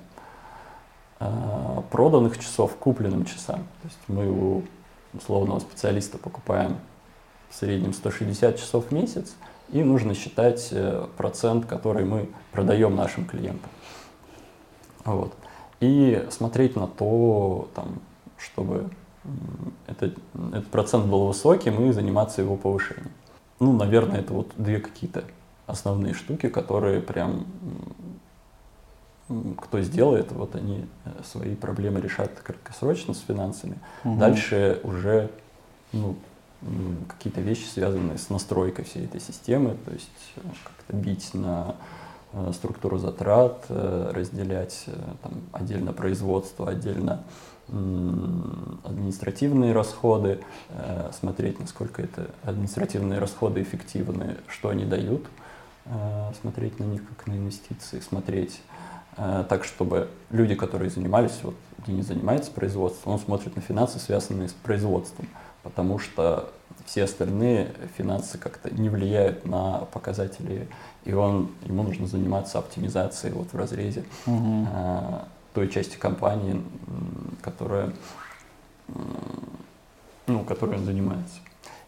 [1.19, 3.59] э, проданных часов к купленным часам.
[3.81, 4.63] То есть мы у
[5.13, 6.77] условного специалиста покупаем
[7.49, 9.35] в среднем 160 часов в месяц,
[9.69, 13.69] и нужно считать э, процент, который мы продаем нашим клиентам.
[15.05, 15.33] Вот.
[15.79, 17.99] И смотреть на то, там,
[18.37, 18.89] чтобы
[19.87, 20.17] этот,
[20.51, 23.11] этот процент был высоким и заниматься его повышением.
[23.59, 25.23] Ну, наверное, это вот две какие-то
[25.67, 27.45] основные штуки, которые прям
[29.57, 33.77] кто сделает, вот они э, свои проблемы решат краткосрочно с финансами.
[34.03, 34.17] Угу.
[34.17, 35.31] Дальше уже
[35.93, 36.15] ну,
[37.07, 41.75] какие-то вещи, связанные с настройкой всей этой системы, то есть э, как-то бить на
[42.33, 44.85] э, структуру затрат, разделять
[45.23, 47.23] там, отдельно производство, отдельно
[47.67, 50.39] административные расходы,
[50.69, 55.25] э, смотреть, насколько это административные расходы эффективны, что они дают,
[55.85, 58.61] э, смотреть на них как на инвестиции, смотреть
[59.17, 61.55] э, так, чтобы люди, которые занимались, вот
[61.87, 65.27] Денис занимается производством, он смотрит на финансы, связанные с производством,
[65.63, 66.51] потому что
[66.85, 70.67] все остальные финансы как-то не влияют на показатели,
[71.03, 74.03] и он, ему нужно заниматься оптимизацией вот в разрезе.
[74.27, 74.67] Угу
[75.55, 76.61] той части компании,
[77.41, 77.93] которая,
[80.27, 81.39] ну, которой он занимается.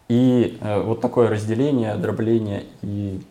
[0.08, 3.22] И э, вот такое разделение, дробление и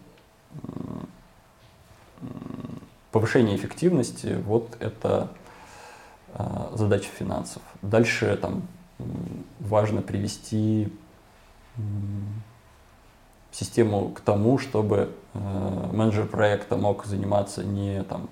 [3.12, 5.30] повышение эффективности, вот это
[6.36, 6.44] э,
[6.76, 7.64] задача финансов.
[7.82, 8.68] Дальше там
[9.60, 10.94] важно привести
[13.52, 18.30] систему к тому, чтобы э, менеджер проекта мог заниматься не там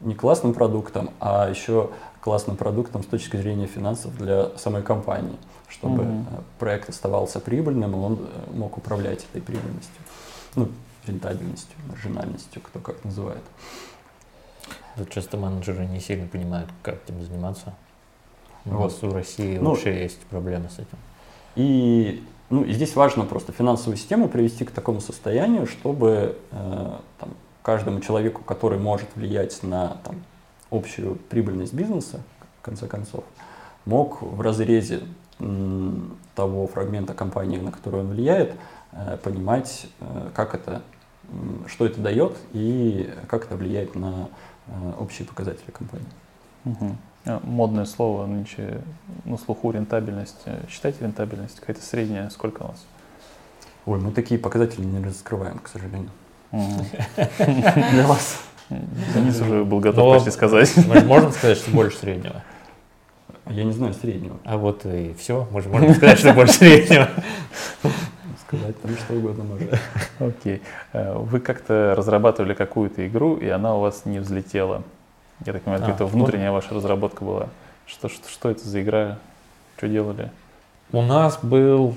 [0.00, 1.90] не классным продуктом, а еще
[2.20, 5.36] классным продуктом с точки зрения финансов для самой компании,
[5.68, 6.24] чтобы mm
[6.58, 10.02] проект оставался прибыльным, и он э, мог управлять этой прибыльностью,
[10.56, 10.68] ну,
[11.06, 13.42] рентабельностью, маржинальностью, кто как называет.
[14.96, 17.74] Тут часто менеджеры не сильно понимают, как этим заниматься.
[18.66, 18.84] У вот.
[18.84, 20.98] нас в России ну, вообще есть проблемы с этим.
[21.56, 27.30] И, ну, и здесь важно просто финансовую систему привести к такому состоянию, чтобы э, там,
[27.62, 30.22] каждому человеку, который может влиять на там,
[30.70, 32.20] общую прибыльность бизнеса,
[32.60, 33.24] в конце концов,
[33.84, 35.02] мог в разрезе
[36.34, 38.54] того фрагмента компании, на который он влияет,
[38.92, 40.82] э, понимать, э, как это,
[41.66, 44.28] что это дает и как это влияет на
[44.66, 46.06] э, общие показатели компании.
[46.64, 46.96] Угу.
[47.42, 48.82] Модное слово нынче
[49.24, 50.44] на слуху рентабельность.
[50.68, 52.86] Считайте рентабельность, какая-то средняя, сколько у вас?
[53.86, 56.10] Ой, мы такие показатели не раскрываем, к сожалению.
[56.52, 58.42] Для вас.
[58.68, 60.72] Денис уже был готов почти сказать.
[61.04, 62.42] Можно сказать, что больше среднего?
[63.48, 64.36] Я не знаю среднего.
[64.44, 65.48] А вот и все.
[65.50, 67.08] Можно, можно сказать, что больше среднего.
[68.46, 69.78] сказать там что угодно можно.
[70.18, 70.62] Окей.
[70.92, 74.82] Э, вы как-то разрабатывали какую-то игру, и она у вас не взлетела.
[75.44, 77.48] Я так понимаю, А, это внутренняя ваша разработка была.
[77.86, 79.18] Что, что, что это за игра?
[79.76, 80.30] Что делали?
[80.92, 81.96] У нас был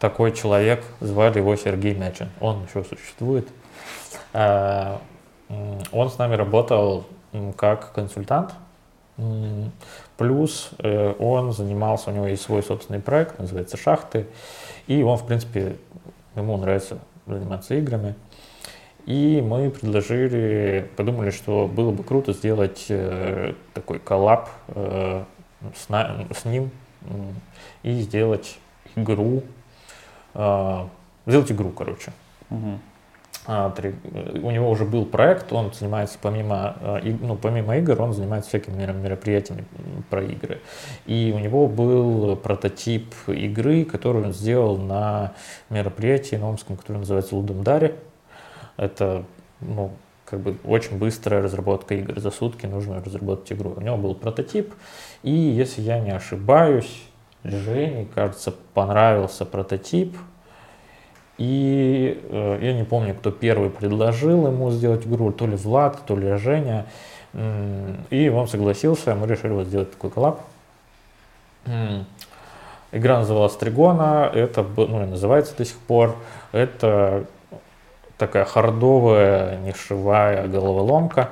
[0.00, 2.30] такой человек, звали его Сергей Мячин.
[2.40, 3.46] Он еще существует.
[4.32, 5.00] А,
[5.92, 7.04] Он с нами работал
[7.56, 8.54] как консультант.
[10.16, 14.26] Плюс э, он занимался, у него есть свой собственный проект, называется «Шахты».
[14.86, 15.76] И он, в принципе,
[16.34, 18.14] ему нравится заниматься играми.
[19.06, 25.24] И мы предложили, подумали, что было бы круто сделать э, такой коллаб э,
[25.74, 26.70] с, ним
[27.82, 28.58] и сделать
[28.96, 29.42] игру,
[30.34, 32.12] сделать игру, короче.
[33.46, 38.00] А, три- э, у него уже был проект, он занимается помимо, э, ну, помимо игр,
[38.00, 39.64] он занимается всякими мер- мероприятиями
[40.10, 40.60] про игры.
[41.06, 45.32] И у него был прототип игры, которую он сделал на
[45.70, 47.94] мероприятии на Омском, которое называется Лудендари.
[48.76, 49.24] Это,
[49.60, 49.92] ну,
[50.26, 52.20] как бы очень быстрая разработка игр.
[52.20, 53.72] За сутки нужно разработать игру.
[53.74, 54.74] У него был прототип,
[55.22, 57.02] и, если я не ошибаюсь,
[57.44, 60.16] Жене, кажется, понравился прототип,
[61.38, 66.16] и э, я не помню, кто первый предложил ему сделать игру, то ли Влад, то
[66.16, 66.86] ли Женя.
[67.32, 70.40] И он согласился, мы решили вот сделать такой коллаб.
[72.92, 76.16] Игра называлась Тригона, это ну, и называется до сих пор.
[76.50, 77.24] Это
[78.18, 81.30] такая хардовая, нишевая головоломка.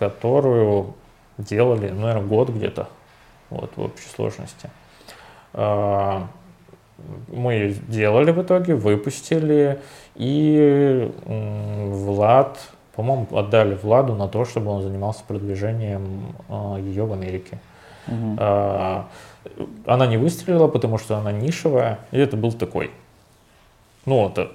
[0.00, 0.94] Которую
[1.38, 2.88] делали, ну, наверное, год где-то,
[3.50, 4.70] вот, в общей сложности.
[5.52, 6.26] А,
[7.28, 9.78] Мы ее сделали в итоге, выпустили,
[10.14, 12.58] и Влад,
[12.94, 16.34] по-моему, отдали Владу на то, чтобы он занимался продвижением
[16.78, 17.58] ее в Америке.
[18.38, 19.06] А,
[19.86, 22.90] Она не выстрелила, потому что она нишевая, и это был такой.
[24.06, 24.50] Ну, это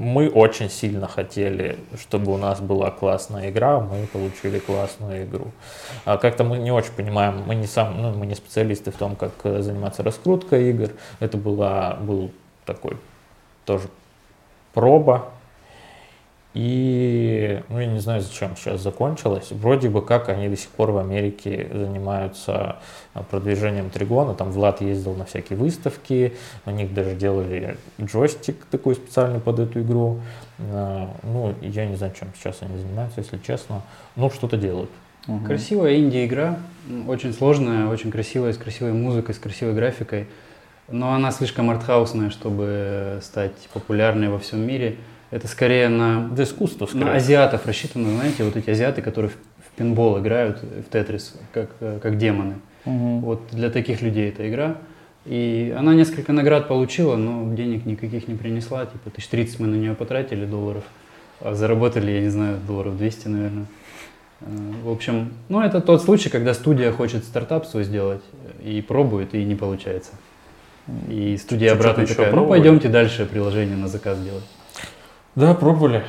[0.00, 5.48] мы очень сильно хотели, чтобы у нас была классная игра, мы получили классную игру.
[6.06, 9.14] А как-то мы не очень понимаем, мы не сам, ну, мы не специалисты в том,
[9.14, 10.88] как э, заниматься раскруткой игр.
[11.18, 12.30] Это была, был
[12.64, 12.96] такой
[13.66, 13.88] тоже
[14.72, 15.28] проба.
[16.52, 19.48] И, ну, я не знаю, зачем сейчас закончилось.
[19.52, 22.76] Вроде бы как они до сих пор в Америке занимаются
[23.14, 24.34] а, продвижением Тригона.
[24.34, 26.34] Там Влад ездил на всякие выставки,
[26.66, 30.20] у них даже делали джойстик такой специальный под эту игру.
[30.58, 33.82] А, Ну, я не знаю, чем сейчас они занимаются, если честно.
[34.16, 34.90] Ну, что-то делают.
[35.28, 35.44] Мгм.
[35.44, 36.58] Красивая инди-игра,
[37.06, 40.26] очень сложная, очень красивая, с красивой музыкой, с красивой графикой.
[40.88, 44.96] Но она слишком артхаусная, чтобы стать популярной во всем мире.
[45.30, 47.12] Это скорее на, Это искусство, на скорее.
[47.16, 51.98] азиатов рассчитано, знаете, вот эти азиаты, которые в, в пинбол играют, в тетрис, как, э,
[52.02, 52.54] как демоны.
[52.84, 53.20] Мгм.
[53.20, 54.76] Вот для таких людей эта игра.
[55.26, 58.86] И она несколько наград получила, но денег никаких не принесла.
[58.86, 60.82] Типа 1030 мы на нее потратили долларов,
[61.40, 63.66] а заработали, я не знаю, долларов 200, наверное.
[64.40, 64.46] Э,
[64.82, 68.22] В общем, ну это тот случай, когда студия хочет стартап свой сделать
[68.64, 70.12] и пробует, и не получается.
[71.08, 74.42] И студия Чё- обратно что-то ещё такая, ну пробовали?» пойдемте дальше приложение на заказ делать.
[75.36, 76.02] Да, пробовали.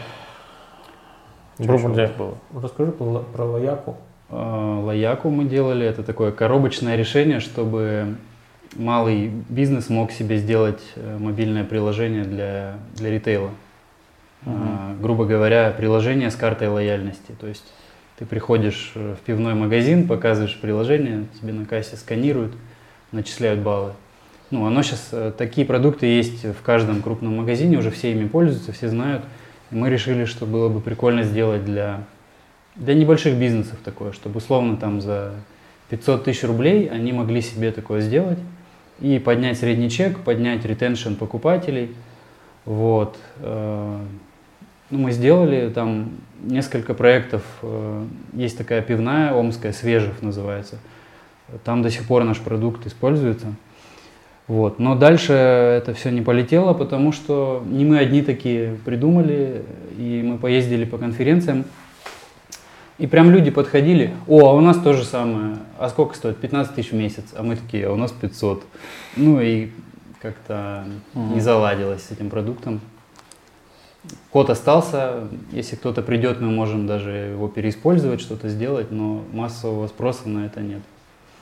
[1.59, 2.09] У Пробовали.
[2.17, 2.37] было?
[2.53, 3.97] Расскажи про, лояку.
[4.29, 8.15] А, Лояку мы делали, это такое коробочное решение, чтобы
[8.75, 13.51] малый бизнес мог себе сделать э, мобильное приложение для, для ритейла.
[14.45, 17.33] А, грубо говоря, приложение с картой лояльности.
[17.39, 17.65] То есть
[18.17, 22.53] ты приходишь э, в пивной магазин, показываешь приложение, тебе на кассе сканируют,
[23.11, 23.93] начисляют баллы.
[24.51, 28.89] Ну, оно сейчас, такие продукты есть в каждом крупном магазине, уже все ими пользуются, все
[28.89, 29.23] знают.
[29.71, 32.03] И мы решили, что было бы прикольно сделать для,
[32.75, 35.33] для небольших бизнесов такое, чтобы условно там за
[35.89, 38.39] 500 тысяч рублей они могли себе такое сделать
[38.99, 41.95] и поднять средний чек, поднять ретеншн покупателей.
[42.65, 43.17] Вот.
[43.39, 43.99] э,
[44.89, 46.11] Ну, мы сделали там
[46.43, 47.43] несколько проектов.
[47.61, 50.77] э, Есть такая пивная омская, Свежев называется.
[51.63, 53.47] Там до сих пор наш продукт используется.
[54.47, 54.79] Вот.
[54.79, 59.63] Но дальше это все не полетело, потому что не мы одни такие придумали,
[59.97, 61.65] и мы поездили по конференциям,
[62.97, 66.37] и прям люди подходили, о, а у нас то же самое, а сколько стоит?
[66.37, 68.63] 15 тысяч в месяц, а мы такие, а у нас 500.
[69.17, 69.69] Ну и
[70.21, 70.85] как-то
[71.15, 72.79] не заладилось с этим продуктом.
[74.31, 80.27] Код остался, если кто-то придет, мы можем даже его переиспользовать, что-то сделать, но массового спроса
[80.27, 80.81] на это нет.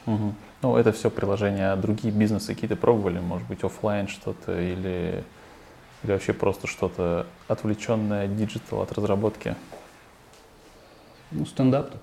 [0.05, 0.33] Угу.
[0.61, 5.23] Ну, это все приложения, а другие бизнесы какие-то пробовали, может быть, офлайн что-то или,
[6.03, 9.55] или вообще просто что-то отвлеченное digital от разработки?
[11.31, 12.01] Ну, стендап так.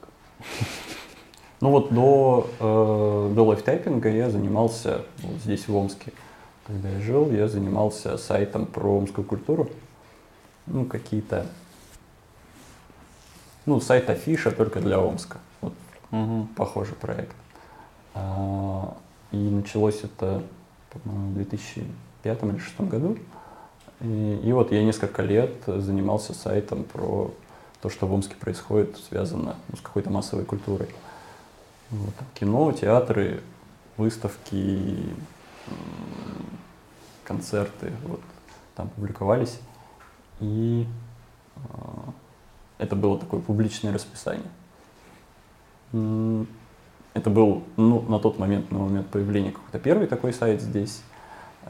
[1.61, 6.13] Ну вот до, э, до Live Typing а я занимался вот здесь, в Омске.
[6.67, 9.71] Когда я жил, я занимался сайтом про омскую культуру.
[10.67, 11.47] Ну, какие-то...
[13.65, 15.39] Ну, сайт афиша только для Омска.
[15.61, 15.73] Вот
[16.13, 16.49] Угу.
[16.57, 17.35] похожий проект.
[18.17, 18.97] А,
[19.31, 20.43] и началось это,
[20.91, 23.19] по-моему, в 2005 или 2006 году.
[24.01, 27.31] И, и вот я несколько лет занимался сайтом про
[27.83, 30.89] то, что в Омске происходит, связано ну, с какой-то массовой культурой.
[31.91, 33.43] Вот, кино, театры,
[33.97, 34.99] выставки,
[37.25, 38.21] концерты вот,
[38.75, 39.61] там публиковались.
[40.41, 40.87] И
[41.57, 42.13] а,
[42.79, 44.51] это было такое публичное расписание.
[47.17, 51.01] Это был ну, на тот момент, на момент появления какой-то первый такой сайт здесь.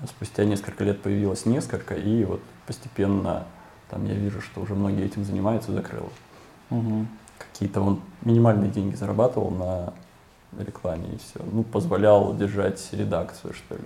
[0.04, 3.44] Спустя несколько лет появилось несколько, и вот постепенно
[3.88, 6.10] там я вижу, что уже многие этим занимаются, закрыл.
[6.70, 7.06] Угу.
[7.38, 9.92] Какие-то он минимальные деньги зарабатывал на
[10.58, 11.40] рекламе и все.
[11.52, 13.84] Ну, позволял держать редакцию, что ли,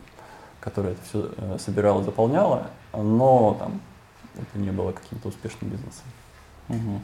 [0.60, 3.82] которая это все собирала, заполняла, но там
[4.34, 6.06] это не было каким-то успешным бизнесом.
[6.70, 7.00] Угу.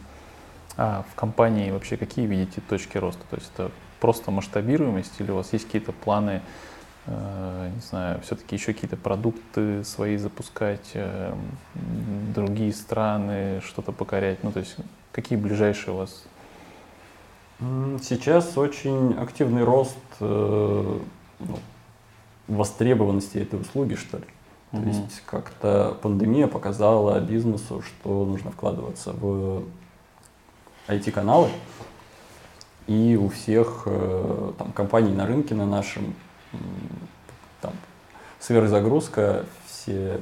[0.78, 3.22] А в компании вообще какие видите точки роста?
[3.28, 3.70] То есть это
[4.00, 6.42] просто масштабируемость или у вас есть какие-то планы,
[7.06, 11.34] э, не знаю, все-таки еще какие-то продукты свои запускать, э,
[12.34, 14.42] другие страны, что-то покорять?
[14.44, 14.76] Ну, то есть
[15.12, 16.24] какие ближайшие у вас?
[18.02, 20.98] Сейчас очень активный рост э,
[21.38, 21.58] ну,
[22.48, 24.24] востребованности этой услуги, что ли.
[24.72, 24.88] То Мгм.
[24.88, 29.62] есть как-то пандемия показала бизнесу, что нужно вкладываться в
[30.88, 31.48] IT-каналы.
[32.86, 36.14] И у всех э, там, компаний на рынке на нашем
[37.60, 37.72] там,
[38.38, 40.20] сверхзагрузка, все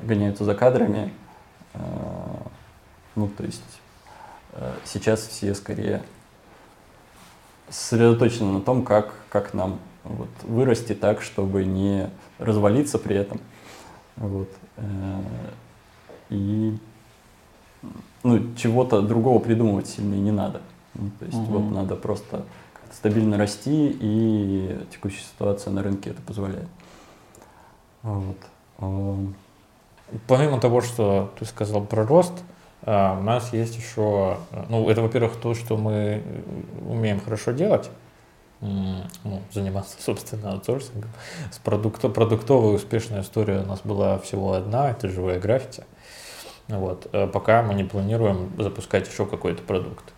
[0.00, 1.12] гоняются за кадрами.
[1.74, 1.80] Э,
[3.14, 3.80] Ну, то есть
[4.52, 6.02] э, сейчас все скорее
[7.68, 12.08] сосредоточены на том, как, как нам вот, вырасти так, чтобы не
[12.38, 13.40] развалиться при этом.
[14.16, 14.48] Вот.
[16.30, 16.78] И
[18.22, 20.62] ну, чего-то другого придумывать сильно не надо.
[21.18, 21.46] То есть Мгм.
[21.46, 22.44] вот надо просто
[22.74, 26.68] как-то стабильно расти, и текущая ситуация на рынке это позволяет.
[28.02, 28.36] Вот.
[28.78, 29.34] Эм,
[30.26, 32.32] Помимо того, что ты сказал про рост,
[32.82, 34.38] а, у нас есть еще,
[34.70, 36.22] ну, это, во-первых, то, что мы э,
[36.88, 37.90] умеем хорошо делать,
[38.60, 41.10] ну, заниматься, собственно, аутсорсингом.
[41.52, 45.84] С продукто, продуктовой успешная история у нас была всего одна, это живое граффити.
[46.68, 47.06] Вот.
[47.12, 50.14] э, Пока мы не планируем запускать еще какой-то продукт.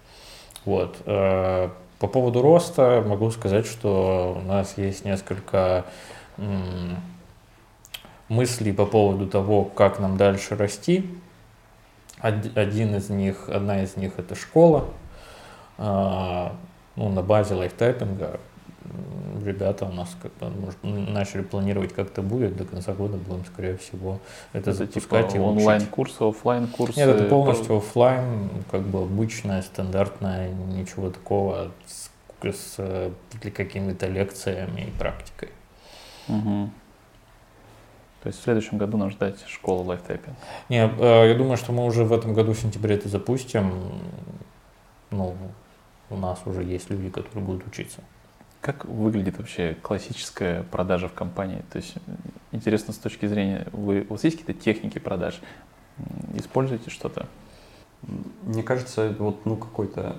[0.64, 0.96] Вот.
[1.06, 1.68] э,
[1.98, 5.84] По поводу роста могу сказать, что у нас есть несколько
[8.28, 11.10] мыслей по поводу того, как нам дальше расти.
[12.22, 14.84] Од- Один из них, одна из них это школа.
[15.78, 16.54] А,
[16.96, 18.40] Ну, на базе Live Typing а
[19.44, 22.56] ребята у нас как бы может, начали планировать, как это будет.
[22.56, 24.20] До конца года будем, скорее всего,
[24.52, 25.40] это Это типа запускать и учить.
[25.40, 26.98] онлайн-курсы, офлайн-курсы?
[26.98, 32.10] Нет, это полностью оффлайн, как бы обычная, стандартная, ничего такого с,
[32.42, 33.10] с э,
[33.54, 35.50] какими-то лекциями и практикой.
[36.28, 36.72] Мгм.
[38.22, 40.36] То есть в следующем году нам ждать школу лайфтайпинг.
[40.68, 43.72] Не, э, я думаю, что мы уже в этом году в сентябре это запустим.
[45.10, 45.34] Ну,
[46.10, 48.02] у нас уже есть люди, которые будут учиться.
[48.60, 51.64] Как выглядит вообще классическая продажа в компании?
[51.72, 51.94] То есть
[52.52, 55.40] интересно с точки зрения, вы, у вас есть какие-то техники продаж?
[56.34, 57.26] Используете что-то?
[58.42, 60.16] Мне кажется, вот ну, какой-то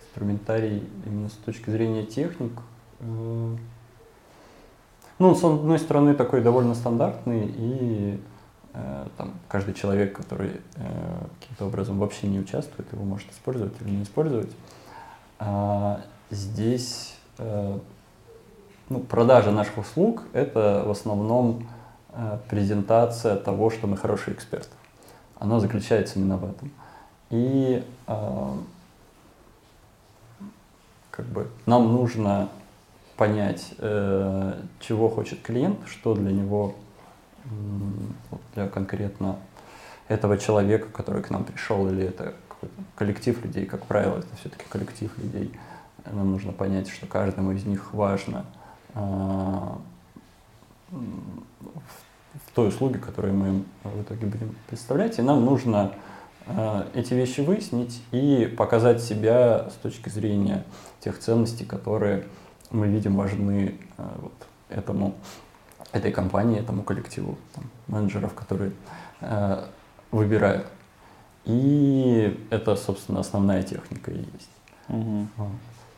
[0.00, 2.52] инструментарий именно с точки зрения техник.
[3.00, 3.56] э,
[5.18, 8.20] Ну, с одной стороны, такой довольно стандартный, и
[8.72, 13.90] э, там каждый человек, который э, каким-то образом вообще не участвует, его может использовать или
[13.90, 14.52] не использовать.
[15.38, 16.00] А
[16.30, 21.66] здесь ну, продажа наших услуг– это в основном
[22.12, 24.68] э, презентация того, что мы хороший эксперт.
[25.38, 26.70] Оно заключается именно в этом.
[27.30, 28.50] И э,
[31.10, 32.50] как бы нам нужно
[33.16, 36.74] понять, э, чего хочет клиент, что для него,
[38.54, 39.36] для конкретно
[40.08, 42.34] этого человека, который к нам пришел, или это
[42.96, 45.50] коллектив людей, как правило, это все-таки коллектив людей.
[46.10, 48.44] Нам нужно понять, что каждому из них важно
[48.94, 49.82] м,
[52.46, 55.18] в той услуге, которую мы им в итоге будем представлять.
[55.18, 55.92] И нам нужно
[56.46, 60.64] э, эти вещи выяснить и показать себя с точки зрения
[61.00, 62.26] тех ценностей, которые
[62.70, 64.32] мы видим важны э, вот
[64.68, 65.14] этому,
[65.92, 68.72] этой компании, этому коллективу там, менеджеров, которые
[69.20, 69.64] э,
[70.10, 70.66] выбирают.
[71.44, 74.50] И это, собственно, основная техника и есть.
[74.88, 75.28] Угу.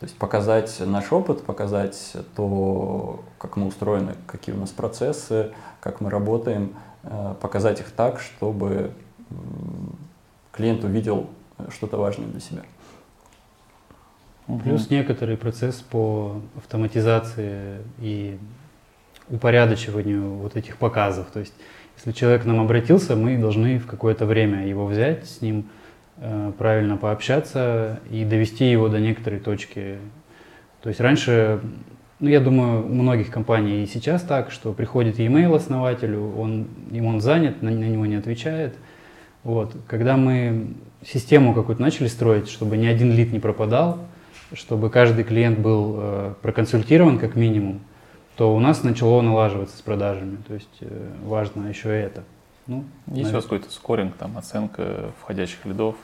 [0.00, 6.00] То есть показать наш опыт, показать то, как мы устроены, какие у нас процессы, как
[6.00, 8.92] мы работаем, э, показать их так, чтобы
[10.52, 11.30] клиент увидел
[11.70, 12.62] что-то важное для себя.
[14.62, 18.38] Плюс некоторый процесс по автоматизации и
[19.28, 21.26] упорядочиванию вот этих показов.
[21.32, 21.54] То есть,
[21.96, 25.68] если человек к нам обратился, мы должны в какое-то время его взять, с ним
[26.58, 29.98] правильно пообщаться и довести его до некоторой точки.
[30.82, 31.60] То есть раньше,
[32.20, 37.06] ну, я думаю, у многих компаний и сейчас так, что приходит e-mail основателю, он, им
[37.06, 38.74] он занят, на, на него не отвечает.
[39.42, 39.76] Вот.
[39.86, 40.74] Когда мы
[41.04, 43.98] систему какую-то начали строить, чтобы ни один лид не пропадал,
[44.52, 47.80] чтобы каждый клиент был э, проконсультирован как минимум,
[48.36, 50.38] то у нас начало налаживаться с продажами.
[50.46, 52.24] То есть э, важно еще это.
[52.66, 55.96] Ну, Есть у вас какой-то скоринг, там, оценка входящих лидов?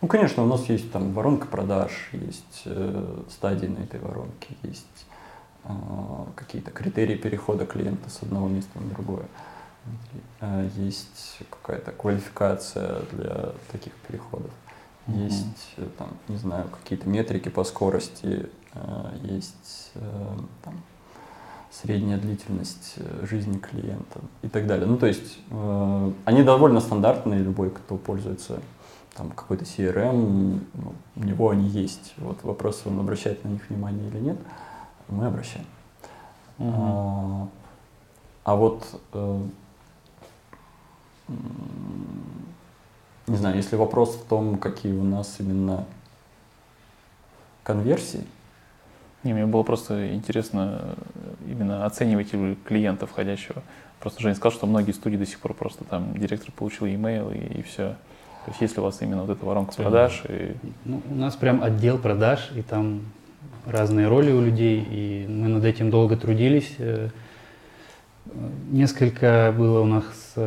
[0.00, 5.06] Ну, конечно, у нас есть там воронка продаж, есть э, стадии на этой воронке, есть
[5.64, 5.72] э,
[6.34, 9.26] какие-то критерии перехода клиента с одного места на другое.
[10.40, 14.50] Э, есть какая-то квалификация для таких переходов.
[15.06, 15.24] Mm-hmm.
[15.24, 20.82] Есть, э, там, не знаю, какие-то метрики по скорости, э, есть э, там,
[21.72, 24.86] средняя длительность э, жизни клиента и так далее.
[24.86, 28.60] Ну, то есть э, они довольно стандартные, любой, кто пользуется
[29.14, 32.12] там какой-то CRM, ну, у него они есть.
[32.18, 34.38] Вот вопрос, он обращает на них внимание или нет,
[35.08, 35.66] мы обращаем.
[36.58, 36.72] Угу.
[36.74, 37.48] А,
[38.44, 38.84] а вот,
[39.14, 39.40] э,
[43.26, 45.86] не знаю, если вопрос в том, какие у нас именно
[47.62, 48.26] конверсии,
[49.24, 53.62] не, мне было просто интересно э, именно оцениваете ли клиента входящего.
[54.00, 57.60] Просто Женя сказал, что многие студии до сих пор просто там директор получил e-mail и,
[57.60, 57.94] и все.
[58.44, 60.56] То есть если у вас именно вот эта воронка продаж и...
[60.84, 63.02] Ну, у нас прям отдел продаж, и там
[63.64, 66.74] разные роли у людей, и мы над этим долго трудились.
[66.78, 67.10] Э,
[68.70, 70.04] несколько было у нас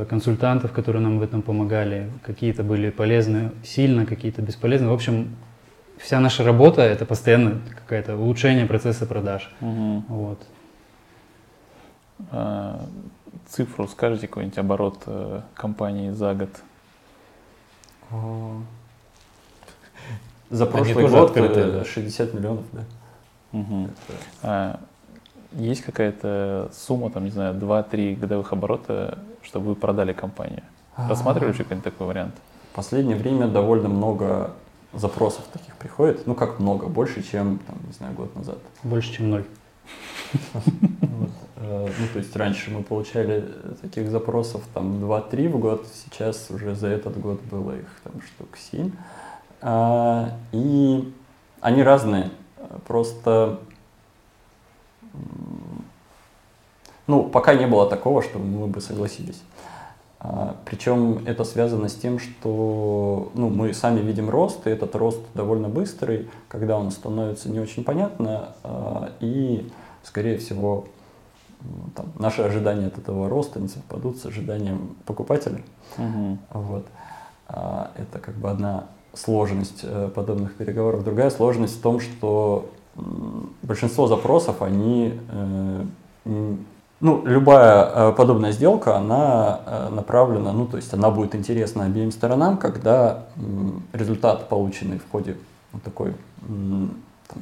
[0.10, 2.10] консультантов, которые нам в этом помогали.
[2.24, 4.90] Какие-то были полезны сильно, какие-то бесполезны.
[4.90, 5.30] В общем,
[6.06, 9.52] вся наша работа это постоянно какое-то улучшение процесса продаж.
[9.60, 10.04] Угу.
[10.08, 10.40] Вот.
[12.32, 12.80] А,
[13.48, 16.50] цифру скажите, какой-нибудь оборот э, компании за год?
[20.52, 21.86] За прошлый год открытые, да.
[21.86, 22.84] 60 миллионов, да.
[23.52, 23.86] Угу.
[23.86, 24.18] Это...
[24.44, 24.80] А,
[25.54, 30.62] есть какая-то сумма, там, не знаю, 2-3 годовых оборота, чтобы вы продали компанию?
[30.98, 32.36] Рассматривали какой-нибудь такой вариант?
[32.74, 34.52] В последнее время довольно много
[34.96, 36.26] запросов таких приходит.
[36.28, 38.58] Ну, как много, больше, чем, там, не знаю, год назад.
[38.84, 39.46] Больше, чем ноль.
[41.58, 43.46] Э, ну, то есть раньше мы получали
[43.82, 48.50] таких запросов там 2-3 в год, сейчас уже за этот год было их там штук
[48.58, 48.92] 7.
[49.62, 51.14] А, и
[51.62, 52.30] они разные,
[52.86, 53.60] просто
[57.08, 59.42] ну, пока не было такого, что мы бы согласились.
[60.28, 65.20] А, Причем это связано с тем, что ну, мы сами видим рост, и этот рост
[65.36, 69.70] довольно быстрый, когда он становится не очень понятно, а, и,
[70.04, 70.86] скорее всего,
[71.96, 75.62] там, наши ожидания от этого роста не совпадут с ожиданием покупателя.
[75.98, 76.38] Угу.
[76.54, 76.88] Вот.
[77.48, 81.06] А, это как бы одна сложность э, подобных переговоров.
[81.06, 82.70] Другая сложность в том, что
[83.62, 85.86] большинство запросов, они э,
[87.02, 92.12] ну, любая э, подобная сделка, она э, направлена, ну, то есть она будет интересна обеим
[92.12, 93.26] сторонам, когда
[93.92, 95.36] результат, полученный в ходе
[95.74, 96.14] вот такой,
[96.48, 96.96] там,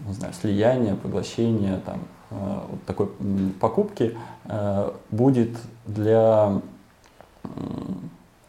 [0.08, 2.00] не знаю, слияния, поглощения, там,
[2.32, 3.10] э, вот такой
[3.60, 4.18] покупки,
[5.12, 6.60] будет для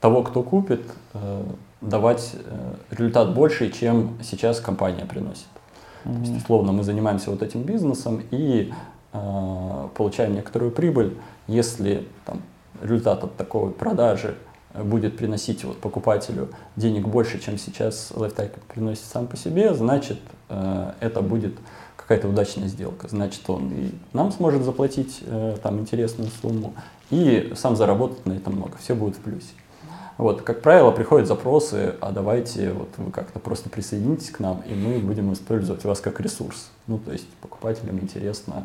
[0.01, 0.83] того, кто купит,
[1.81, 2.35] давать
[2.91, 5.47] результат больше, чем сейчас компания приносит.
[6.05, 6.15] Mm-hmm.
[6.15, 8.73] То есть, условно, мы занимаемся вот этим бизнесом, и
[9.95, 11.17] получаем некоторую прибыль,
[11.47, 12.43] если там,
[12.83, 14.35] результат от такой продажи
[14.75, 20.19] будет приносить вот, покупателю денег больше, чем сейчас лайфтайк приносит сам по себе, значит,
[20.49, 21.55] э, это будет
[21.97, 23.07] какая-то удачная сделка.
[23.09, 26.75] Значит, он и нам сможет заплатить э, там интересную сумму,
[27.11, 28.77] и сам заработать на этом много.
[28.79, 29.53] Все будет в плюсе.
[30.17, 34.75] Вот, как правило, приходят запросы, а давайте вот вы как-то просто присоединитесь к нам, и
[34.75, 36.71] мы будем использовать вас как ресурс.
[36.87, 38.65] Ну, то есть покупателям интересно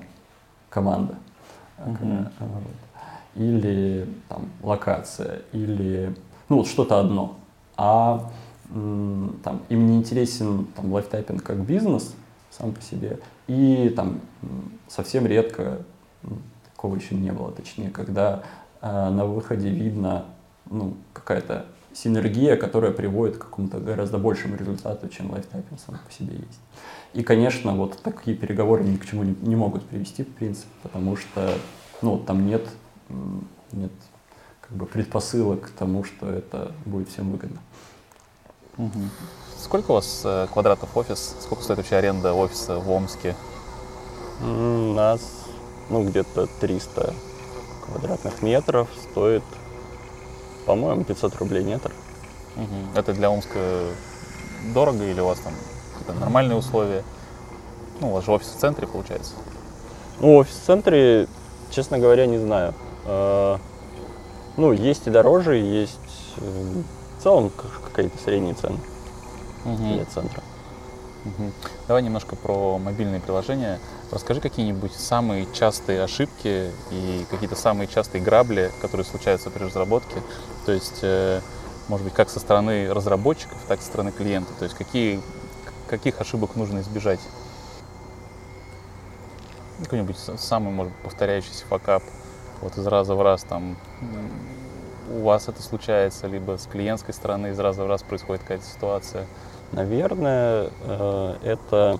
[0.70, 1.16] команда.
[1.78, 2.26] Угу.
[2.40, 2.64] Вот.
[3.36, 6.14] или там локация, или
[6.50, 7.38] ну вот что-то одно.
[7.78, 8.30] А
[8.70, 12.14] там, им не интересен там, Live Typing как бизнес
[12.52, 14.20] сам по себе, и там
[14.88, 15.80] совсем редко,
[16.72, 18.44] такого еще не было, точнее, когда
[18.82, 20.26] э, на выходе видно
[20.70, 26.12] ну, какая-то синергия, которая приводит к какому-то гораздо большему результату, чем Live Typing сам по
[26.12, 26.60] себе есть.
[27.14, 31.16] И, конечно, вот такие переговоры ни к чему не, не могут привести, в принципе, потому
[31.16, 31.54] что
[32.02, 32.68] ну, там нет,
[33.72, 33.92] нет
[34.62, 37.60] как бы предпосылок к тому, что это будет всем выгодно.
[38.78, 39.00] Угу.
[39.58, 41.36] Сколько у вас э, квадратов офис?
[41.42, 43.36] Сколько стоит вообще аренда офиса в Омске?
[44.42, 45.22] У нас
[45.90, 47.14] ну, где-то 300
[47.86, 49.44] квадратных метров стоит,
[50.66, 51.92] по-моему, 500 рублей метр.
[52.56, 52.98] Угу.
[52.98, 53.60] Это для Омска
[54.74, 55.54] дорого или у вас там
[56.00, 57.04] какие-то нормальные условия?
[58.00, 59.34] Ну, у вас же офис в центре, получается.
[60.20, 61.28] Ну, офис в центре,
[61.70, 62.74] честно говоря, не знаю.
[63.06, 63.60] А,
[64.58, 66.00] ну, есть и дороже, есть
[66.38, 66.82] э,
[67.18, 67.52] в целом
[67.94, 68.80] какие-то средние цены
[69.66, 69.94] угу.
[69.94, 70.42] для центра.
[71.26, 71.52] Угу.
[71.88, 73.80] Давай немножко про мобильные приложения.
[74.12, 80.22] Расскажи какие-нибудь самые частые ошибки и какие-то самые частые грабли, которые случаются при разработке.
[80.66, 81.42] То есть, э,
[81.88, 84.52] может быть, как со стороны разработчиков, так и со стороны клиента.
[84.58, 85.22] То есть, какие,
[85.90, 87.20] каких ошибок нужно избежать?
[89.84, 92.04] Какой-нибудь самый, может повторяющийся факап,
[92.62, 93.78] вот из раза в раз там
[95.10, 99.28] у вас это случается, либо с клиентской стороны из раза в раз происходит какая-то ситуация?
[99.72, 102.00] Наверное, э, это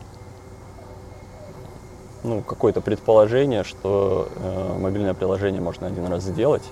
[2.24, 6.70] ну, какое-то предположение, что э, мобильное приложение можно один раз сделать,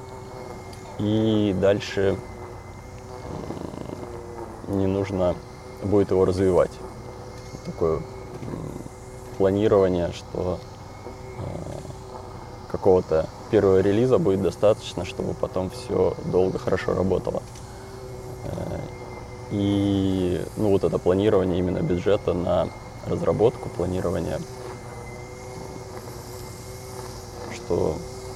[1.00, 2.18] и дальше
[4.68, 5.36] не нужно
[5.84, 6.72] будет его развивать.
[7.68, 8.00] Такое
[9.38, 10.60] планирование, что
[11.38, 11.78] э,
[12.72, 17.44] какого-то первого релиза будет достаточно, чтобы потом все долго хорошо работало.
[18.46, 18.80] Э,
[19.52, 22.70] и ну, вот это планирование именно бюджета на
[23.06, 24.40] разработку, планирование,
[27.54, 27.96] что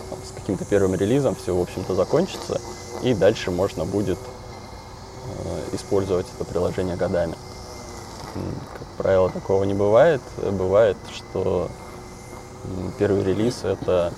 [0.09, 2.61] там, с каким-то первым релизом все, в общем-то, закончится,
[3.01, 7.35] и дальше можно будет э, использовать это приложение годами.
[8.33, 10.21] Как правило, такого не бывает.
[10.37, 11.69] Бывает, что
[12.97, 14.13] первый релиз— это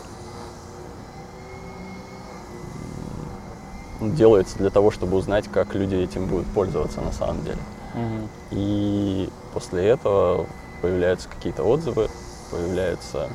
[4.02, 7.60] делается для того, чтобы узнать, как люди этим будут пользоваться на самом деле.
[7.94, 8.27] Угу.
[8.52, 10.45] И после этого
[10.81, 12.10] появляются какие-то отзывы,
[12.52, 13.30] появляется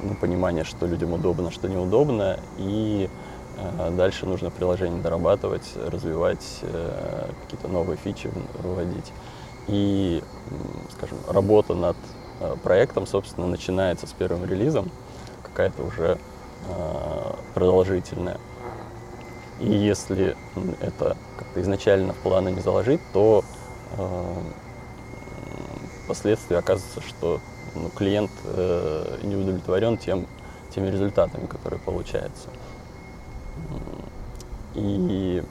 [0.00, 3.08] ну, понимание, что людям удобно, что неудобно, и
[3.58, 8.30] э, дальше нужно приложение дорабатывать, развивать, э, какие-то новые фичи
[8.62, 9.12] выводить.
[9.68, 10.22] И,
[10.92, 11.96] скажем, работа над
[12.40, 14.90] э, проектом, собственно, начинается с первым релизом,
[15.42, 16.18] какая-то уже
[16.68, 18.38] э, продолжительная.
[19.60, 20.36] И если
[20.80, 23.44] это как-то изначально в планы не заложить, то
[23.96, 24.34] э,
[26.04, 27.40] впоследствии оказывается, что
[27.74, 30.26] ну, клиент э, не удовлетворен тем,
[30.74, 32.48] теми результатами, которые получаются.
[34.74, 35.42] И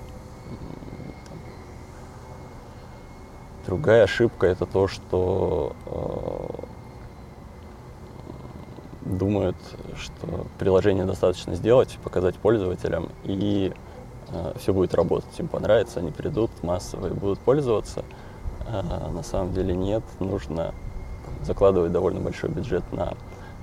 [3.65, 6.47] другая ошибка это то, что э,
[9.05, 9.57] думают,
[9.97, 13.73] что приложение достаточно сделать, показать пользователям, и
[14.33, 18.03] Э, все будет работать, им понравится, они придут массово и будут пользоваться.
[18.65, 20.73] А на самом деле нет, нужно
[21.43, 23.13] закладывать довольно большой бюджет на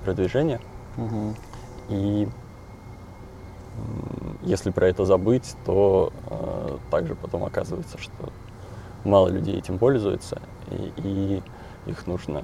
[0.05, 0.61] продвижение.
[0.97, 1.35] Угу.
[1.89, 2.29] И
[4.43, 8.13] если про это забыть, то э, также потом оказывается, что
[9.03, 11.43] мало людей этим пользуются, и, и
[11.85, 12.43] их нужно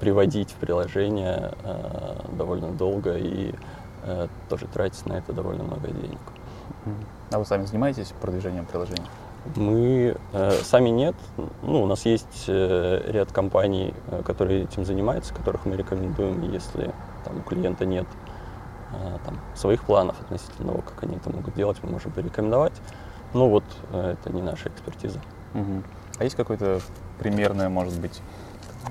[0.00, 3.54] приводить в приложение э, довольно долго и
[4.02, 6.18] э, тоже тратить на это довольно много денег.
[7.30, 9.04] А вы сами занимаетесь продвижением приложений?
[9.56, 11.14] Мы э, сами нет.
[11.62, 16.92] Ну, у нас есть э, ряд компаний, э, которые этим занимаются, которых мы рекомендуем, если
[17.24, 18.06] там, у клиента нет
[18.92, 22.72] э, там, своих планов относительно того, как они это могут делать, мы можем порекомендовать.
[23.34, 25.20] Но вот э, это не наша экспертиза.
[25.54, 25.82] Угу.
[26.18, 26.80] А есть какое-то
[27.18, 28.20] примерное, может быть,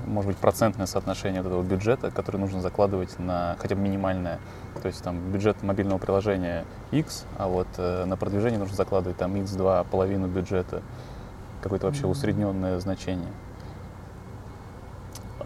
[0.06, 4.38] может быть, процентное соотношение вот этого бюджета, который нужно закладывать на хотя бы минимальное.
[4.82, 9.34] То есть там бюджет мобильного приложения X, а вот э, на продвижение нужно закладывать там
[9.36, 10.82] X2, половину бюджета.
[11.62, 13.30] Какое-то вообще усредненное значение.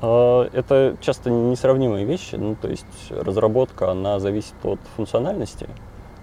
[0.01, 2.37] А, это часто несравнимые вещи.
[2.37, 5.69] Ну, то есть разработка, она зависит от функциональности,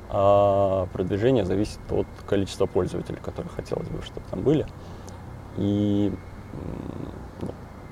[0.10, 4.66] а продвижение зависит от количества пользователей, которые хотелось бы, чтобы там были.
[5.58, 6.12] И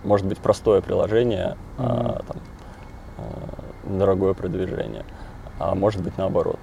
[0.04, 1.86] может быть простое приложение, mm-hmm.
[1.86, 2.38] а, там,
[3.18, 5.06] а, дорогое продвижение.
[5.60, 6.60] а может быть наоборот.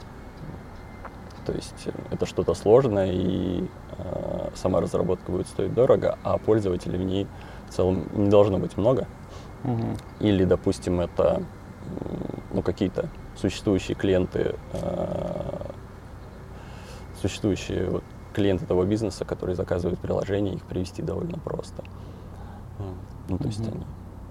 [1.47, 3.67] То есть это что-то сложное, и
[3.99, 7.27] э, сама разработка будет стоить дорого, а пользователей в ней
[7.69, 9.07] в целом не должно быть много.
[9.65, 9.87] Угу.
[10.21, 11.43] Или, допустим, это
[12.53, 15.63] ну, какие-то существующие клиенты, э,
[17.21, 21.83] существующие вот, клиенты того бизнеса, которые заказывают приложение, их привести довольно просто.
[23.29, 23.85] Ну, то есть они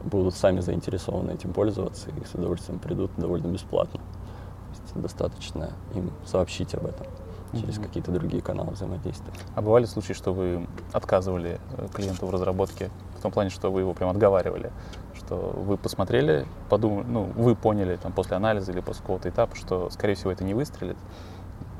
[0.03, 3.99] будут сами заинтересованы этим пользоваться и с удовольствием придут довольно бесплатно.
[3.99, 7.07] То есть достаточно им сообщить об этом
[7.53, 7.87] через угу.
[7.87, 9.33] какие-то другие каналы взаимодействия.
[9.55, 13.81] А бывали случаи, что вы отказывали э, клиенту в разработке, в том плане, что вы
[13.81, 14.71] его прям отговаривали,
[15.15, 19.89] что вы посмотрели, подумали, ну, вы поняли там после анализа или после какого-то этапа, что,
[19.89, 20.97] скорее всего, это не выстрелит,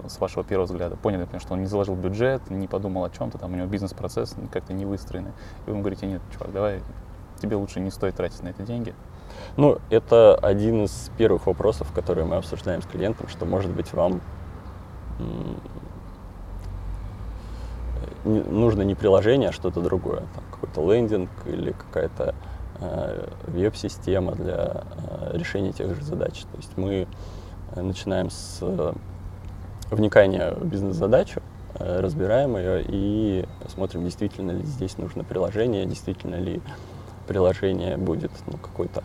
[0.08, 3.38] с вашего первого взгляда, поняли, например, что он не заложил бюджет, не подумал о чем-то,
[3.38, 5.32] там у него бизнес-процесс как-то не выстроенный,
[5.68, 6.82] и вы говорите, нет, чувак, давай,
[7.42, 8.94] тебе лучше не стоит тратить на это деньги.
[9.58, 14.22] Ну, это один из первых вопросов, которые мы обсуждаем с клиентом, что, может быть, вам
[18.24, 22.36] нужно не приложение, а что-то другое, там, какой-то лендинг или какая-то
[22.80, 26.42] э, веб-система для э, решения тех же задач.
[26.42, 27.08] То есть мы
[27.76, 28.62] э, начинаем с
[29.91, 31.41] вникания в бизнес-задачу,
[31.76, 36.61] э, разбираем ее и смотрим, действительно ли здесь нужно приложение, действительно ли
[37.28, 39.03] приложение будет ну, какой-то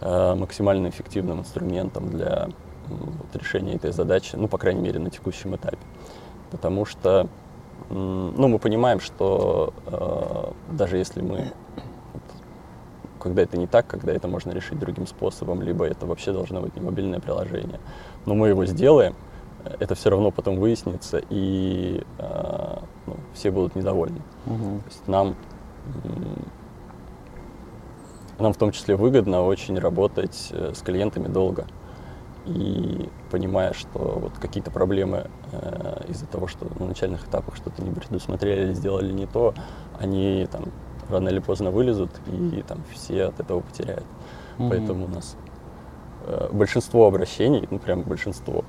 [0.00, 2.48] э, максимально эффективным инструментом для
[2.88, 5.78] вот, решения этой задачи, ну, по крайней мере, на текущем этапе.
[6.50, 7.28] Потому что,
[7.90, 11.52] ну, мы понимаем, что э, даже если мы,
[13.20, 16.76] когда это не так, когда это можно решить другим способом, либо это вообще должно быть
[16.76, 17.80] не мобильное приложение,
[18.24, 19.14] но мы его сделаем,
[19.80, 22.76] это все равно потом выяснится, и э,
[23.06, 24.20] ну, все будут недовольны.
[24.46, 24.78] Угу.
[24.80, 25.36] То есть нам,
[28.38, 31.66] нам в том числе выгодно очень работать э, с клиентами долго
[32.46, 37.90] и понимая, что вот какие-то проблемы э, из-за того, что на начальных этапах что-то не
[37.92, 39.54] предусмотрели или сделали не то,
[39.98, 40.66] они там
[41.08, 44.04] рано или поздно вылезут и там все от этого потеряют.
[44.58, 44.68] Mm-hmm.
[44.68, 45.36] Поэтому у нас
[46.24, 48.64] э, большинство обращений, ну прям большинство,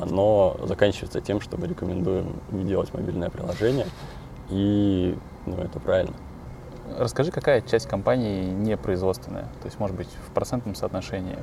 [0.00, 3.86] оно заканчивается тем, что мы рекомендуем не делать мобильное приложение,
[4.50, 5.16] и
[5.46, 6.14] ну, это правильно.
[6.98, 11.38] Расскажи, какая часть компании не производственная, то есть, может быть, в процентном соотношении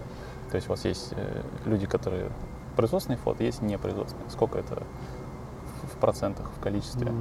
[0.52, 2.30] то есть у вас есть э, люди, которые
[2.76, 4.30] производственный флот, есть непроизводственный.
[4.30, 4.84] Сколько это
[5.84, 7.12] в процентах, в количестве?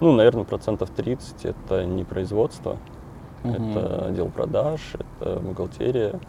[0.00, 2.76] Ну, наверное, процентов 30 это не производство,
[3.42, 3.52] угу.
[3.52, 6.20] это отдел продаж, это бухгалтерия,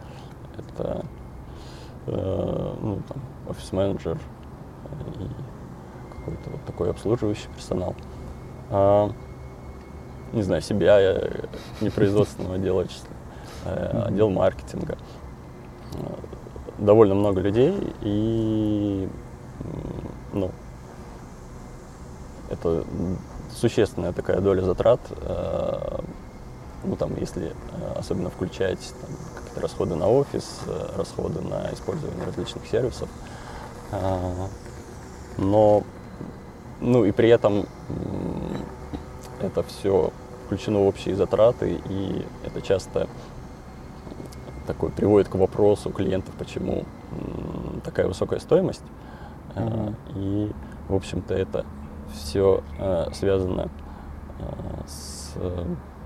[0.58, 1.04] это
[2.06, 4.18] э, ну, там, офис-менеджер
[5.18, 7.94] и какой-то вот такой обслуживающий персонал.
[8.70, 9.10] А,
[10.32, 11.30] не знаю, себя я
[11.80, 13.08] непроизводственного отдела числа,
[13.64, 14.96] э, отдел маркетинга.
[16.78, 19.08] Довольно много людей, и
[20.32, 20.50] ну,
[22.48, 22.84] это
[23.54, 25.98] существенная такая доля затрат, э,
[26.84, 27.52] ну там, если э,
[27.96, 30.60] особенно включать там, какие-то расходы на офис,
[30.96, 33.08] расходы на использование различных сервисов,
[35.38, 35.82] но,
[36.80, 37.66] ну и при этом
[39.40, 40.12] это все
[40.46, 43.08] включено в общие затраты, и это часто
[44.66, 46.84] такой приводит к вопросу клиентов, почему
[47.84, 48.82] такая высокая стоимость.
[49.54, 49.94] Mm-hmm.
[50.16, 50.52] И,
[50.88, 51.64] в общем-то, это
[52.12, 53.68] все э, связано
[54.38, 54.44] э,
[54.86, 55.34] с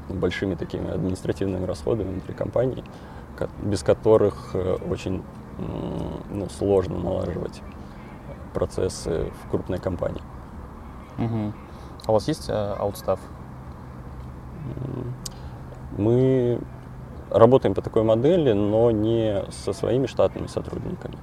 [0.08, 2.84] большими такими административными расходами внутри компании,
[3.62, 4.54] без которых
[4.88, 5.22] очень
[6.30, 7.62] ну, сложно налаживать
[8.54, 10.22] процессы в крупной компании.
[11.18, 11.52] Угу.
[12.06, 13.20] А у вас есть э, аутстав?
[15.96, 16.60] Мы
[17.30, 21.16] работаем по такой модели, но не со своими штатными сотрудниками.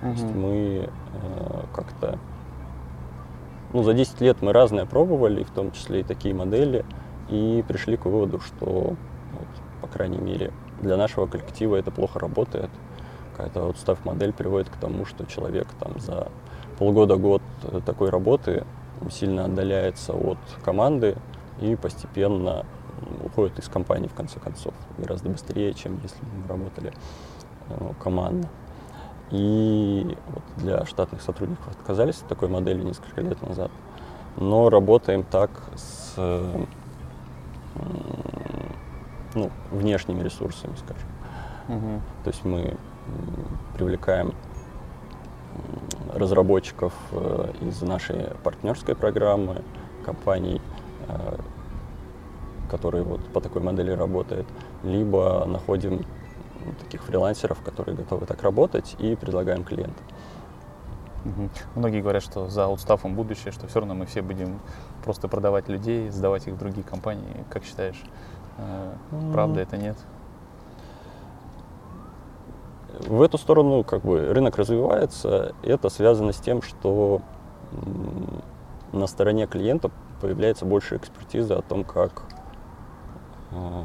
[0.00, 2.18] То есть мы э, как-то...
[3.72, 6.84] Ну, за 10 лет мы разное пробовали, в том числе и такие модели,
[7.28, 9.48] и пришли к выводу, что, вот,
[9.80, 12.70] по крайней мере, для нашего коллектива это плохо работает.
[13.36, 16.28] Какая-то вот став модель приводит к тому, что человек там за
[16.80, 17.42] полгода-год
[17.84, 18.64] такой работы
[19.10, 21.14] сильно отдаляется от команды
[21.60, 22.64] и постепенно
[23.22, 26.92] уходят из компании в конце концов гораздо быстрее, чем если бы мы работали
[27.68, 28.48] э, командно.
[29.30, 33.70] И вот для штатных сотрудников отказались от такой модели несколько лет назад,
[34.38, 36.64] но работаем так с э,
[39.34, 41.08] ну, внешними ресурсами, скажем.
[41.68, 42.00] Угу.
[42.24, 42.76] То есть мы
[43.74, 44.34] привлекаем
[46.12, 49.62] разработчиков э, из нашей партнерской программы,
[50.04, 50.60] компаний,
[52.70, 54.46] которые вот по такой модели работают,
[54.82, 56.06] либо находим
[56.64, 60.04] ну, таких фрилансеров, которые готовы так работать, и предлагаем клиентам.
[61.24, 61.50] Угу.
[61.74, 64.60] Многие говорят, что за аутстафом будущее, что все равно мы все будем
[65.04, 67.44] просто продавать людей, сдавать их в другие компании.
[67.50, 68.00] Как считаешь,
[68.56, 68.92] э,
[69.32, 69.96] правда это нет?
[73.00, 75.54] В эту сторону как бы рынок развивается.
[75.62, 77.22] Это связано с тем, что
[78.92, 79.90] на стороне клиента
[80.20, 82.22] появляется больше экспертизы о том, как
[83.52, 83.82] э,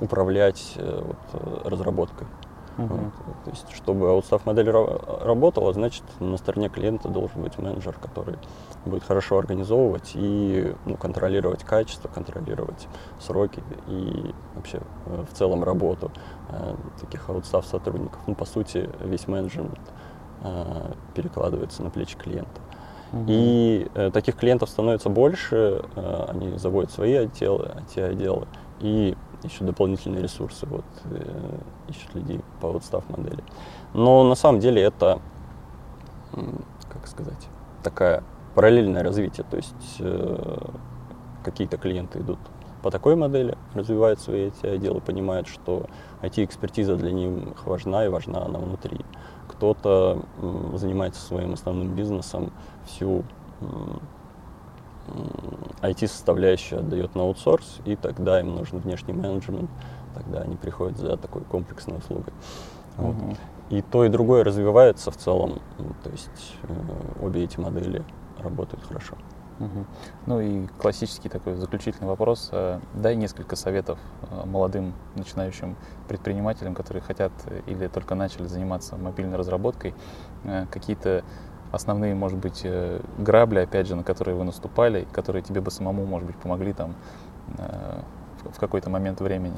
[0.00, 2.26] управлять э, вот, э, разработкой.
[2.76, 3.10] Uh-huh.
[3.26, 3.44] Вот.
[3.44, 8.36] То есть, чтобы аутстав модель работала, значит, на стороне клиента должен быть менеджер, который
[8.84, 12.88] будет хорошо организовывать и ну, контролировать качество, контролировать
[13.20, 16.10] сроки и вообще в целом работу
[16.48, 18.20] э, таких аутстав сотрудников.
[18.26, 19.78] Ну, по сути, весь менеджмент
[20.42, 22.60] э, перекладывается на плечи клиента.
[23.28, 28.46] И э, таких клиентов становится больше, э, они заводят свои отделы, IT-отделы,
[28.80, 31.58] и ищут дополнительные ресурсы, вот, э,
[31.88, 33.42] ищут людей по отстав модели.
[33.92, 35.20] Но на самом деле это,
[36.88, 37.48] как сказать,
[37.82, 38.22] такая
[38.54, 40.58] параллельное развитие, то есть э,
[41.44, 42.38] какие-то клиенты идут
[42.82, 45.86] по такой модели, развивают свои эти отделы, понимают, что
[46.20, 49.00] IT-экспертиза для них важна и важна она внутри.
[49.48, 50.22] Кто-то
[50.74, 52.52] занимается своим основным бизнесом,
[52.86, 53.24] всю
[55.80, 59.70] IT-составляющую отдает на аутсорс, и тогда им нужен внешний менеджмент,
[60.14, 62.32] тогда они приходят за такой комплексной услугой.
[62.96, 63.16] Вот.
[63.16, 63.36] Uh-huh.
[63.70, 65.60] И то, и другое развивается в целом,
[66.02, 66.74] то есть э,
[67.22, 68.04] обе эти модели
[68.38, 69.16] работают хорошо.
[69.58, 69.86] Угу.
[70.26, 72.50] Ну и классический такой заключительный вопрос.
[72.52, 73.98] Э, дай несколько советов
[74.30, 75.76] э, молодым начинающим
[76.08, 77.32] предпринимателям, которые хотят
[77.66, 79.94] или только начали заниматься мобильной разработкой,
[80.70, 81.24] какие-то
[81.72, 82.66] основные, может быть,
[83.18, 86.94] грабли, опять же, на которые вы наступали, которые тебе бы самому, может быть, помогли там
[88.44, 89.56] в какой-то момент времени?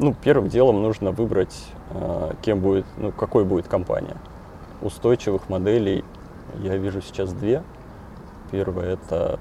[0.00, 1.54] Ну, первым делом нужно выбрать,
[1.90, 4.16] э, кем будет, ну, какой будет компания.
[4.82, 6.04] Устойчивых моделей
[6.58, 7.62] я вижу сейчас две.
[8.50, 9.38] Первое это,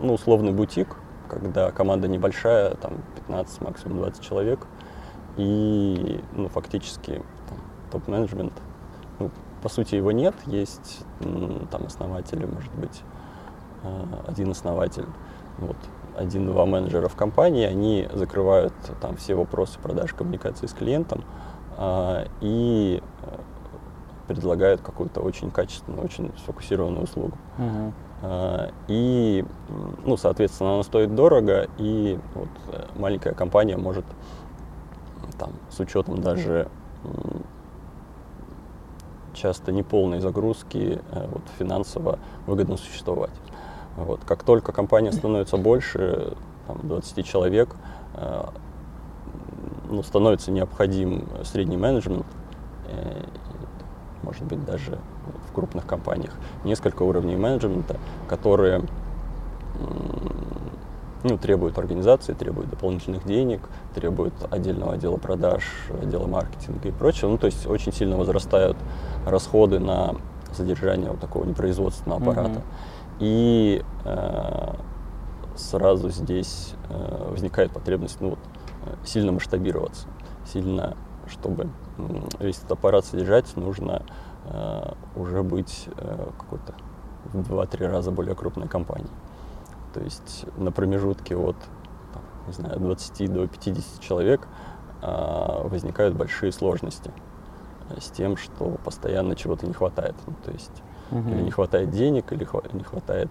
[0.00, 0.96] ну, условный бутик,
[1.28, 4.66] когда команда небольшая, там 15, максимум 20 человек,
[5.36, 7.22] и, ну, фактически
[7.92, 8.54] топ-менеджмент,
[9.18, 9.30] ну,
[9.62, 11.04] по сути его нет, есть
[11.70, 13.02] там основатели, может быть,
[13.82, 15.06] э, один основатель,
[15.58, 15.76] вот,
[16.20, 21.24] один-два менеджера в компании, они закрывают там все вопросы продаж, коммуникации с клиентом
[21.76, 23.38] а, и э,
[24.28, 27.36] предлагают какую-то очень качественную, очень сфокусированную услугу.
[27.58, 27.92] Uh-huh.
[28.88, 29.46] И,
[30.04, 34.04] ну, соответственно, она стоит дорого, и вот э, маленькая компания может
[35.38, 36.68] там, с учетом даже
[39.32, 43.30] часто неполной загрузки э, вот, финансово выгодно существовать.
[43.96, 44.20] Вот.
[44.26, 46.34] Как только компания становится больше,
[46.66, 47.74] там, 20 человек,
[48.14, 48.44] э,
[49.88, 52.26] ну, становится необходим средний менеджмент,
[52.88, 53.24] э,
[54.22, 54.98] может быть, даже
[55.48, 56.32] в крупных компаниях,
[56.64, 57.96] несколько уровней менеджмента,
[58.28, 58.82] которые
[61.22, 63.60] ну, требуют организации, требуют дополнительных денег,
[63.94, 65.64] требуют отдельного отдела продаж,
[66.02, 67.30] отдела маркетинга и прочего.
[67.30, 68.76] Ну, то есть очень сильно возрастают
[69.26, 70.14] расходы на
[70.52, 72.50] содержание вот такого непроизводственного аппарата.
[72.50, 72.99] Mm-hmm.
[73.20, 74.74] И э,
[75.54, 78.38] сразу здесь э, возникает потребность ну, вот,
[79.04, 80.08] сильно масштабироваться,
[80.46, 81.68] сильно, чтобы
[82.40, 84.02] весь этот аппарат содержать, нужно
[84.46, 86.74] э, уже быть э, какой-то
[87.24, 89.12] в 2-3 раза более крупной компанией.
[89.92, 91.56] То есть на промежутке от
[92.46, 94.48] не знаю, 20 до 50 человек
[95.02, 97.12] э, возникают большие сложности
[97.98, 100.14] с тем, что постоянно чего-то не хватает.
[100.26, 101.30] Ну, то есть угу.
[101.30, 103.28] или не хватает денег, или не хватает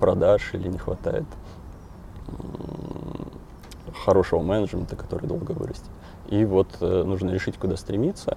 [0.00, 1.24] продаж, или не хватает
[4.04, 5.90] хорошего менеджмента, который долго вырастет.
[6.28, 8.36] И вот э, нужно решить, куда стремиться,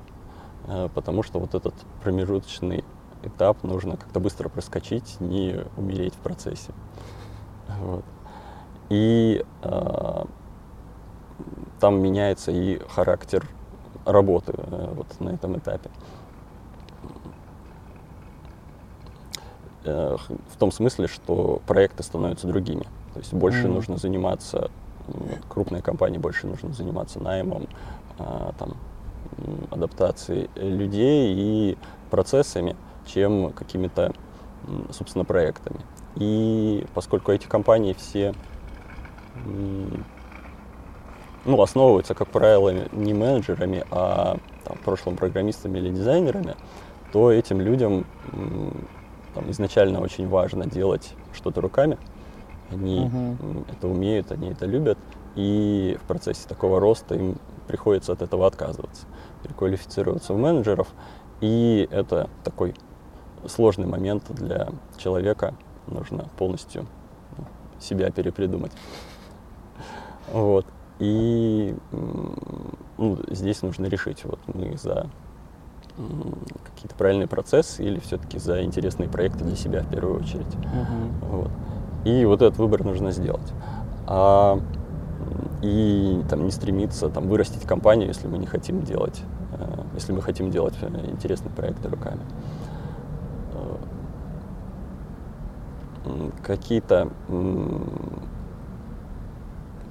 [0.67, 1.73] э, потому что вот этот
[2.03, 2.83] промежуточный
[3.23, 6.71] этап нужно как-то быстро проскочить, не умереть в процессе.
[7.81, 8.05] Вот.
[8.89, 10.25] И э,
[11.79, 13.45] там меняется и характер
[14.05, 15.89] работы э, вот на этом этапе.
[15.89, 16.18] Э,
[19.83, 22.83] в том смысле, что проекты становятся другими.
[23.13, 23.73] То есть больше mm-hmm.
[23.73, 24.69] нужно заниматься,
[25.07, 27.67] вот, крупной компании больше нужно заниматься наймом,
[28.17, 28.73] э, там,
[29.71, 31.77] адаптацией людей и
[32.09, 32.75] процессами,
[33.05, 34.13] чем какими-то,
[34.91, 35.79] собственно, проектами.
[36.15, 38.33] И поскольку эти компании все
[41.45, 46.55] ну, основываются, как правило, не менеджерами, а там, прошлым программистами или дизайнерами,
[47.11, 48.05] то этим людям
[49.33, 51.97] там, изначально очень важно делать что-то руками.
[52.71, 53.65] Они uh-huh.
[53.71, 54.97] это умеют, они это любят.
[55.35, 57.37] и в процессе такого роста им
[57.67, 59.05] приходится от этого отказываться,
[59.43, 60.87] переквалифицироваться в менеджеров,
[61.41, 62.73] и это такой
[63.47, 65.55] сложный момент для человека,
[65.87, 66.87] нужно полностью
[67.37, 67.45] ну,
[67.79, 68.71] себя перепридумать.
[70.31, 70.65] Вот.
[70.99, 71.75] И
[72.97, 75.09] ну, здесь нужно решить, вот мы за
[76.63, 80.45] какие-то правильные процессы или все-таки за интересные проекты для себя в первую очередь.
[80.45, 81.29] Uh-huh.
[81.29, 81.51] Вот.
[82.05, 83.53] И вот этот выбор нужно сделать.
[84.07, 84.59] А,
[85.61, 89.21] и там не стремиться там, вырастить компанию, если мы не хотим делать,
[89.53, 92.21] э, если мы хотим делать э, интересные проекты руками.
[96.05, 97.09] Э, какие-то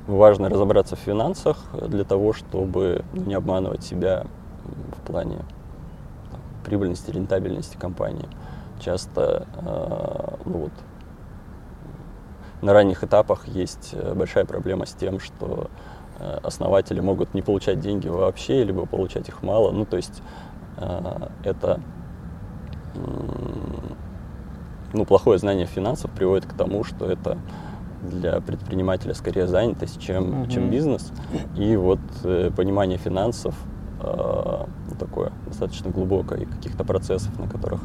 [0.07, 4.25] важно разобраться в финансах для того, чтобы не обманывать себя
[4.97, 5.45] в плане
[6.69, 8.29] прибыльности, рентабельности компании.
[8.79, 10.73] Часто э, ну вот,
[12.61, 15.71] на ранних этапах есть э, большая проблема с тем, что
[16.19, 19.71] э, основатели могут не получать деньги вообще, либо получать их мало.
[19.73, 20.23] Ну, то есть
[21.43, 21.81] это
[24.93, 27.39] ну, плохое знание финансов приводит к тому, что это
[28.03, 30.51] для предпринимателя скорее занятость, чем, угу.
[30.51, 31.13] чем бизнес.
[31.57, 33.55] И вот э, понимание финансов
[34.01, 34.65] э,
[34.99, 37.81] такое достаточно глубокое и каких-то процессов, на которых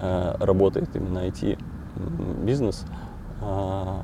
[0.00, 2.84] э, работает именно IT-бизнес,
[3.40, 3.96] э,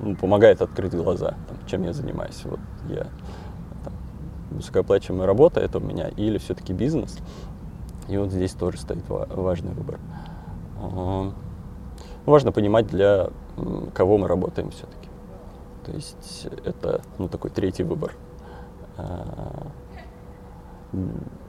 [0.00, 2.40] ну, помогает открыть глаза, там, чем я занимаюсь.
[2.44, 3.06] Вот я
[3.84, 3.92] там,
[4.50, 7.18] высокооплачиваемая работа, это у меня, или все-таки бизнес.
[8.08, 9.98] И вот здесь тоже стоит важный выбор.
[10.80, 11.30] Э,
[12.26, 13.30] важно понимать для
[13.94, 15.08] кого мы работаем все-таки.
[15.84, 18.12] То есть это ну, такой третий выбор.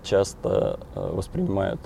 [0.04, 1.80] Часто а, воспринимают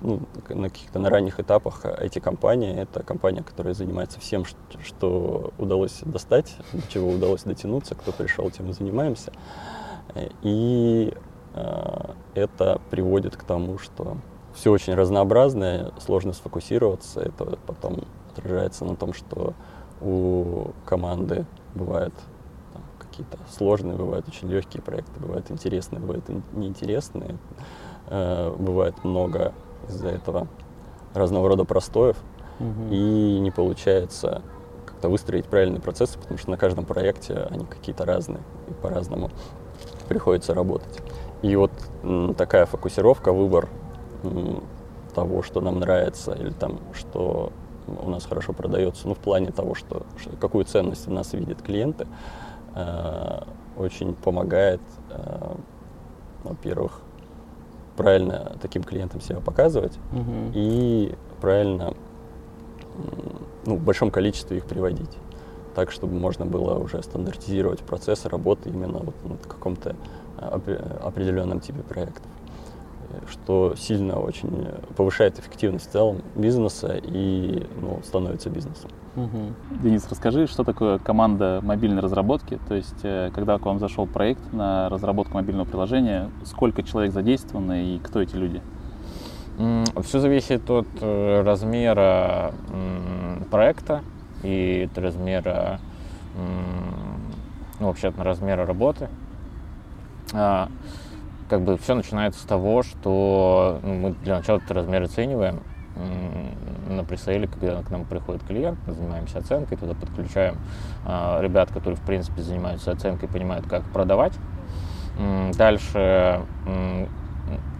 [0.00, 4.44] ну, на каких-то на ранних этапах эти компании это компания, которая занимается всем,
[4.84, 9.32] что удалось достать, до чего удалось дотянуться, кто пришел, тем и занимаемся.
[10.42, 11.12] И
[11.54, 14.18] э, это приводит к тому, что
[14.54, 19.54] все очень разнообразное, сложно сфокусироваться, это потом отражается на том, что
[20.00, 22.14] у команды бывают
[23.16, 27.36] какие-то сложные, бывают очень легкие проекты, бывают интересные, бывают неинтересные.
[28.08, 29.52] Э, бывает много
[29.88, 30.48] из-за этого
[31.14, 32.16] разного рода простоев,
[32.60, 32.90] угу.
[32.90, 34.42] и не получается
[34.84, 39.30] как-то выстроить правильные процессы, потому что на каждом проекте они какие-то разные, и по-разному
[40.08, 41.00] приходится работать.
[41.42, 41.72] И вот
[42.36, 43.68] такая фокусировка, выбор
[45.14, 47.52] того, что нам нравится, или там, что
[47.86, 51.62] у нас хорошо продается, ну, в плане того, что, что какую ценность в нас видят
[51.62, 52.06] клиенты,
[53.76, 54.80] очень помогает,
[55.10, 55.54] э,
[56.44, 57.00] во-первых,
[57.96, 60.52] правильно таким клиентам себя показывать угу.
[60.54, 61.94] и правильно
[63.64, 65.16] ну, в большом количестве их приводить
[65.74, 69.96] так, чтобы можно было уже стандартизировать процессы работы именно вот на каком-то
[70.38, 72.24] э, определенном типе проектов
[73.30, 78.90] что сильно очень повышает эффективность в целом бизнеса и ну, становится бизнесом.
[79.16, 79.80] Угу.
[79.82, 82.60] Денис, расскажи, что такое команда мобильной разработки?
[82.68, 87.82] То есть, э, когда к вам зашел проект на разработку мобильного приложения, сколько человек задействовано
[87.82, 88.60] и кто эти люди?
[90.02, 92.52] Все зависит от э, размера
[93.50, 94.02] проекта
[94.42, 95.80] и от размера,
[97.80, 99.08] ну, вообще от размера работы.
[100.34, 100.68] А,
[101.48, 105.60] как бы все начинается с того, что ну, мы для начала этот размер оцениваем
[106.88, 110.56] на пресейле, когда к нам приходит клиент, мы занимаемся оценкой, туда подключаем
[111.04, 114.34] э, ребят, которые, в принципе, занимаются оценкой, понимают, как продавать.
[115.56, 116.42] Дальше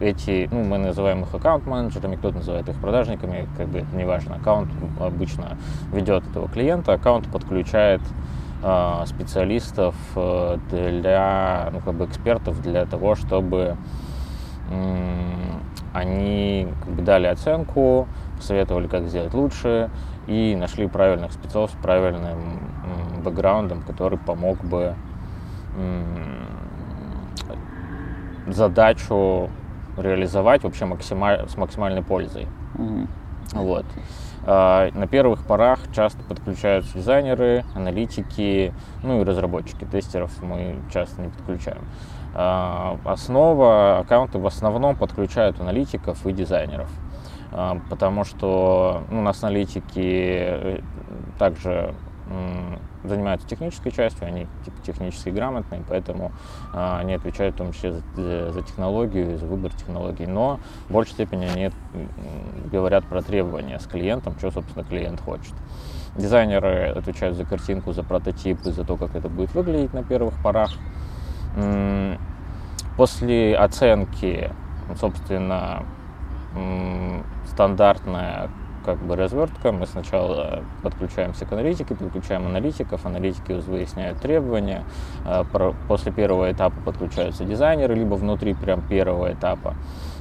[0.01, 4.05] эти, ну, мы называем их аккаунт-менеджерами, кто-то называет их продажниками, как бы это не.
[4.05, 5.59] Аккаунт обычно
[5.93, 8.01] ведет этого клиента, аккаунт подключает
[8.63, 9.95] Э, специалистов
[10.71, 13.77] для, ну, как бы экспертов для того, чтобы
[15.97, 18.07] они как бы дали оценку,
[18.37, 19.91] посоветовали, как сделать лучше,
[20.27, 22.61] и нашли правильных спецов с правильным
[23.25, 24.95] бэкграундом, который помог бы
[28.47, 29.51] задачу
[29.97, 32.47] реализовать вообще максималь, с максимальной пользой.
[32.75, 33.09] Mm-hmm.
[33.55, 33.87] Вот.
[34.45, 39.85] А, на первых порах часто подключаются дизайнеры, аналитики, ну и разработчики.
[39.91, 41.83] Тестеров мы часто не подключаем.
[42.39, 46.91] А, основа, аккаунты в основном подключают аналитиков и дизайнеров.
[47.51, 50.81] А, потому что ну, у нас аналитики э,
[51.39, 51.95] также
[53.05, 56.33] занимаются технической частью, они типа, технически грамотные, поэтому
[56.75, 60.27] а, они отвечают в том числе за, за технологию, за выбор технологий.
[60.27, 61.71] Но в большей степени они
[62.71, 65.55] говорят про требования с клиентом, что, собственно, клиент хочет.
[66.17, 70.73] Дизайнеры отвечают за картинку, за прототипы, за то, как это будет выглядеть на первых порах.
[72.97, 74.51] После оценки,
[74.99, 75.85] собственно,
[77.47, 78.49] стандартная
[78.87, 79.73] как бы развертка.
[79.73, 84.85] Мы сначала подключаемся к аналитике, подключаем аналитиков, аналитики выясняют требования.
[85.25, 85.45] А,
[85.89, 89.75] после первого этапа подключаются дизайнеры, либо внутри прям первого этапа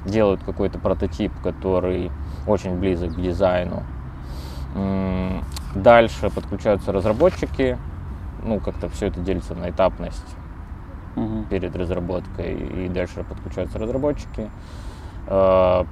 [0.04, 2.12] делают какой-то прототип, который
[2.48, 3.84] очень близок к дизайну.
[5.76, 7.78] Дальше подключаются разработчики,
[8.44, 10.35] ну как-то все это делится на этапность
[11.16, 11.46] угу.
[11.50, 14.50] перед разработкой, и дальше подключаются разработчики.
[15.28, 15.86] А,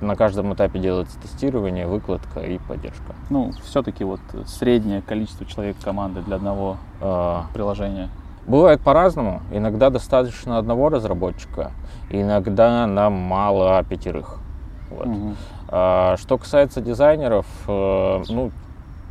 [0.00, 3.14] на каждом этапе делается тестирование, выкладка и поддержка.
[3.30, 8.10] Ну, все-таки вот среднее количество человек команды для одного э, приложения.
[8.46, 9.40] Бывает по-разному.
[9.50, 11.72] Иногда достаточно одного разработчика,
[12.10, 14.38] иногда нам мало пятерых.
[14.90, 15.06] Вот.
[15.06, 15.34] Угу.
[15.68, 18.50] А, что касается дизайнеров, э, ну,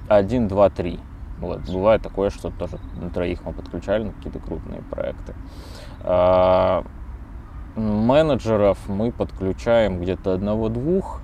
[0.08, 1.00] один, два, три.
[1.40, 1.62] Вот.
[1.62, 5.34] Бывает такое, что тоже на троих мы подключали на какие-то крупные проекты.
[6.02, 6.86] А,
[7.76, 11.22] менеджеров мы подключаем где-то одного-двух,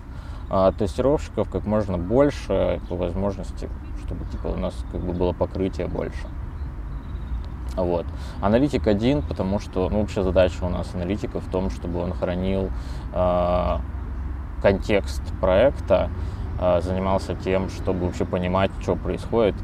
[0.49, 3.69] а тестировщиков как можно больше по возможности,
[4.03, 6.27] чтобы типа у нас как бы было покрытие больше.
[7.75, 8.05] Вот.
[8.41, 12.71] Аналитик один, потому что ну, вообще задача у нас аналитика в том, чтобы он хранил
[13.13, 13.77] э,
[14.61, 16.09] контекст проекта,
[16.81, 19.55] занимался тем, чтобы вообще понимать, что происходит,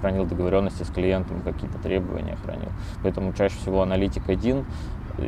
[0.00, 2.70] хранил договоренности с клиентом, какие-то требования хранил.
[3.02, 4.64] Поэтому чаще всего аналитик один,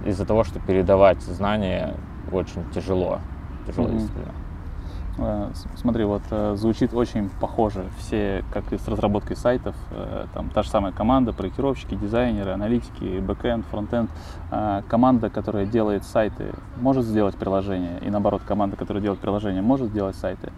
[0.04, 1.94] из-за того, что передавать знания
[2.30, 3.18] очень тяжело.
[3.66, 3.98] Тяжело, mm-hmm.
[3.98, 4.34] действительно.
[5.74, 10.62] Смотри, вот э, звучит очень похоже все, как и с разработкой сайтов, э, там та
[10.62, 14.10] же самая команда, проектировщики, дизайнеры, аналитики, бэкэнд, фронтенд.
[14.86, 20.14] Команда, которая делает сайты, может сделать приложение, и наоборот, команда, которая делает приложение, может сделать
[20.14, 20.52] сайты.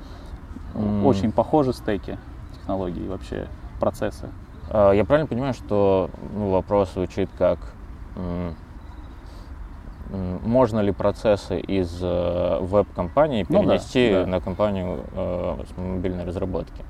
[0.74, 1.04] Mm.
[1.04, 2.18] Очень похожи стеки
[2.54, 3.48] технологий, вообще
[3.80, 4.28] процессы.
[4.72, 7.58] Я правильно понимаю, что ну, вопрос звучит как
[10.10, 14.30] можно ли процессы из э, веб-компании перенести ну, да, да.
[14.30, 16.84] на компанию э, мобильной разработки.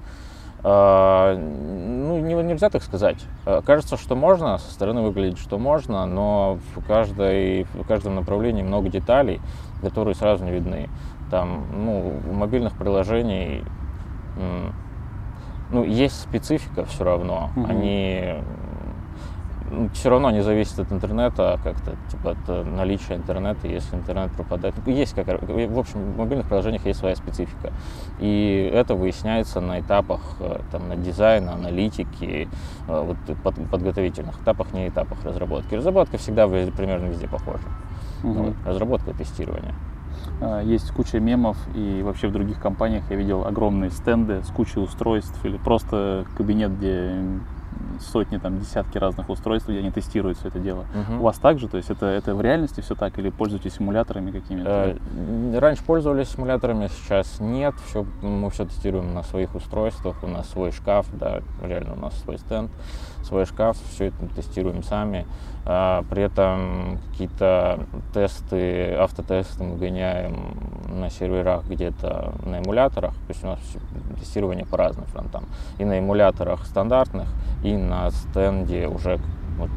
[0.63, 3.19] Э, ну, не, нельзя так сказать.
[3.47, 8.63] Э, кажется, что можно, со стороны выглядит, что можно, но в, каждой, в каждом направлении
[8.63, 9.41] много деталей,
[9.83, 10.89] которые сразу не видны.
[11.31, 13.65] Там, ну, мобильных приложений
[15.71, 17.51] ну, есть специфика все равно.
[17.57, 17.67] Угу.
[17.69, 18.35] Они
[19.71, 24.75] ну, все равно не зависит от интернета, как-то, типа, от наличия интернета, если интернет пропадает.
[24.87, 27.73] Есть, как, в общем, в мобильных приложениях есть своя специфика.
[28.19, 32.49] И это выясняется на этапах, э, там, на дизайна, аналитики,
[32.89, 35.77] э, вот, под, подготовительных этапах, не этапах разработки.
[35.77, 37.69] Разработка всегда примерно везде похожа.
[38.25, 38.33] Угу.
[38.33, 39.75] Вот, разработка, тестирование.
[40.41, 44.81] А, есть куча мемов, и вообще в других компаниях я видел огромные стенды с кучей
[44.81, 47.23] устройств или просто кабинет, где
[48.01, 50.87] сотни, там, десятки разных устройств, где они тестируют все это дело.
[50.95, 51.21] Угу.
[51.21, 54.97] У вас также, то есть это, это в реальности все так или пользуетесь симуляторами какими-то?
[55.15, 57.75] Э, раньше пользовались симуляторами, сейчас нет.
[57.87, 62.19] Все, мы все тестируем на своих устройствах, у нас свой шкаф, да, реально у нас
[62.21, 62.71] свой стенд,
[63.23, 65.27] свой шкаф, все это тестируем сами.
[65.67, 70.57] А, при этом какие-то тесты, автотесты мы гоняем
[70.89, 73.13] на серверах где-то на эмуляторах.
[73.13, 73.61] То есть у нас
[74.19, 75.45] тестирование по разным фронтам.
[75.79, 77.29] И на эмуляторах стандартных,
[77.63, 79.21] и на стенде уже
[79.59, 79.71] вот,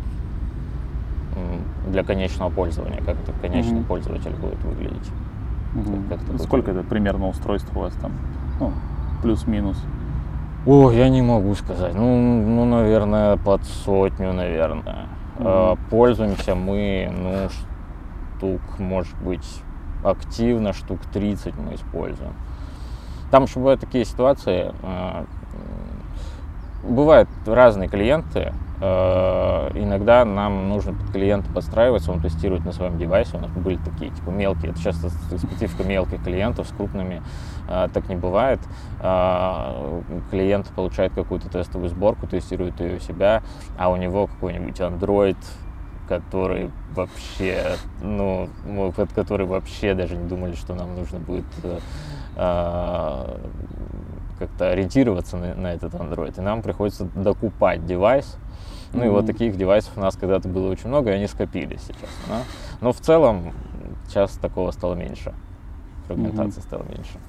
[1.88, 3.86] для конечного пользования, как это конечный mm-hmm.
[3.86, 5.10] пользователь будет выглядеть.
[5.76, 6.10] Mm-hmm.
[6.10, 8.12] Как, как Сколько это примерно устройств у вас там?
[8.60, 8.72] Ну,
[9.22, 9.78] плюс-минус.
[10.66, 11.94] О, я не могу сказать.
[11.94, 15.08] Ну, ну, наверное, под сотню, наверное.
[15.38, 15.80] Mm-hmm.
[15.90, 17.50] Пользуемся мы, ну,
[18.38, 19.62] штук, может быть,
[20.04, 22.34] активно, штук 30 мы используем.
[23.32, 25.26] Там еще бывают такие ситуации, а,
[26.84, 28.54] бывают разные клиенты.
[28.86, 33.38] Э, иногда нам нужно под клиента подстраиваться, он тестирует на своем девайсе.
[33.38, 37.24] У нас были такие типа мелкие, это часто специфика мелких клиентов, с крупными
[37.70, 38.60] э, так не бывает.
[39.00, 40.02] Э,
[40.32, 43.42] клиент получает какую-то тестовую сборку, тестирует ее у себя,
[43.78, 45.38] а у него какой-нибудь Android
[46.06, 48.50] который вообще, ну,
[48.94, 51.46] под который вообще даже не думали, что нам нужно будет
[52.36, 53.40] как-то
[54.60, 58.38] ориентироваться на, на этот Android, и нам приходится докупать девайс.
[58.94, 59.08] Ну mm-hmm.
[59.08, 62.10] и вот таких девайсов у нас когда-то было очень много, и они скопились сейчас.
[62.28, 62.42] Да?
[62.82, 63.54] Но в целом
[64.08, 65.34] сейчас такого стало меньше,
[66.08, 66.64] фрагментации mm-hmm.
[66.64, 67.20] стало меньше.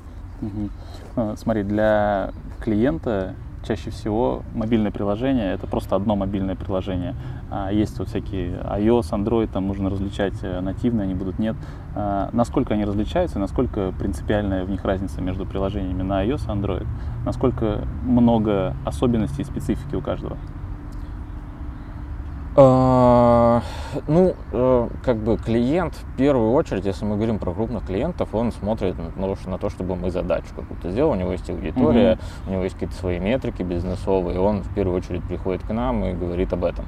[0.41, 1.36] Mm-hmm.
[1.36, 3.35] Смотри, для клиента
[3.66, 7.15] чаще всего мобильное приложение это просто одно мобильное приложение.
[7.51, 11.57] А есть вот всякие iOS, Android, там нужно различать э, нативные, они будут нет.
[11.95, 16.86] А насколько они различаются, насколько принципиальная в них разница между приложениями на iOS и Android?
[17.24, 20.36] Насколько много особенностей и специфики у каждого?
[22.56, 23.62] А,
[24.06, 28.52] ну, э, как бы клиент, в первую очередь, если мы говорим про крупных клиентов, он
[28.52, 32.62] смотрит на то, чтобы мы задачу какую-то сделал, у него есть аудитория, mm у него
[32.62, 36.64] есть какие-то свои метрики бизнесовые, он в первую очередь приходит к нам и говорит об
[36.64, 36.85] этом.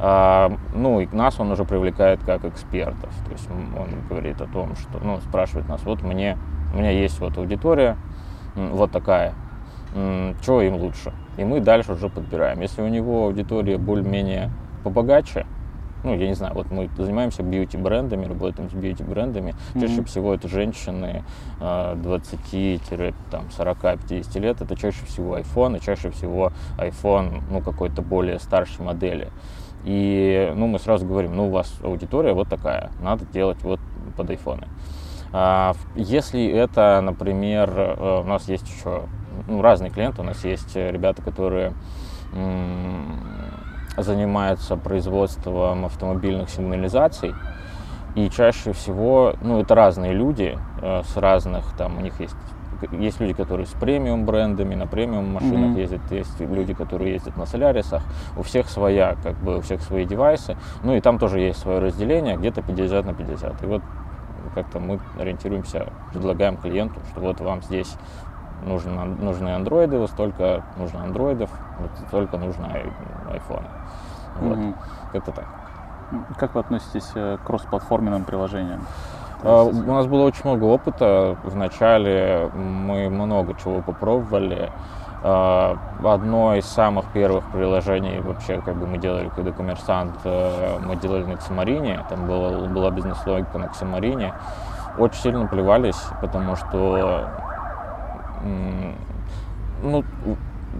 [0.00, 4.74] А, ну, и нас он уже привлекает как экспертов, то есть он говорит о том,
[4.74, 6.36] что, ну, спрашивает нас, вот мне,
[6.74, 7.96] у меня есть вот аудитория,
[8.56, 9.34] вот такая,
[10.42, 11.12] что им лучше?
[11.36, 12.60] И мы дальше уже подбираем.
[12.60, 14.50] Если у него аудитория более-менее
[14.82, 15.46] побогаче,
[16.04, 19.54] ну, я не знаю, вот мы занимаемся бьюти-брендами, работаем с бьюти-брендами.
[19.74, 19.80] Mm-hmm.
[19.80, 21.22] Чаще всего это женщины
[21.60, 24.60] 20-40-50 лет.
[24.60, 29.28] Это чаще всего iPhone, и чаще всего iPhone, ну, какой-то более старшей модели.
[29.84, 33.78] И, ну, мы сразу говорим, ну, у вас аудитория вот такая, надо делать вот
[34.16, 34.66] под iPhone.
[35.32, 39.02] А, если это, например, э, у нас есть еще
[39.48, 41.72] ну, разные клиенты, у нас есть ребята, которые
[43.96, 47.34] занимается производством автомобильных сигнализаций.
[48.14, 52.36] И чаще всего, ну, это разные люди э, с разных, там, у них есть
[52.90, 55.80] есть люди, которые с премиум брендами, на премиум машинах mm-hmm.
[55.80, 58.02] ездят, есть люди, которые ездят на солярисах,
[58.36, 61.78] у всех своя, как бы, у всех свои девайсы, ну и там тоже есть свое
[61.78, 63.62] разделение, где-то 50 на 50.
[63.62, 63.82] И вот
[64.54, 67.96] как-то мы ориентируемся, предлагаем клиенту, что вот вам здесь
[68.66, 72.68] нужно, нужны андроиды, вот столько нужно андроидов, вот столько нужно
[73.30, 73.68] айфона.
[74.40, 74.58] Вот.
[75.12, 75.44] Как-то так.
[76.38, 78.86] Как вы относитесь э, к кроссплатформенным приложениям?
[79.42, 81.36] Uh, у нас было очень много опыта.
[81.42, 84.70] Вначале мы много чего попробовали.
[85.22, 90.96] Uh, одно из самых первых приложений вообще, как бы мы делали, когда коммерсант, uh, мы
[90.96, 94.32] делали на Xamarin, там была, была бизнес-логика на Xamarin.
[94.98, 97.28] Очень сильно плевались, потому что
[99.82, 100.04] ну,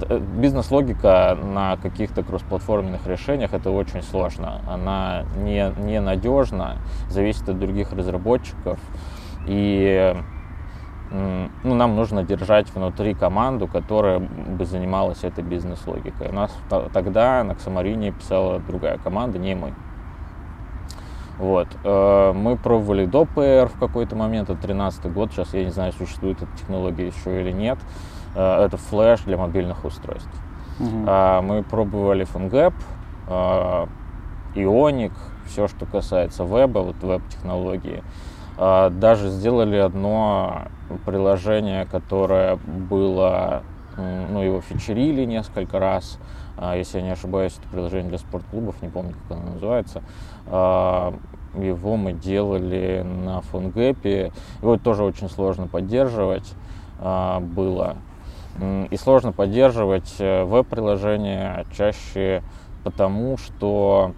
[0.08, 4.60] бизнес-логика на каких-то кроссплатформенных решениях это очень сложно.
[4.66, 6.76] Она не, не надежна,
[7.08, 8.78] зависит от других разработчиков.
[9.46, 10.14] И
[11.10, 16.28] ну, нам нужно держать внутри команду, которая бы занималась этой бизнес-логикой.
[16.30, 16.50] У нас
[16.92, 19.74] тогда на Xamarin писала другая команда, не мы.
[21.38, 21.68] Вот.
[21.84, 25.92] Э, мы пробовали до PR в какой-то момент, это 13 год, сейчас я не знаю,
[25.92, 27.78] существует эта технология еще или нет.
[28.34, 30.30] Э, это флеш для мобильных устройств.
[30.80, 31.42] Uh-huh.
[31.42, 32.72] Мы пробовали PhoneGap,
[34.54, 35.12] Ionic,
[35.46, 38.02] все, что касается веба, вот веб-технологии.
[38.56, 40.62] Даже сделали одно
[41.04, 43.62] приложение, которое было,
[43.96, 46.18] ну, его фичерили несколько раз.
[46.74, 50.02] Если я не ошибаюсь, это приложение для спортклубов, не помню, как оно называется.
[50.46, 54.32] Его мы делали на PhoneGap.
[54.62, 56.54] Его тоже очень сложно поддерживать
[56.98, 57.96] было.
[58.90, 62.42] И сложно поддерживать э, веб-приложения чаще
[62.84, 64.12] потому, что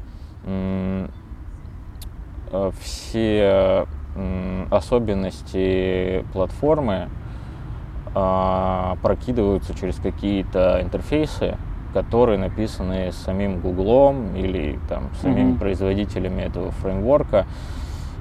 [0.45, 1.09] э,
[2.81, 3.87] все
[4.71, 7.09] особенности платформы
[8.15, 11.57] а, прокидываются через какие-то интерфейсы,
[11.93, 15.59] которые написаны самим Гуглом или там, самими mm-hmm.
[15.59, 17.47] производителями этого фреймворка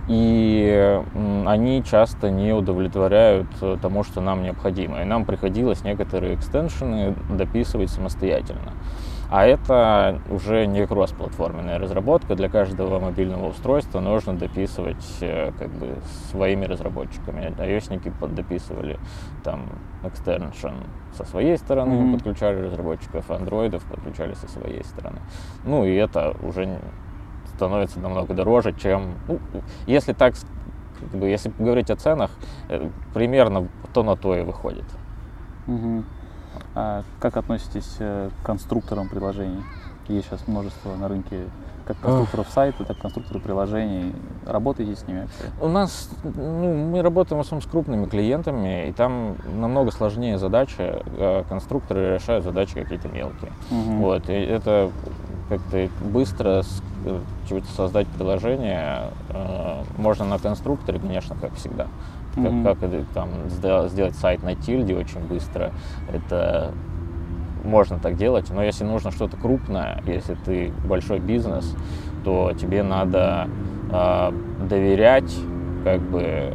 [0.08, 1.02] и
[1.46, 5.02] они часто не удовлетворяют э, тому, что нам необходимо.
[5.02, 8.74] И нам приходилось некоторые экстеншены дописывать самостоятельно.
[9.30, 12.36] А это уже не кроссплатформенная разработка.
[12.36, 15.96] Для каждого мобильного устройства нужно дописывать э, как бы
[16.30, 17.52] своими разработчиками.
[17.58, 19.00] iOS дописывали
[19.44, 19.70] там
[20.04, 20.84] экстеншн
[21.16, 22.14] со своей стороны, mm-hmm.
[22.14, 25.20] подключали разработчиков, андроидов подключали со своей стороны.
[25.64, 26.80] Ну и это уже
[27.56, 29.40] становится намного дороже, чем, ну,
[29.86, 30.36] если так,
[31.00, 32.32] как бы, если говорить о ценах,
[32.70, 34.86] э, примерно то на то и выходит.
[35.68, 36.04] Угу.
[36.76, 39.64] А как относитесь э, к конструкторам приложений?
[40.08, 41.46] Есть сейчас множество на рынке
[41.86, 44.16] как конструкторов сайта, так и конструкторов приложений.
[44.46, 45.52] Работаете с ними вообще?
[45.62, 50.76] У нас, ну, мы работаем в основном с крупными клиентами, и там намного сложнее задачи.
[50.80, 53.52] Э, конструкторы решают задачи какие-то мелкие.
[53.70, 53.98] Угу.
[53.98, 54.92] Вот, и это
[55.50, 56.64] как-то быстро
[57.48, 61.88] чего-то создать приложение э, можно на конструкторе, конечно, как всегда.
[62.36, 62.64] Как, mm-hmm.
[62.64, 65.72] как это, там сделать сайт на тильде очень быстро,
[66.12, 66.72] это
[67.64, 71.76] можно так делать, но если нужно что-то крупное, если ты большой бизнес,
[72.24, 73.48] то тебе надо
[73.92, 74.32] э,
[74.68, 75.34] доверять
[75.84, 76.54] как бы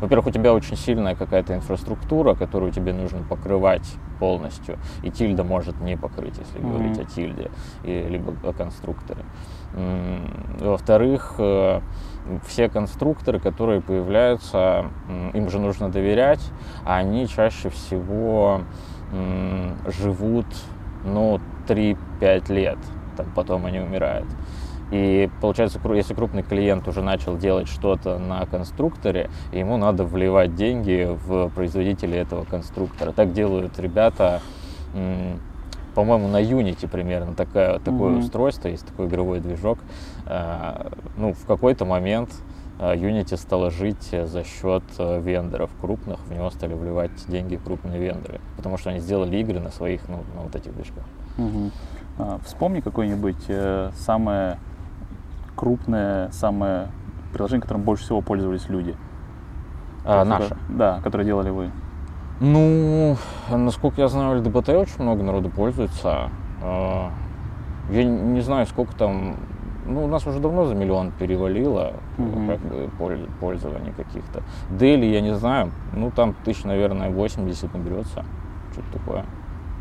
[0.00, 3.86] во-первых, у тебя очень сильная какая-то инфраструктура, которую тебе нужно покрывать
[4.18, 6.72] полностью, и тильда может не покрыть, если mm-hmm.
[6.72, 7.50] говорить о тильде,
[7.84, 9.24] и, либо о конструкторе.
[10.60, 11.80] Во-вторых, э,
[12.46, 14.86] все конструкторы, которые появляются,
[15.34, 16.40] им же нужно доверять,
[16.84, 18.62] а они чаще всего
[19.86, 20.46] живут,
[21.04, 22.78] ну, 3-5 лет,
[23.16, 24.26] там, потом они умирают.
[24.90, 31.08] И получается, если крупный клиент уже начал делать что-то на конструкторе, ему надо вливать деньги
[31.26, 33.12] в производителя этого конструктора.
[33.12, 34.40] Так делают ребята,
[35.94, 38.18] по-моему, на Unity примерно такое, такое mm-hmm.
[38.18, 39.78] устройство, есть такой игровой движок.
[40.26, 42.30] А, ну, в какой-то момент
[42.78, 47.98] а, Unity стала жить за счет э, вендоров крупных, в него стали вливать деньги крупные
[47.98, 51.04] вендоры, потому что они сделали игры на своих, ну, на вот этих движках.
[51.36, 51.70] Угу.
[52.44, 54.58] Вспомни какое-нибудь э, самое
[55.58, 56.88] крупное, самое
[57.32, 58.94] приложение, которым больше всего пользовались люди?
[60.04, 60.56] А, наше?
[60.68, 61.70] Да, которое делали вы.
[62.40, 63.16] Ну,
[63.50, 66.30] насколько я знаю, ЛДБТ очень много народу пользуется.
[66.62, 67.10] А,
[67.90, 69.36] я не знаю, сколько там...
[69.84, 72.46] Ну, у нас уже давно за миллион перевалило mm-hmm.
[72.46, 74.42] как бы, пользований каких-то.
[74.70, 78.24] Дели, я не знаю, ну, там тысяч, наверное, 80 наберется.
[78.72, 79.24] Что-то такое.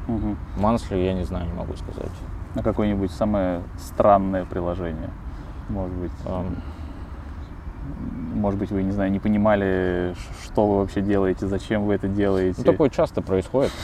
[0.08, 0.38] Угу.
[0.58, 2.12] Мансли, я не знаю, не могу сказать.
[2.56, 5.10] На какое-нибудь самое странное приложение?
[5.70, 6.56] Может быть, um,
[8.36, 12.56] может быть, вы, не знаю, не понимали, что вы вообще делаете, зачем вы это делаете.
[12.60, 13.72] Ну, такое часто происходит.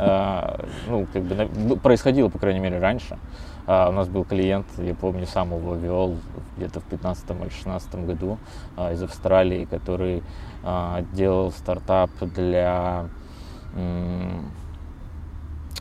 [0.00, 3.18] А, ну, как бы ну, происходило, по крайней мере, раньше.
[3.66, 6.16] А, у нас был клиент, я помню, сам его вел
[6.56, 8.38] где-то в 15 или 16 году
[8.76, 10.22] а, из Австралии, который
[11.12, 13.06] делал стартап для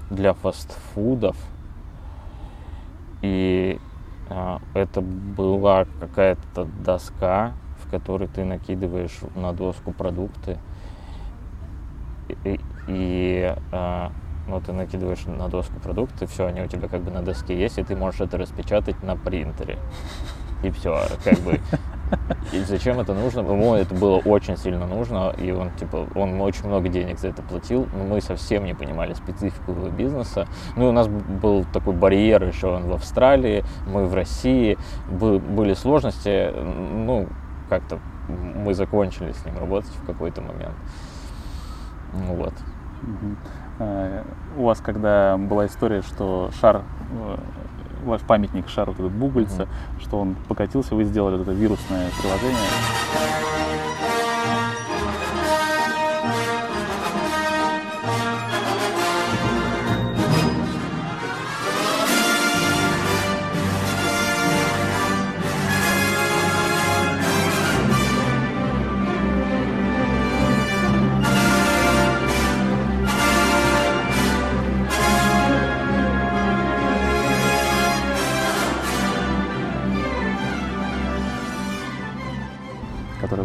[0.09, 1.35] для фастфудов.
[3.21, 3.79] И
[4.73, 10.57] это была какая-то доска, в которой ты накидываешь на доску продукты.
[12.43, 14.11] И, и а,
[14.47, 17.77] ну, ты накидываешь на доску продукты, все, они у тебя как бы на доске есть,
[17.77, 19.77] и ты можешь это распечатать на принтере.
[20.63, 21.59] И все, как бы
[22.53, 23.39] и зачем это нужно?
[23.39, 27.41] Ему это было очень сильно нужно, и он, типа, он очень много денег за это
[27.41, 30.47] платил, но мы совсем не понимали специфику его бизнеса.
[30.75, 34.77] Ну, и у нас был такой барьер еще, он в Австралии, мы в России,
[35.09, 37.27] были сложности, ну,
[37.69, 40.75] как-то мы закончили с ним работать в какой-то момент.
[42.13, 42.53] Вот.
[43.79, 44.23] Э,
[44.57, 46.81] у вас, когда была история, что шар
[47.11, 47.37] э,
[48.05, 50.01] ваш памятник шару, этот Бугольца, mm-hmm.
[50.01, 53.66] что он покатился, вы сделали вот это вирусное приложение.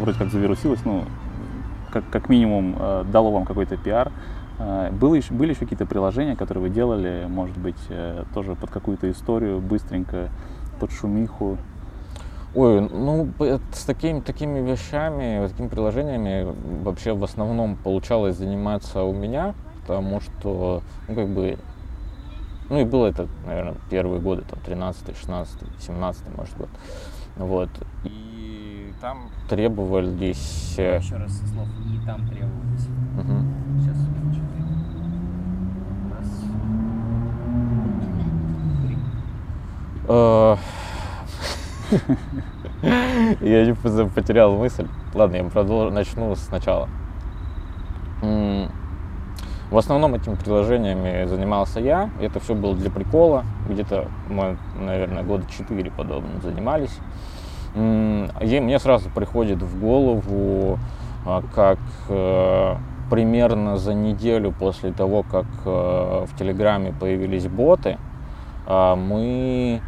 [0.06, 1.04] Как завирусилось, ну,
[1.92, 4.10] как, как минимум э, дало вам какой-то пиар.
[4.58, 8.70] Э, было еще, были еще какие-то приложения, которые вы делали, может быть, э, тоже под
[8.70, 10.30] какую-то историю, быстренько,
[10.80, 11.58] под шумиху?
[12.54, 13.28] Ой, ну,
[13.72, 20.82] с такими, такими вещами, такими приложениями вообще в основном получалось заниматься у меня, потому что,
[21.08, 21.58] ну, как бы,
[22.68, 26.68] ну, и было это, наверное, первые годы, там, 13 16 17 может, год.
[27.36, 27.70] Вот.
[28.04, 28.31] И
[29.02, 30.74] там требовались...
[30.78, 31.66] Э, Еще раз слов.
[31.92, 32.86] И там требовались.
[33.18, 33.34] Угу.
[33.80, 33.96] Сейчас
[43.40, 43.74] Я не
[44.08, 44.86] потерял мысль.
[45.14, 46.88] Ладно, я продолжу, начну сначала.
[48.20, 52.10] В основном этими приложениями занимался я.
[52.20, 53.44] Это все было для прикола.
[53.68, 56.96] Где-то мы, наверное, года четыре подобным занимались.
[57.74, 60.78] И мне сразу приходит в голову,
[61.24, 61.78] а, как
[62.08, 62.76] э,
[63.08, 67.98] примерно за неделю после того, как э, в Телеграме появились боты,
[68.66, 69.80] а, мы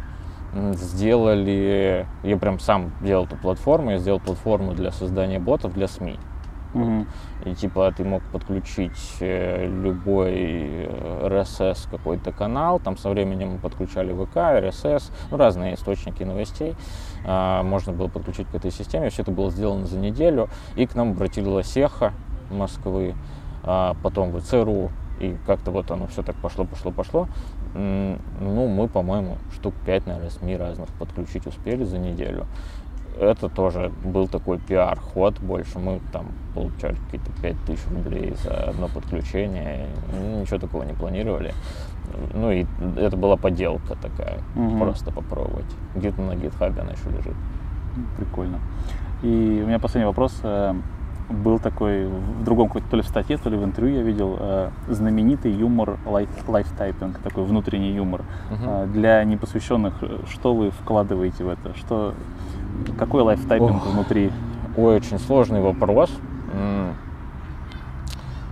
[0.73, 6.17] сделали, я прям сам делал эту платформу, я сделал платформу для создания ботов для СМИ.
[6.73, 7.05] Угу.
[7.45, 10.87] И типа ты мог подключить э, любой
[11.23, 16.75] RSS какой-то канал, там со временем мы подключали ВК, RSS, ну, разные источники новостей.
[17.25, 19.09] А, можно было подключить к этой системе.
[19.09, 20.49] Все это было сделано за неделю.
[20.75, 22.13] И к нам обратилась Эхо
[22.49, 23.15] Москвы,
[23.63, 24.91] а, потом в ЦРУ.
[25.19, 27.27] И как-то вот оно все так пошло, пошло, пошло.
[27.73, 32.45] Ну, мы, по-моему, штук 5, наверное, СМИ разных подключить успели за неделю.
[33.17, 35.79] это тоже был такой пиар-ход больше.
[35.79, 39.87] Мы там получали какие-то 5000 рублей за одно подключение.
[40.37, 41.53] Ничего такого не планировали.
[42.33, 42.65] Ну и
[42.97, 44.77] это была поделка такая, угу.
[44.79, 45.65] просто попробовать.
[45.95, 47.35] Где-то на GitHub е она еще лежит.
[48.17, 48.59] Прикольно.
[49.23, 50.37] И у меня последний вопрос.
[50.43, 50.73] Э,
[51.29, 54.37] был такой в другом какой-то, то ли в статье, то ли в интервью я видел
[54.39, 58.21] э, знаменитый юмор Live Typing, такой внутренний юмор.
[58.51, 58.87] Угу.
[58.93, 59.95] Для непосвященных,
[60.29, 61.75] что вы вкладываете в это?
[61.75, 62.13] Что,
[62.99, 63.87] какой Live Typing Ох.
[63.87, 64.31] внутри?
[64.77, 66.11] Ой, очень сложный вопрос.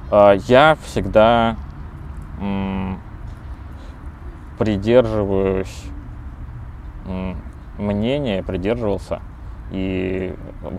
[0.10, 1.56] А, я всегда
[4.64, 5.84] придерживаюсь
[7.78, 9.22] мнения, придерживался
[9.72, 10.34] и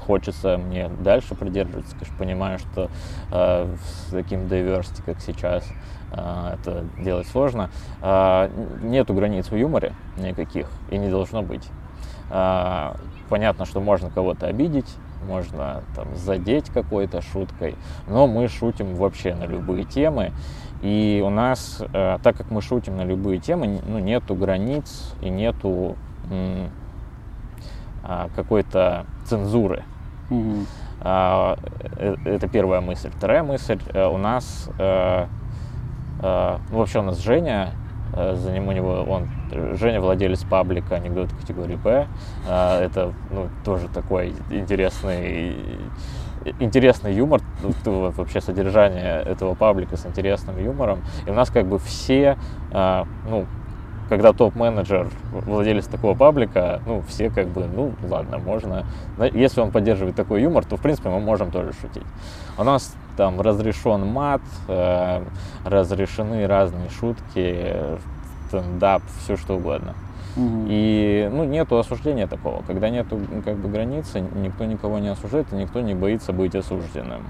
[0.06, 2.89] хочется мне дальше придерживаться, конечно, понимаю, что
[3.31, 5.69] э, с таким diversity, как сейчас,
[6.12, 7.69] э, это делать сложно.
[8.01, 8.48] Э,
[8.82, 11.69] нету границ в юморе никаких и не должно быть.
[12.31, 12.94] Э,
[13.28, 14.94] понятно, что можно кого-то обидеть,
[15.27, 17.74] можно там задеть какой-то шуткой,
[18.06, 20.32] но мы шутим вообще на любые темы.
[20.85, 25.31] И у нас, э, так как мы шутим на любые темы, ну, нету границ и
[25.31, 25.97] нету
[28.02, 29.85] а, какой-то цензуры.
[30.28, 30.66] Угу.
[31.01, 31.56] А,
[32.27, 33.11] это первая мысль.
[33.11, 37.70] Вторая мысль, э, у нас, ну, вообще у нас Женя,
[38.15, 39.28] за ним у него, он,
[39.77, 42.06] Женя владелец паблика анекдот категории Б.
[42.47, 45.56] Это, ну, тоже такой интересный
[46.60, 47.40] интересный юмор,
[47.84, 51.02] вообще содержание этого паблика с интересным юмором.
[51.26, 52.36] И у нас как бы все,
[52.72, 53.46] ну,
[54.08, 58.84] когда топ-менеджер, владелец такого паблика, ну, все как бы, ну, ладно, можно.
[59.32, 62.06] Если он поддерживает такой юмор, то, в принципе, мы можем тоже шутить.
[62.58, 65.22] У нас там разрешен мат, э,
[65.64, 67.76] разрешены разные шутки,
[68.48, 69.94] стендап, все что угодно.
[70.36, 70.66] Угу.
[70.69, 72.62] И ну, нету осуждения такого.
[72.66, 77.23] Когда нету как бы границы, никто никого не осуждает, и никто не боится быть осужденным.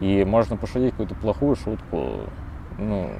[0.00, 2.20] И можно пошутить какую-то плохую шутку,
[2.78, 3.10] ну,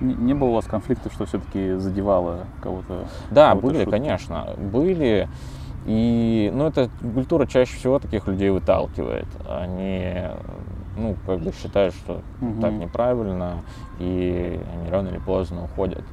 [0.00, 3.06] не, не было у вас конфликтов, что все-таки задевало кого-то?
[3.30, 3.90] Да, кого были, шутки?
[3.90, 5.28] конечно, были.
[5.86, 9.26] И, ну, эта культура чаще всего таких людей выталкивает.
[9.48, 10.14] Они,
[10.96, 12.60] ну, как бы считают, что угу.
[12.60, 13.62] так неправильно,
[13.98, 16.04] и они рано или поздно уходят.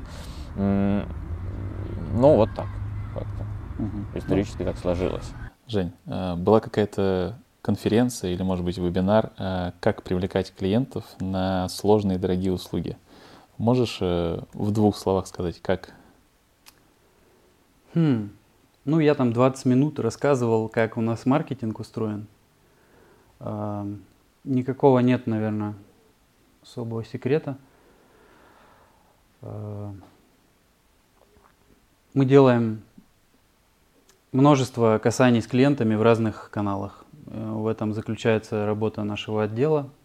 [2.14, 2.68] Ну, вот так
[3.14, 3.84] как-то.
[3.84, 4.18] Угу.
[4.18, 5.32] Исторически ну, так сложилось.
[5.68, 12.18] Жень, э, была какая-то конференция или, может быть, вебинар, э, как привлекать клиентов на сложные
[12.18, 12.98] дорогие услуги?
[13.58, 15.94] Можешь э, в двух словах сказать, как?
[17.94, 18.32] Хм.
[18.84, 22.28] Ну, я там 20 минут рассказывал, как у нас маркетинг устроен.
[24.44, 25.76] Никакого нет, наверное,
[26.64, 27.58] особого секрета.
[32.14, 32.82] Мы делаем
[34.32, 37.06] множество касаний с клиентами в разных каналах.
[37.28, 39.90] Э, в этом заключается работа нашего отдела–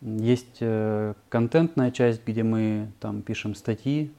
[0.00, 4.10] есть э, контентная часть, где мы там пишем статьи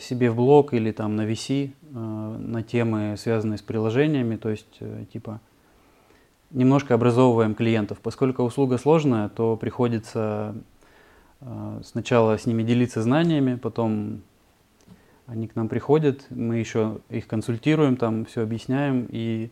[0.00, 4.80] себе в блог или там на VC э, на темы, связанные с приложениями, то есть
[5.12, 5.40] типа
[6.50, 7.98] немножко образовываем клиентов.
[8.02, 10.54] Поскольку услуга сложная, то приходится
[11.82, 14.22] сначала с ними делиться знаниями, потом
[15.26, 19.50] они к нам приходят, мы еще их консультируем, там все объясняем и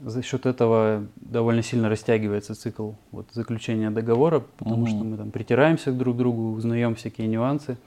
[0.00, 4.86] за счет этого довольно сильно растягивается цикл вот, заключения договора, потому угу.
[4.88, 7.78] что мы там притираемся друг к другу, узнаем всякие нюансы.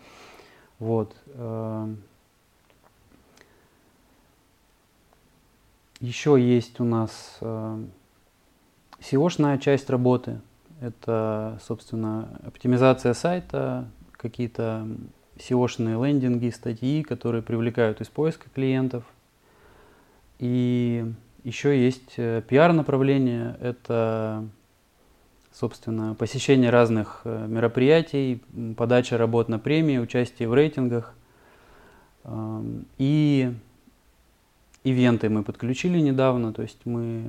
[0.80, 1.16] Вот.
[1.36, 1.88] Э,
[6.02, 7.38] Еще есть у нас
[9.00, 10.42] SEO-шная часть работы.
[10.82, 14.88] Это, собственно, оптимизация сайта, какие-то
[15.38, 19.04] SEO-шные лендинги, статьи, которые привлекают из поиска клиентов.
[20.40, 21.06] И
[21.44, 24.44] еще есть э, пиар-направление, это,
[25.54, 28.42] собственно, посещение разных э, мероприятий,
[28.76, 31.14] подача работ на премии, участие в рейтингах.
[32.98, 33.54] И
[34.84, 37.24] ивенты мы подключили недавно, то есть мы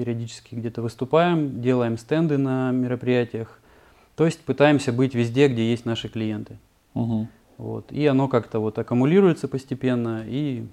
[0.00, 3.60] периодически где-то выступаем, делаем стенды на мероприятиях,
[4.16, 6.56] то есть пытаемся быть везде, где есть наши клиенты.
[6.94, 7.28] Угу.
[7.58, 7.92] Вот.
[7.92, 10.66] И оно как-то вот аккумулируется постепенно, и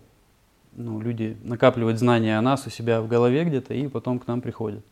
[0.71, 4.39] ну, люди накапливают знания о нас у себя в голове где-то и потом к нам
[4.39, 4.85] приходят.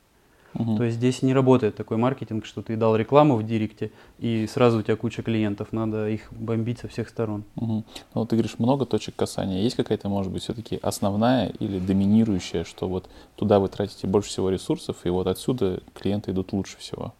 [0.55, 0.77] Угу.
[0.77, 4.79] То есть здесь не работает такой маркетинг, что ты дал рекламу в директе и сразу
[4.79, 7.43] у тебя куча клиентов, надо их бомбить со всех сторон.
[7.57, 7.83] Угу.
[8.13, 9.61] Ну, ты говоришь, много точек касания.
[9.61, 14.49] Есть какая-то, может быть, все-таки основная или доминирующая, что вот туда вы тратите больше всего
[14.49, 17.13] ресурсов, и вот отсюда клиенты идут лучше всего?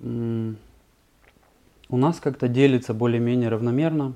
[0.00, 4.12] У нас как-то делится более-менее равномерно.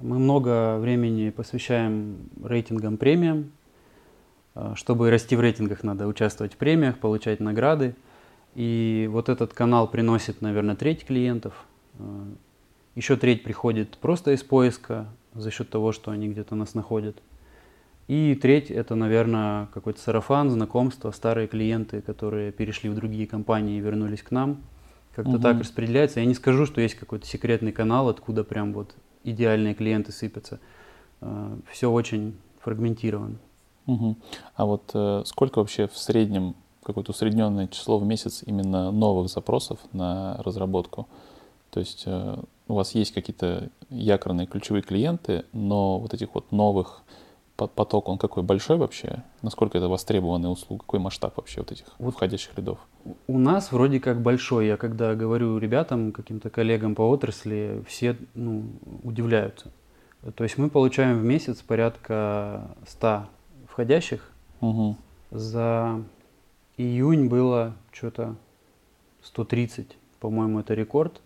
[0.00, 3.52] Мы много времени посвящаем рейтингам премиям.
[4.58, 7.94] Э, чтобы расти в рейтингах, надо участвовать в премиях, получать награды.
[8.54, 11.54] И вот этот канал приносит, наверное, треть клиентов.
[11.98, 12.24] Э,
[12.96, 17.16] Еще треть приходит просто из поиска за счет того, что они где-то нас находят.
[18.08, 23.80] И треть это, наверное, какой-то сарафан, знакомство, старые клиенты, которые перешли в другие компании и
[23.80, 24.62] вернулись к нам.
[25.14, 25.42] Как-то Мгм.
[25.42, 26.18] так распределяется.
[26.18, 30.58] Я не скажу, что есть какой-то секретный канал, откуда прям вот идеальные клиенты сыпятся.
[31.70, 33.36] Все очень фрагментировано.
[33.88, 34.16] Мгм.
[34.54, 39.78] А вот э, сколько вообще в среднем, какое-то усредненное число в месяц именно новых запросов
[39.92, 41.08] на разработку?
[41.70, 42.36] То есть э,
[42.68, 47.02] у вас есть какие-то якорные ключевые клиенты, но вот этих вот новых
[47.56, 49.24] по- поток, он какой большой вообще?
[49.40, 50.82] Насколько это востребованная услуга?
[50.82, 52.78] Какой масштаб вообще вот этих Вот входящих рядов?
[53.26, 54.66] У нас вроде как большой.
[54.66, 58.64] Я когда говорю ребятам, каким-то коллегам по отрасли, все ну,
[59.02, 59.72] удивляются.
[60.36, 63.28] То есть мы получаем в месяц порядка 100
[63.78, 64.32] входящих.
[64.60, 64.96] Мгм.
[65.30, 66.02] За
[66.76, 68.34] июнь было что-то
[69.22, 71.20] 130, по-моему, это рекорд.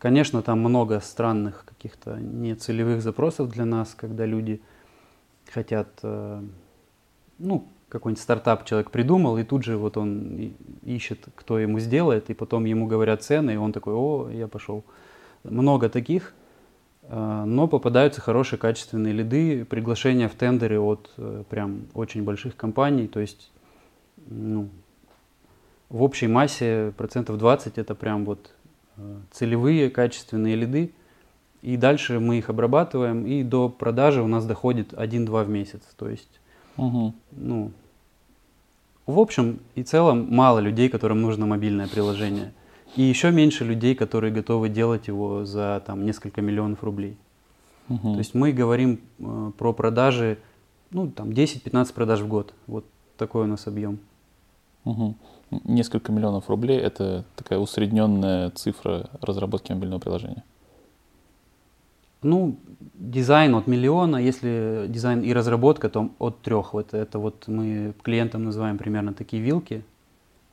[0.00, 4.60] Конечно, там много странных каких-то нецелевых запросов для нас, когда люди
[5.52, 6.42] хотят, э,
[7.38, 12.34] ну, какой-нибудь стартап человек придумал, и тут же вот он ищет, кто ему сделает, и
[12.34, 14.82] потом ему говорят цены, и он такой, о, я пошел.
[15.44, 16.34] Много таких,
[17.08, 23.20] но попадаются хорошие качественные лиды, приглашения в тендеры от э, прям очень больших компаний, то
[23.20, 23.50] есть
[24.28, 24.68] ну,
[25.88, 28.50] в общей массе процентов 20 это прям вот
[28.96, 30.92] э, целевые качественные лиды,
[31.60, 36.08] и дальше мы их обрабатываем, и до продажи у нас доходит 1-2 в месяц, то
[36.08, 36.40] есть
[36.76, 37.14] Мгм.
[37.32, 37.72] ну,
[39.06, 42.52] в общем и целом мало людей, которым нужно мобильное приложение.
[42.96, 47.16] И еще меньше людей, которые готовы делать его за там, несколько миллионов рублей.
[47.88, 48.12] Мгм.
[48.12, 50.38] То есть мы говорим э, про продажи,
[50.90, 52.54] ну, там 10-15 продаж в год.
[52.66, 52.84] Вот
[53.16, 53.98] такой у нас объем.
[54.84, 55.16] Мгм.
[55.64, 60.44] Несколько миллионов рублей– это такая усредненная цифра разработки мобильного приложения.
[62.22, 62.56] Ну,
[62.94, 66.72] дизайн от миллиона, если дизайн и разработка, то от трех.
[66.72, 69.82] Вот это вот мы клиентам называем примерно такие вилки.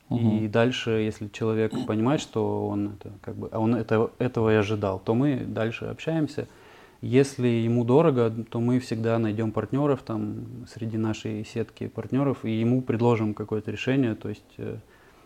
[0.09, 4.55] И дальше, если человек понимает, что он это как бы, а он это, этого и
[4.55, 6.47] ожидал, то мы дальше общаемся.
[7.01, 12.81] Если ему дорого, то мы всегда найдем партнеров там среди нашей сетки партнеров и ему
[12.81, 14.15] предложим какое-то решение.
[14.15, 14.77] То есть э,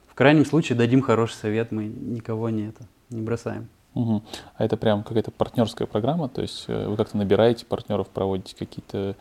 [0.07, 3.69] в крайнем случае дадим хороший совет, мы никого не это не бросаем.
[3.95, 4.23] Мгм.
[4.55, 9.15] А это прям какая-то партнерская программа, то есть э, вы как-то набираете партнеров, проводите какие-то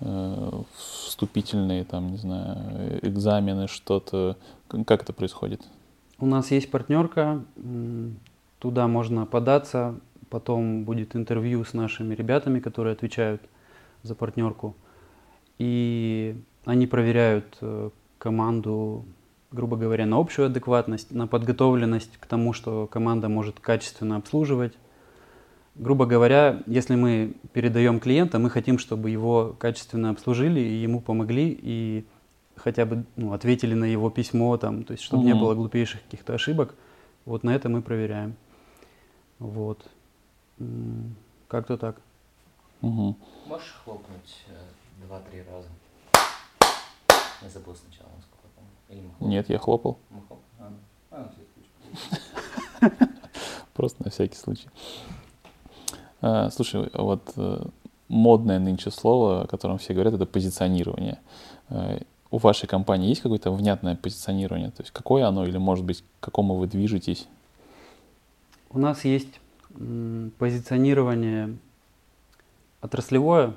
[0.00, 4.36] э, вступительные, там, не знаю, э, экзамены, что-то.
[4.86, 5.62] Как это происходит?
[6.18, 7.44] У нас есть партнерка,
[8.58, 9.96] туда можно податься,
[10.30, 13.42] потом будет интервью с нашими ребятами, которые отвечают
[14.02, 14.74] за партнерку.
[15.58, 19.04] И они проверяют э, команду,
[19.50, 24.72] грубо говоря, на общую адекватность, на подготовленность к тому, что команда может качественно обслуживать.
[25.74, 31.58] Грубо говоря, если мы передаем клиента, мы хотим, чтобы его качественно обслужили и ему помогли,
[31.60, 32.04] и
[32.62, 35.40] хотя бы ну, ответили на его письмо, там, то есть чтобы не Мгм.
[35.40, 36.74] было глупейших каких-то ошибок.
[37.24, 38.34] Вот на это мы проверяем.
[39.38, 39.84] Вот.
[41.48, 41.96] Как-то так.
[42.80, 43.16] Мгм.
[43.46, 45.68] Можешь хлопнуть э, два-три раза?
[47.42, 48.70] Я забыл сначала, насколько помню.
[48.88, 49.28] Или мы хлопали?
[49.30, 50.46] Нет, я хлопал, Мы хлопали?
[50.60, 51.28] А, ну.
[53.00, 53.08] А,
[53.74, 54.68] просто на всякий случай.
[56.20, 57.64] А, Слушай, вот э,
[58.08, 61.18] модное нынче слово, о котором все говорят, это позиционирование.
[62.32, 64.70] У вашей компании есть какое-то внятное позиционирование?
[64.70, 67.28] То есть какое оно или, может быть, к какому вы движетесь?
[68.70, 69.38] У нас есть
[70.38, 71.58] позиционирование
[72.80, 73.54] отраслевое.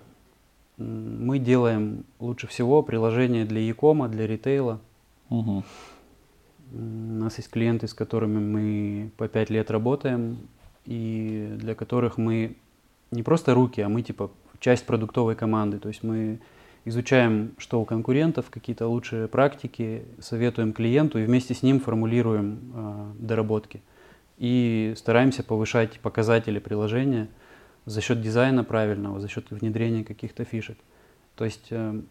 [0.78, 4.82] Мы делаем лучше всего приложения для e-кома, для ритейла.
[5.30, 5.64] М,
[6.74, 10.38] У нас есть клиенты, с которыми мы по пять лет работаем,
[10.84, 12.58] и для которых мы
[13.12, 15.80] не просто руки, а мы типа часть продуктовой команды.
[15.80, 16.40] То есть мы
[16.86, 23.12] изучаем, что у конкурентов, какие-то лучшие практики, советуем клиенту и вместе с ним формулируем э,
[23.20, 23.82] доработки.
[24.38, 27.28] И стараемся повышать показатели приложения
[27.86, 30.78] за счет дизайна правильного, за счет внедрения каких-то фишек.
[31.36, 32.02] То есть, э,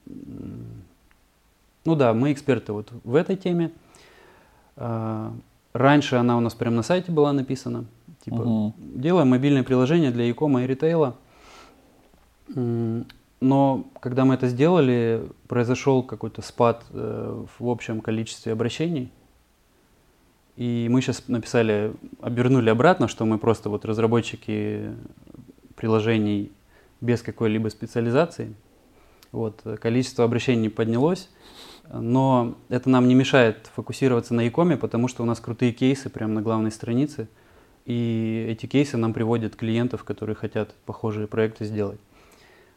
[1.85, 3.71] ну да, мы эксперты вот в этой теме.
[4.77, 5.33] А,
[5.75, 7.85] Раньше она у нас прямо на сайте была написана.
[8.25, 8.75] Типа, Мгм.
[8.79, 11.17] делаем мобильное приложение для e-кома и ритейла.
[13.45, 19.13] Но когда мы это сделали, произошел какой-то спад э, в общем количестве обращений.
[20.57, 21.93] И мы сейчас написали,
[22.23, 24.93] обернули обратно, что мы просто вот разработчики
[25.77, 26.53] приложений
[27.03, 28.55] без какой-либо специализации.
[29.31, 31.29] Вот, количество обращений поднялось,
[31.93, 36.33] но это нам не мешает фокусироваться на e потому что у нас крутые кейсы прямо
[36.33, 37.29] на главной странице,
[37.85, 42.01] и эти кейсы нам приводят клиентов, которые хотят похожие проекты сделать.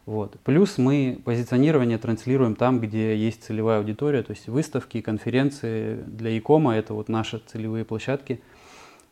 [0.07, 0.39] Вот.
[0.45, 6.41] Плюс мы позиционирование транслируем там, где есть целевая аудитория, то есть выставки, конференции для e
[6.77, 8.41] это вот наши целевые площадки.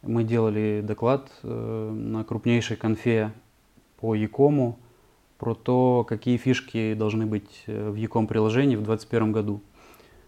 [0.04, 3.34] Мы делали доклад э, на крупнейшей конфе
[3.98, 4.30] по e
[5.38, 9.62] про то, какие фишки должны быть э, в e приложении в 2021 году.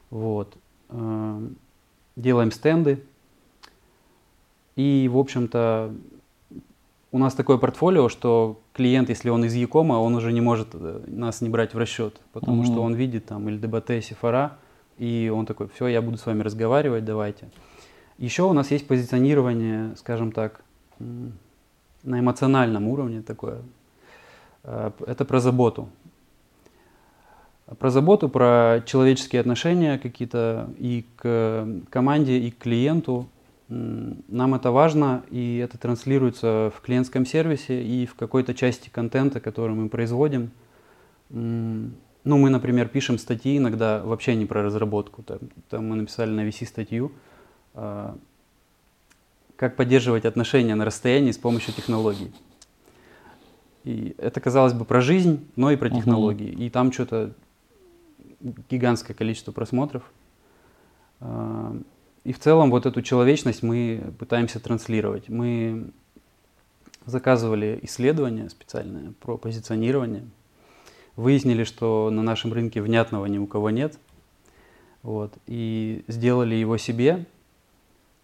[0.09, 0.57] Вот.
[0.89, 1.47] Э,
[2.17, 3.01] делаем стенды.
[4.75, 5.95] И, в общем-то,
[7.17, 11.01] у нас такое портфолио, что клиент, если он из Якома, он уже не может э,
[11.07, 12.65] нас не брать в расчет, потому mm-hmm.
[12.65, 14.57] что он видит там или ДБТ, Сифара,
[14.99, 17.49] и он такой, все, я буду с вами разговаривать, давайте.
[18.19, 20.61] Еще у нас есть позиционирование, скажем так,
[20.99, 23.61] на эмоциональном уровне такое.
[24.63, 25.89] Э, это про заботу.
[27.79, 33.27] Про заботу, про человеческие отношения какие-то и к команде, и к клиенту,
[33.69, 39.75] нам это важно, и это транслируется в клиентском сервисе и в какой-то части контента, который
[39.75, 40.51] мы производим.
[41.29, 45.23] Ну, мы, например, пишем статьи иногда вообще не про разработку.
[45.23, 45.39] Там,
[45.69, 47.11] там мы написали на VC статью,
[47.73, 48.17] а,
[49.55, 52.33] как поддерживать отношения на расстоянии с помощью технологий.
[53.85, 56.49] И это, казалось бы, про жизнь, но и про технологии.
[56.49, 56.65] Uh-huh.
[56.65, 57.33] И там что-то
[58.69, 60.03] гигантское количество просмотров.
[61.21, 61.77] А,
[62.27, 65.30] и в целом вот эту человечность мы пытаемся транслировать.
[65.30, 65.91] Мы
[67.06, 70.25] заказывали исследование специальное про позиционирование.
[71.15, 73.97] Выяснили, что на нашем рынке внятного ни у кого нет.
[75.03, 77.25] Вот, и сделали его себе.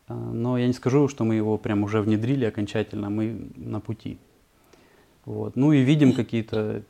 [0.09, 4.17] А, но я не скажу, что мы его прям уже внедрили окончательно, мы на пути.
[5.23, 5.56] Вот.
[5.56, 6.83] Ну и видим какие-то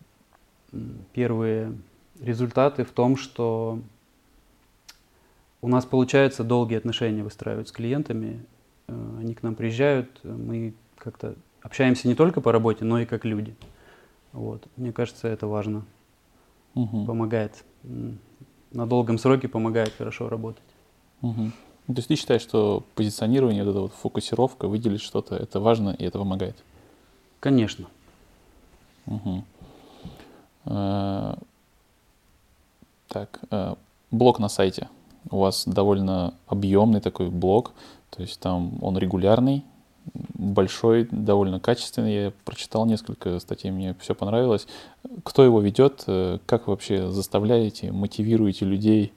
[1.13, 1.77] первые
[2.19, 3.79] результаты в том, что
[5.63, 8.45] у нас получается долгие отношения выстраивать с клиентами.
[8.89, 13.23] Э, они к нам приезжают, мы как-то общаемся не только по работе, но и как
[13.23, 13.55] люди.
[14.33, 14.67] Вот.
[14.75, 15.85] Мне кажется, это важно.
[16.75, 17.05] Угу.
[17.05, 17.63] Помогает.
[18.73, 20.63] На долгом сроке помогает хорошо работать.
[21.21, 21.51] Угу.
[21.87, 26.03] То есть ты считаешь, что позиционирование, вот эта вот фокусировка, выделить что-то, это важно и
[26.03, 26.57] это помогает?
[27.39, 27.87] Конечно.
[29.05, 29.43] Угу.
[30.65, 31.37] А,
[33.07, 33.77] так, а,
[34.11, 34.89] блог на сайте
[35.29, 37.73] у вас довольно объемный такой блог,
[38.09, 39.63] то есть там он регулярный,
[40.13, 42.13] большой, довольно качественный.
[42.25, 44.67] Я прочитал несколько статей, мне все понравилось.
[45.23, 46.03] Кто его ведет?
[46.07, 49.13] Э, как вы вообще заставляете, мотивируете людей?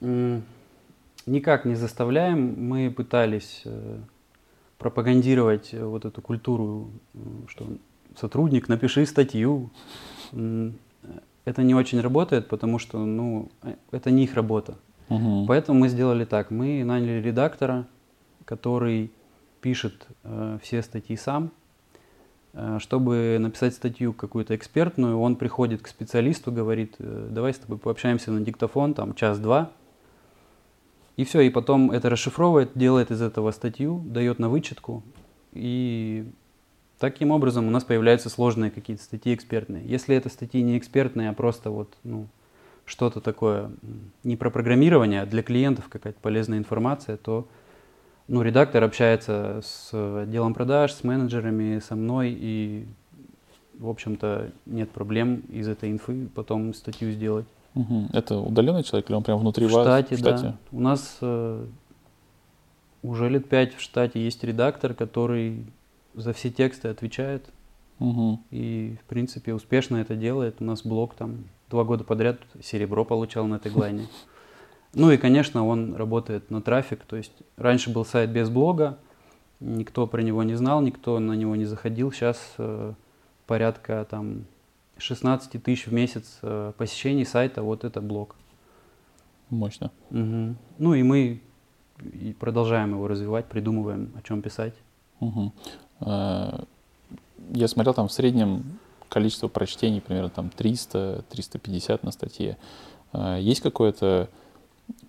[0.00, 2.68] Никак не заставляем.
[2.68, 3.98] Мы пытались э,
[4.78, 6.90] пропагандировать вот эту культуру,
[7.48, 7.66] что
[8.16, 9.70] сотрудник, напиши статью
[11.44, 13.50] это не очень работает, потому что ну,
[13.90, 14.76] это не их работа.
[15.08, 15.44] Угу.
[15.46, 16.50] Поэтому мы сделали так.
[16.50, 17.86] Мы наняли редактора,
[18.44, 19.12] который
[19.60, 21.50] пишет э, все статьи сам.
[22.54, 27.78] Э, чтобы написать статью какую-то экспертную, он приходит к специалисту, говорит, э, давай с тобой
[27.78, 29.70] пообщаемся на диктофон, там час-два.
[31.16, 35.02] И все, и потом это расшифровывает, делает из этого статью, дает на вычетку,
[35.52, 36.26] и
[36.98, 39.84] Таким образом у нас появляются сложные какие-то статьи экспертные.
[39.84, 42.28] Если это статьи не экспертные, а просто вот, ну,
[42.84, 43.70] что-то такое
[44.22, 47.46] не про программирование, а для клиентов какая-то полезная информация, то
[48.28, 49.90] ну, редактор общается с
[50.22, 52.86] отделом продаж, с менеджерами, со мной, и,
[53.78, 57.46] в общем-то, нет проблем из этой инфы потом статью сделать.
[57.74, 58.08] Угу.
[58.12, 59.84] Это удаленный человек или он прям внутри в вас?
[59.84, 60.56] Штате, в штате, да.
[60.70, 61.66] У нас э,
[63.02, 65.66] уже лет пять в штате есть редактор, который
[66.14, 67.48] за все тексты отвечает.
[68.00, 68.40] Угу.
[68.50, 70.56] И, в принципе, успешно это делает.
[70.60, 74.06] У нас блог там два года подряд серебро получал на теглайне.
[74.96, 77.04] Ну и, конечно, он работает на трафик.
[77.04, 78.96] То есть раньше был сайт без блога,
[79.58, 82.12] никто про него не знал, никто на него не заходил.
[82.12, 82.92] Сейчас э,
[83.48, 84.44] порядка там
[84.98, 88.36] 16 тысяч в месяц э, посещений сайта, вот это блог.
[89.50, 89.90] Мощно.
[90.10, 90.54] Угу.
[90.78, 91.40] Ну и мы
[92.00, 94.74] и продолжаем его развивать, придумываем, о чем писать.
[95.20, 95.52] Угу.
[96.00, 96.60] Э,
[97.52, 102.56] я смотрел там в среднем количество прочтений примерно там 300-350 на статье.
[103.12, 104.28] Э, есть какое-то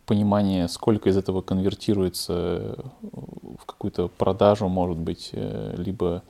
[0.06, 6.24] понимание, сколько из этого конвертируется в какую-то продажу, может быть, э, либо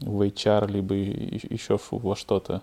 [0.00, 2.62] в HR, либо еще во что-то?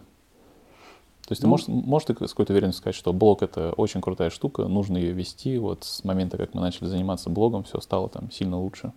[1.28, 4.00] То есть ну, ты можешь, можешь ты с какой-то уверенностью сказать, что блог это очень
[4.00, 5.58] крутая штука, нужно ее вести.
[5.58, 8.94] Вот с момента, как мы начали заниматься блогом, все стало там сильно лучше.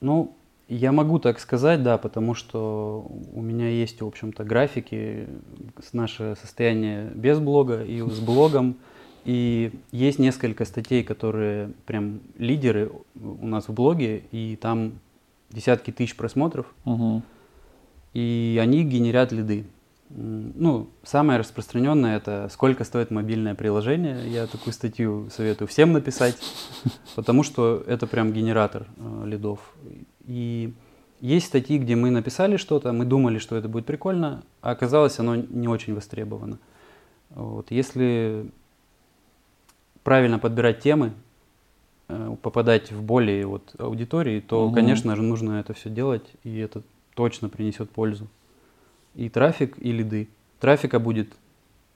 [0.00, 0.34] Ну,
[0.68, 5.28] Я могу так сказать, да, потому что у меня есть, в общем-то, графики
[5.92, 8.76] наше состояние без блога и с блогом.
[9.24, 14.94] И есть несколько статей, которые прям лидеры у нас в блоге, и там
[15.50, 16.66] десятки тысяч просмотров.
[16.84, 17.22] Угу.
[18.14, 19.66] И они генерят лиды.
[20.14, 24.28] Ну, самое распространенное это сколько стоит мобильное приложение.
[24.28, 26.36] Я такую статью советую всем написать,
[27.16, 29.60] потому что это прям генератор э, лидов.
[30.32, 30.72] И
[31.20, 35.36] есть статьи, где мы написали что-то, мы думали, что это будет прикольно, а оказалось оно
[35.36, 36.58] не очень востребовано.
[37.28, 37.70] Вот.
[37.70, 38.50] Если
[40.02, 41.12] правильно подбирать темы,
[42.08, 44.74] э, попадать в более вот аудитории, то, угу.
[44.74, 46.82] конечно же, нужно это все делать, и это
[47.14, 48.26] точно принесет пользу
[49.14, 50.28] и трафик, и лиды.
[50.60, 51.28] Трафика будет,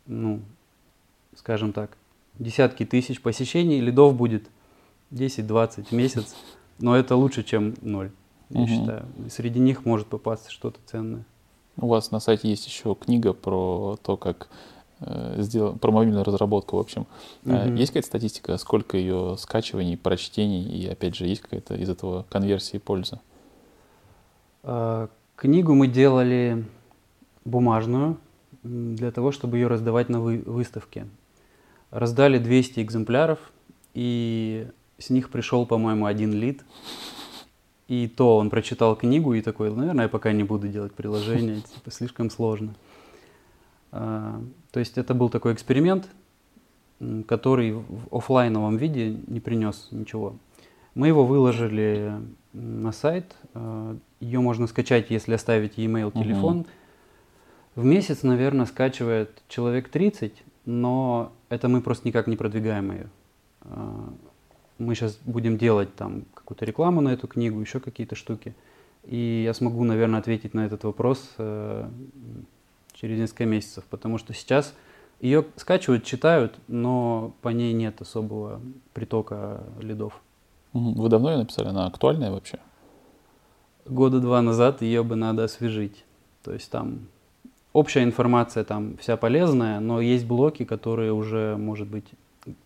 [0.05, 0.42] ну,
[1.34, 1.97] скажем так,
[2.39, 4.50] десятки тысяч посещений, лидов будет
[5.10, 6.36] 10-20 в месяц,
[6.78, 8.10] но это лучше, чем ноль,
[8.50, 8.68] я угу.
[8.68, 9.07] считаю.
[9.26, 11.25] И среди них может попасться что-то ценное.
[11.78, 14.49] У вас на сайте есть еще книга про то, как
[15.00, 17.07] э, сделать, про мобильную разработку, в общем.
[17.44, 17.75] Угу.
[17.75, 22.78] Есть какая-то статистика, сколько ее скачиваний, прочтений, и опять же, есть какая-то из этого конверсии
[22.78, 23.20] польза?
[24.62, 26.65] А, книгу мы делали
[27.44, 28.18] бумажную
[28.62, 31.07] для того, чтобы ее раздавать на вы, выставке.
[31.91, 33.39] Раздали 200 экземпляров,
[33.94, 34.68] и
[34.99, 36.65] с них пришел, по-моему, один лид.
[37.89, 41.90] И то он прочитал книгу и такой, наверное, я пока не буду делать приложение, типа
[41.90, 42.74] слишком сложно.
[43.92, 44.42] А,
[44.73, 46.08] то есть это был такой эксперимент,
[47.28, 50.36] который в офлайновом виде не принес ничего.
[50.94, 52.15] Мы его выложили
[52.52, 53.36] на сайт.
[53.55, 56.66] А, Ее можно скачать, если оставить e-mail, телефон.
[57.74, 63.10] В месяц, наверное, скачивает человек 30, но это мы просто никак не продвигаем ее.
[63.60, 64.12] А,
[64.78, 68.55] мы сейчас будем делать там какую-то рекламу на эту книгу, еще какие-то штуки.
[69.02, 71.89] И я смогу, наверное, ответить на этот вопрос э,
[72.92, 74.73] через несколько месяцев, потому что сейчас
[75.20, 78.60] ее скачивают, читают, но по ней нет особого
[78.92, 80.20] притока лидов.
[80.73, 81.68] Вы давно ее написали?
[81.68, 82.60] Она актуальная вообще?
[83.84, 86.05] Года два назад ее бы надо освежить.
[86.44, 87.08] То есть там
[87.73, 92.07] общая информация там вся полезная, но есть блоки, которые уже, может быть,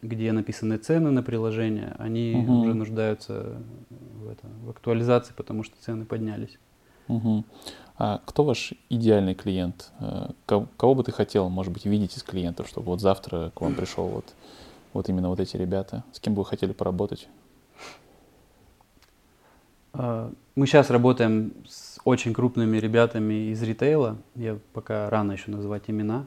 [0.02, 2.60] где написаны цены на приложение, они угу.
[2.60, 3.57] уже нуждаются
[3.89, 6.59] в, это, в актуализации, потому что цены поднялись.
[7.09, 7.44] Угу.
[7.97, 9.91] А кто ваш идеальный клиент?
[10.00, 13.60] Э, кого, кого бы ты хотел, может быть, видеть из клиентов, чтобы вот завтра к
[13.60, 14.25] вам пришел вот,
[14.92, 16.05] вот именно вот эти ребята?
[16.12, 17.28] С кем бы вы хотели поработать?
[19.92, 24.18] А, мы сейчас работаем с очень крупными ребятами из ритейла.
[24.34, 26.26] Я пока рано еще называть имена.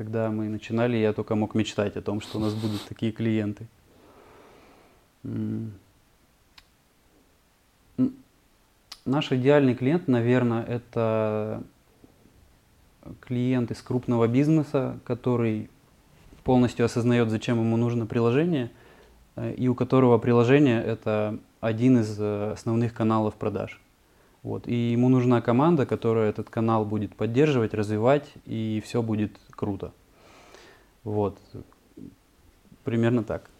[0.00, 3.66] Когда мы начинали, я только мог мечтать о том, что у нас будут такие клиенты.
[9.04, 11.62] Наш идеальный клиент, наверное, это
[13.20, 15.68] клиент из крупного бизнеса, который
[16.44, 18.70] полностью осознает, зачем ему нужно приложение–
[19.40, 23.80] Э, и у которого приложение это один из э, основных каналов продаж.
[24.42, 24.66] Вот.
[24.66, 29.92] И ему нужна команда, которая этот канал будет поддерживать, развивать, и все будет круто.
[31.04, 31.38] Вот.
[32.84, 33.50] Примерно так.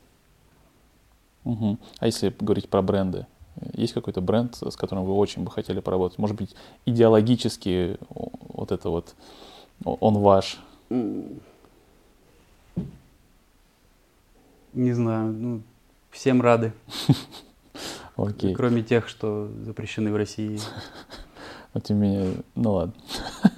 [1.45, 1.79] Угу.
[1.99, 3.27] А если говорить про бренды?
[3.75, 6.19] Есть какой-то бренд, с которым вы очень бы хотели поработать?
[6.19, 6.55] Может быть,
[6.87, 9.15] идеологически вот это вот,
[9.85, 10.61] он ваш?
[14.73, 15.63] Не знаю, ну,
[16.11, 16.73] всем рады.
[18.27, 18.55] Окей.
[18.55, 20.59] Кроме тех, что запрещены в России.
[21.75, 22.95] Но тем не менее, ну ладно,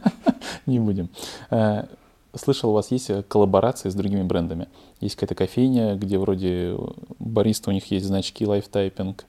[0.67, 1.09] не будем.
[1.51, 1.87] Э,
[2.35, 4.69] слышал, у вас есть коллаборации с другими брендами.
[5.01, 6.77] Есть какая-то кофейня, где вроде
[7.19, 9.25] бариста у них есть значки Live Typing.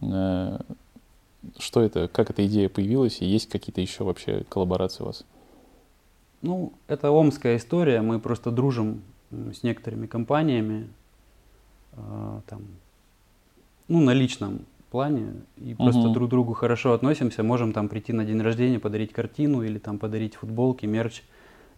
[0.00, 0.58] Э,
[1.58, 2.08] что это?
[2.08, 3.20] Как эта идея появилась?
[3.20, 5.24] И есть какие-то еще вообще коллаборации у вас?
[6.40, 8.00] Ну, это омская история.
[8.00, 10.88] Мы просто дружим с некоторыми компаниями,
[12.46, 12.62] там,
[13.88, 15.84] ну, на личном плане и угу.
[15.84, 19.78] просто друг к другу хорошо относимся, можем там прийти на день рождения, подарить картину или
[19.78, 21.22] там подарить футболки, мерч.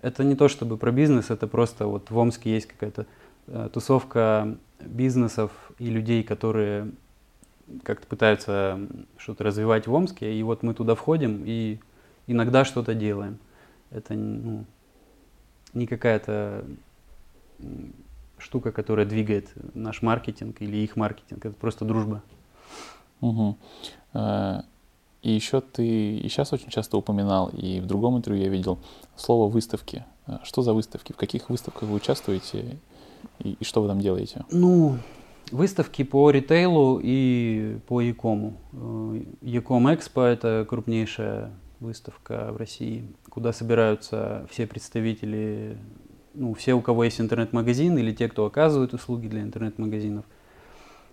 [0.03, 3.07] Это не то чтобы про бизнес, это просто вот в Омске есть какая-то
[3.47, 6.91] э, тусовка бизнесов и людей, которые
[7.83, 8.79] как-то пытаются
[9.17, 11.79] что-то развивать в Омске, и вот мы туда входим и
[12.27, 13.39] иногда что-то делаем.
[13.91, 14.65] Это ну,
[15.73, 16.65] не какая-то
[18.39, 21.45] штука, которая двигает наш маркетинг или их маркетинг.
[21.45, 22.23] Это просто дружба.
[23.21, 23.57] Угу.
[25.23, 28.79] И еще ты и сейчас очень часто упоминал, и в другом интервью я видел
[29.17, 30.05] слово выставки.
[30.27, 31.13] А, что за выставки?
[31.13, 32.79] В каких выставках вы участвуете
[33.41, 34.45] и, и что вы там делаете?
[34.51, 34.99] Ну,
[35.53, 38.55] Выставки по ритейлу и по Якому.
[39.43, 45.79] Яком Экспо– это крупнейшая выставка в России, куда собираются все представители,
[46.37, 50.25] ну, все, у кого есть интернет-магазин, или те, кто оказывает услуги для интернет-магазинов,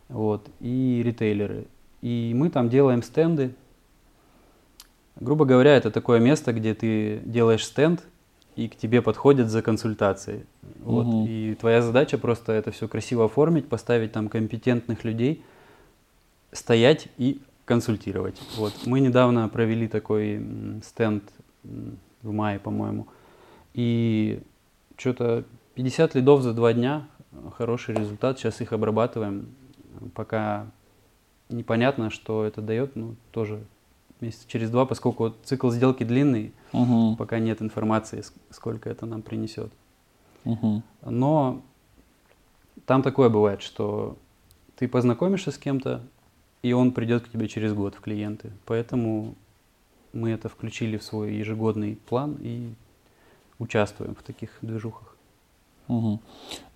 [0.09, 1.65] вот, и ритейлеры.
[2.01, 3.55] И мы там делаем стенды.
[5.19, 8.03] Грубо говоря, это такое место, где ты делаешь стенд,
[8.55, 10.45] и к тебе подходят за консультацией.
[10.79, 11.05] Вот.
[11.05, 11.25] Угу.
[11.27, 15.43] И твоя задача просто это все красиво оформить, поставить там компетентных людей,
[16.51, 18.39] стоять и консультировать.
[18.57, 18.73] Вот.
[18.85, 20.43] Мы недавно провели такой
[20.83, 21.23] стенд
[21.63, 23.07] в мае, по-моему,
[23.73, 24.41] и
[25.03, 25.43] что-то
[25.75, 27.05] 50 лидов за два дня,
[27.57, 29.49] хороший результат, сейчас их обрабатываем,
[30.15, 30.67] пока
[31.49, 33.65] непонятно, что это дает, ну, тоже
[34.21, 37.17] месяца через два, поскольку цикл сделки длинный, угу.
[37.17, 39.73] пока нет информации, сколько это нам принесет.
[40.45, 40.81] Угу.
[41.05, 41.61] Но
[42.85, 44.17] там такое бывает, что
[44.77, 46.01] ты познакомишься с кем-то,
[46.61, 48.51] и он придет к тебе через год в клиенты.
[48.65, 49.35] Поэтому
[50.13, 52.73] мы это включили в свой ежегодный план и
[53.63, 55.15] участвуем в таких движухах.
[55.87, 56.19] Угу.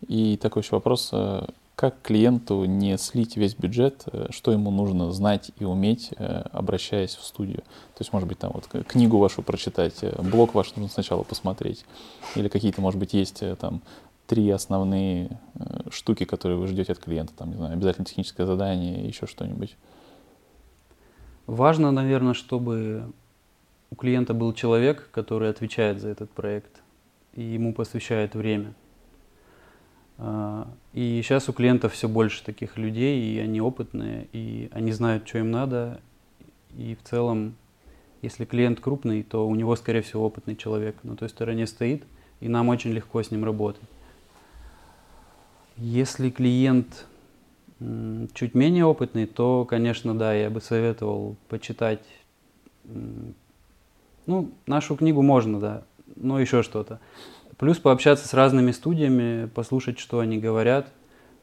[0.07, 1.09] И такой еще вопрос.
[1.11, 6.43] Э, как клиенту не слить весь бюджет, э, что ему нужно знать и уметь, э,
[6.51, 7.61] обращаясь в студию?
[7.93, 11.85] То есть, может быть, там вот книгу вашу прочитать, блог ваш нужно сначала посмотреть,
[12.35, 13.81] или какие-то, может быть, есть там
[14.25, 15.39] три основные
[15.89, 17.33] штуки, которые вы ждете от клиента?
[17.33, 19.77] Там, не знаю, обязательно техническое задание, еще что-нибудь?
[21.45, 23.13] Важно, наверное, чтобы
[23.89, 26.81] у клиента был человек, который отвечает за этот проект,
[27.33, 28.73] и ему посвящает время.
[30.17, 35.27] А, и сейчас у клиентов все больше таких людей, и они опытные, и они знают,
[35.27, 36.01] что им надо.
[36.75, 37.55] И в целом,
[38.21, 42.03] если клиент крупный, то у него, скорее всего, опытный человек на той стороне стоит,
[42.39, 43.83] и нам очень легко с ним работать.
[45.77, 47.05] Если клиент
[48.33, 52.03] чуть менее опытный, то, конечно, да, я бы советовал почитать.
[54.27, 55.83] Ну, нашу книгу можно, да,
[56.15, 56.99] но еще что-то.
[57.57, 60.93] Плюс пообщаться с разными студиями, послушать, что они говорят,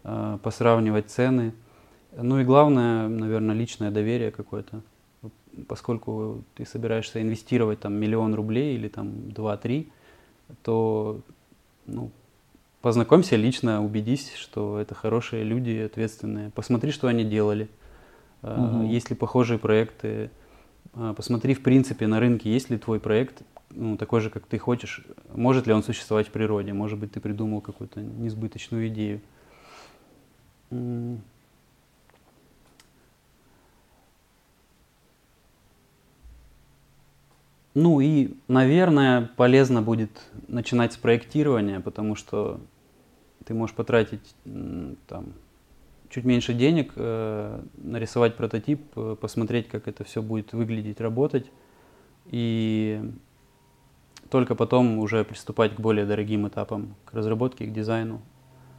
[0.04, 1.52] а, посравнивать цены.
[2.16, 4.82] Ну и главное, наверное, личное доверие какое-то.
[5.66, 9.90] Поскольку ты собираешься инвестировать там миллион рублей или там два-три,
[10.62, 11.20] то
[11.86, 12.10] ну,
[12.84, 16.50] Познакомься лично, убедись, что это хорошие люди, ответственные.
[16.50, 17.70] Посмотри, что они делали.
[18.42, 18.82] Угу.
[18.82, 20.30] Есть ли похожие проекты.
[20.96, 24.58] А, посмотри, в принципе, на рынке, есть ли твой проект ну, такой же, как ты
[24.58, 25.04] хочешь.
[25.34, 26.72] Может ли он существовать в природе?
[26.72, 29.20] Может быть, ты придумал какую-то несбыточную идею.
[37.74, 40.10] Ну и, наверное, полезно будет
[40.46, 42.60] начинать с проектирования, потому что
[43.44, 44.36] ты можешь потратить
[45.08, 45.32] там,
[46.14, 51.50] чуть меньше денег, э, нарисовать прототип, э, посмотреть, как это все будет выглядеть, работать,
[52.26, 53.02] и
[54.30, 58.22] только потом уже приступать к более дорогим этапам, к разработке, к дизайну.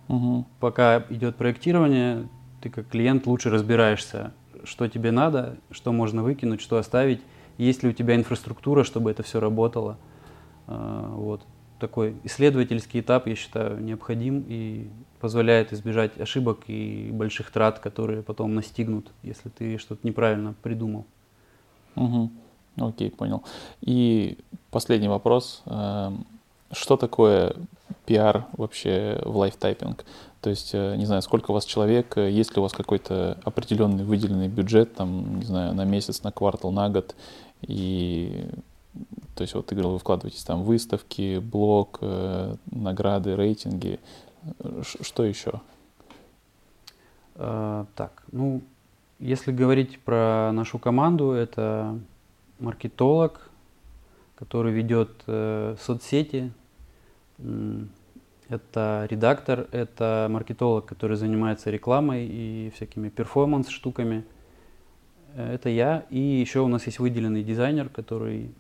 [0.07, 0.45] Угу.
[0.61, 2.29] Пока идет проектирование,
[2.61, 4.31] ты как клиент лучше разбираешься,
[4.63, 7.19] что тебе надо, что можно выкинуть, что оставить,
[7.57, 9.97] есть ли у тебя инфраструктура, чтобы это все работало.
[10.67, 11.41] Э, вот
[11.79, 14.89] такой исследовательский этап, я считаю, необходим и
[15.25, 21.03] позволяет избежать ошибок и больших трат, которые потом настигнут, если ты что-то неправильно придумал.
[21.95, 22.29] Угу.
[22.77, 23.41] Окей, понял.
[23.81, 24.37] И
[24.69, 25.63] последний вопрос.
[25.65, 26.27] Эм,
[26.71, 27.55] что такое
[28.05, 30.05] пиар вообще в лайфтайпинг?
[30.41, 34.03] То есть, э, не знаю, сколько у вас человек, есть ли у вас какой-то определенный
[34.03, 37.15] выделенный бюджет, там, не знаю, на месяц, на квартал, на год,
[37.63, 38.47] и
[39.35, 43.99] то есть вот ты говорил, вы вкладываетесь там выставки, блог, э, награды, рейтинги.
[45.01, 45.61] Что еще?
[47.35, 48.61] А, так, ну,
[49.19, 51.99] если говорить про нашу команду, это
[52.59, 53.49] маркетолог,
[54.35, 56.51] который ведет э, соцсети,
[58.47, 64.25] это редактор, это маркетолог, который занимается рекламой и всякими перформанс-штуками.
[65.33, 66.05] Э, это я.
[66.09, 68.53] И еще у нас есть выделенный дизайнер, который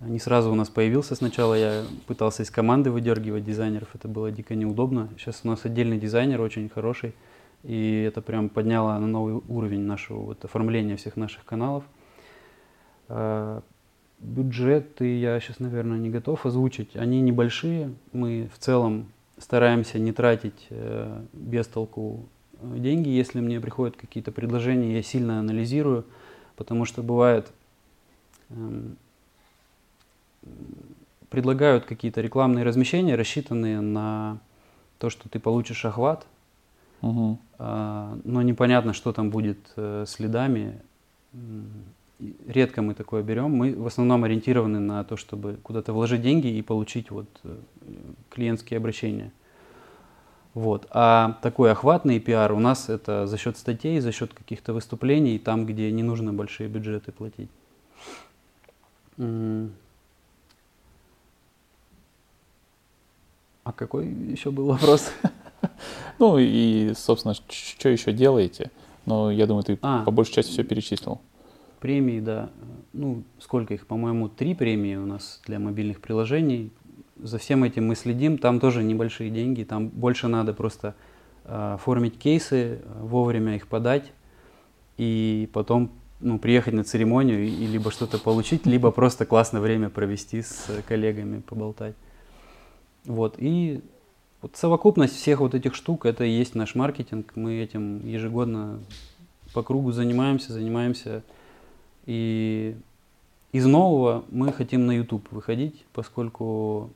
[0.00, 1.14] не сразу у нас появился.
[1.14, 5.08] Сначала я пытался из команды выдергивать дизайнеров, это было дико неудобно.
[5.18, 7.14] Сейчас у нас отдельный дизайнер, очень хороший,
[7.62, 11.84] и это прям подняло на новый уровень нашего вот, оформления всех наших каналов.
[13.08, 13.62] А,
[14.18, 16.94] бюджеты я сейчас, наверное, не готов озвучить.
[16.96, 17.92] Они небольшие.
[18.12, 19.06] Мы в целом
[19.38, 22.26] стараемся не тратить э, без толку
[22.60, 23.08] э, деньги.
[23.08, 26.04] Если мне приходят какие-то предложения, я сильно анализирую,
[26.56, 27.50] потому что бывает...
[31.28, 34.38] Предлагают какие-то рекламные размещения, рассчитанные на
[34.98, 36.26] то, что ты получишь охват.
[37.58, 40.80] А, но непонятно, что там будет э, с лидами.
[42.46, 43.50] Редко мы такое берем.
[43.50, 47.56] Мы в основном ориентированы на то, чтобы куда-то вложить деньги и получить вот э,
[48.30, 49.32] клиентские обращения.
[50.54, 50.86] Вот.
[50.90, 55.66] А такой охватный пиар у нас это за счет статей, за счет каких-то выступлений, там,
[55.66, 57.50] где не нужно большие бюджеты платить.
[63.66, 65.12] А какой еще был вопрос?
[66.18, 68.70] Ну и, собственно, что еще делаете?
[69.04, 70.04] Но я думаю, ты А.
[70.04, 71.20] по большей части все перечислил.
[71.80, 72.50] Премии, да.
[72.92, 76.70] Ну, сколько их, по-моему, три премии у нас для мобильных приложений.
[77.20, 78.38] За всем этим мы следим.
[78.38, 79.64] Там тоже небольшие деньги.
[79.64, 80.94] Там больше надо просто
[81.44, 84.12] э, оформить кейсы, вовремя их подать
[84.96, 89.90] и потом ну, приехать на церемонию и, и либо что-то получить, либо просто классное время
[89.90, 91.96] провести с э, коллегами, поболтать.
[93.06, 93.36] Вот.
[93.38, 93.80] И
[94.42, 97.32] вот совокупность всех вот этих штук, это и есть наш маркетинг.
[97.34, 98.80] Мы этим ежегодно
[99.54, 101.22] по кругу занимаемся, занимаемся.
[102.04, 102.76] И
[103.52, 106.90] из нового мы хотим на YouTube выходить, поскольку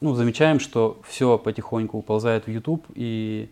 [0.00, 3.48] ну, замечаем, что все потихоньку уползает в YouTube, и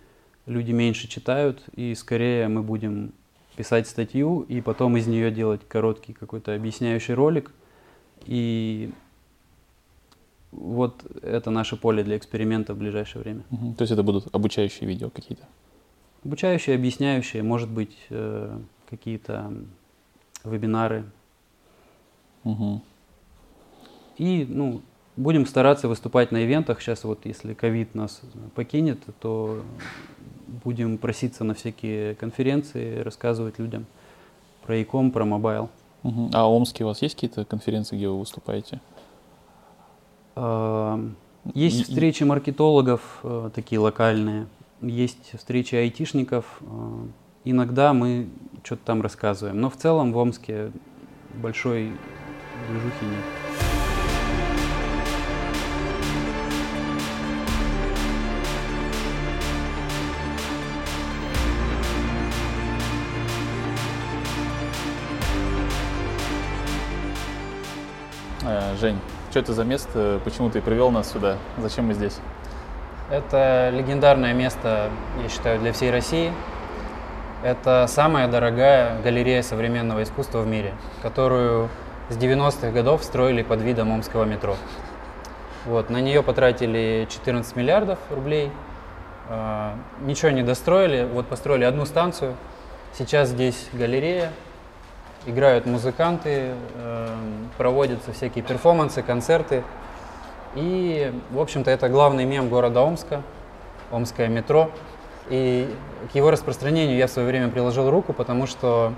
[0.47, 3.12] люди меньше читают, и скорее мы будем
[3.57, 7.52] писать статью, и потом из нее делать короткий какой-то объясняющий ролик.
[8.26, 8.91] И
[10.56, 13.42] вот это наше поле для эксперимента в ближайшее время.
[13.50, 13.74] Мгм.
[13.74, 15.44] То есть это будут обучающие видео какие-то.
[16.24, 18.58] Обучающие, объясняющие, может быть, э,
[18.90, 19.52] какие-то
[20.44, 21.04] вебинары.
[22.44, 22.82] Мгм.
[24.16, 24.80] И, ну,
[25.16, 26.80] будем стараться выступать на ивентах.
[26.80, 28.22] Сейчас вот, если ковид нас
[28.54, 29.62] покинет, то
[30.64, 33.86] будем проситься на всякие конференции, рассказывать людям
[34.64, 35.68] про e-com, про mobile.
[36.02, 36.30] Мгм.
[36.32, 38.80] А в Омске у вас есть какие-то конференции, где вы выступаете?
[40.36, 41.16] Эм,
[41.55, 44.47] Есть встречи маркетологов, э, такие локальные,
[44.82, 46.44] есть встречи айтишников.
[46.60, 47.06] э,
[47.44, 48.28] Иногда мы
[48.65, 50.73] что-то там рассказываем, но в целом в Омске
[51.40, 51.92] большой
[52.68, 53.24] движухи нет.
[68.42, 68.98] Э, Жень,
[69.36, 70.18] что это за место?
[70.24, 71.36] Почему ты привел нас сюда?
[71.58, 72.16] Зачем мы здесь?
[73.10, 74.89] Это легендарное место,
[75.23, 76.32] я считаю, для всей России.
[77.44, 81.68] Это самая дорогая галерея современного искусства в мире, которую
[82.08, 84.56] с 90-х годов строили под видом омского метро.
[85.66, 88.50] Вот, на нее потратили 14 миллиардов рублей,
[89.28, 92.36] а, ничего не достроили, вот построили одну станцию.
[92.97, 94.32] Сейчас здесь галерея,
[95.26, 99.62] играют музыканты, эм, проводятся всякие перформансы, концерты.
[100.55, 103.22] И, в общем-то, это главный мем города Омска,
[103.90, 104.70] Омское метро.
[105.28, 105.68] И
[106.12, 108.92] к его распространению я в свое время приложил руку, потому что,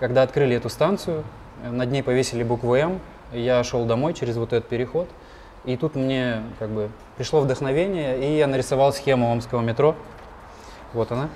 [0.00, 1.24] когда открыли эту станцию,
[1.64, 3.00] э, над ней повесили букву «М»,
[3.32, 5.08] я шел домой через вот этот переход,
[5.64, 9.94] и тут мне как бы пришло вдохновение, и я нарисовал схему Омского метро.
[10.92, 11.28] Вот она.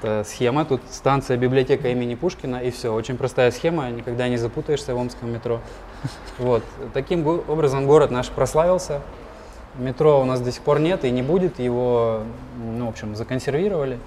[0.00, 2.94] Это схема, тут станция библиотека имени Пушкина, и все.
[2.94, 5.60] Очень простая схема, никогда не запутаешься в Омском метро.
[6.38, 6.62] Вот.
[6.94, 9.00] Таким образом город наш прославился.
[9.76, 12.22] Метро у нас до сих пор нет и не будет, его,
[12.56, 13.98] ну, в общем, законсервировали.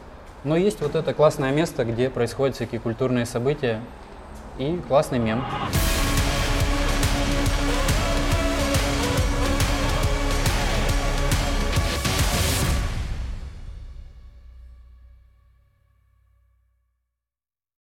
[0.45, 3.81] Но есть вот это классное место, где происходят всякие культурные события
[4.57, 5.43] и классный мем.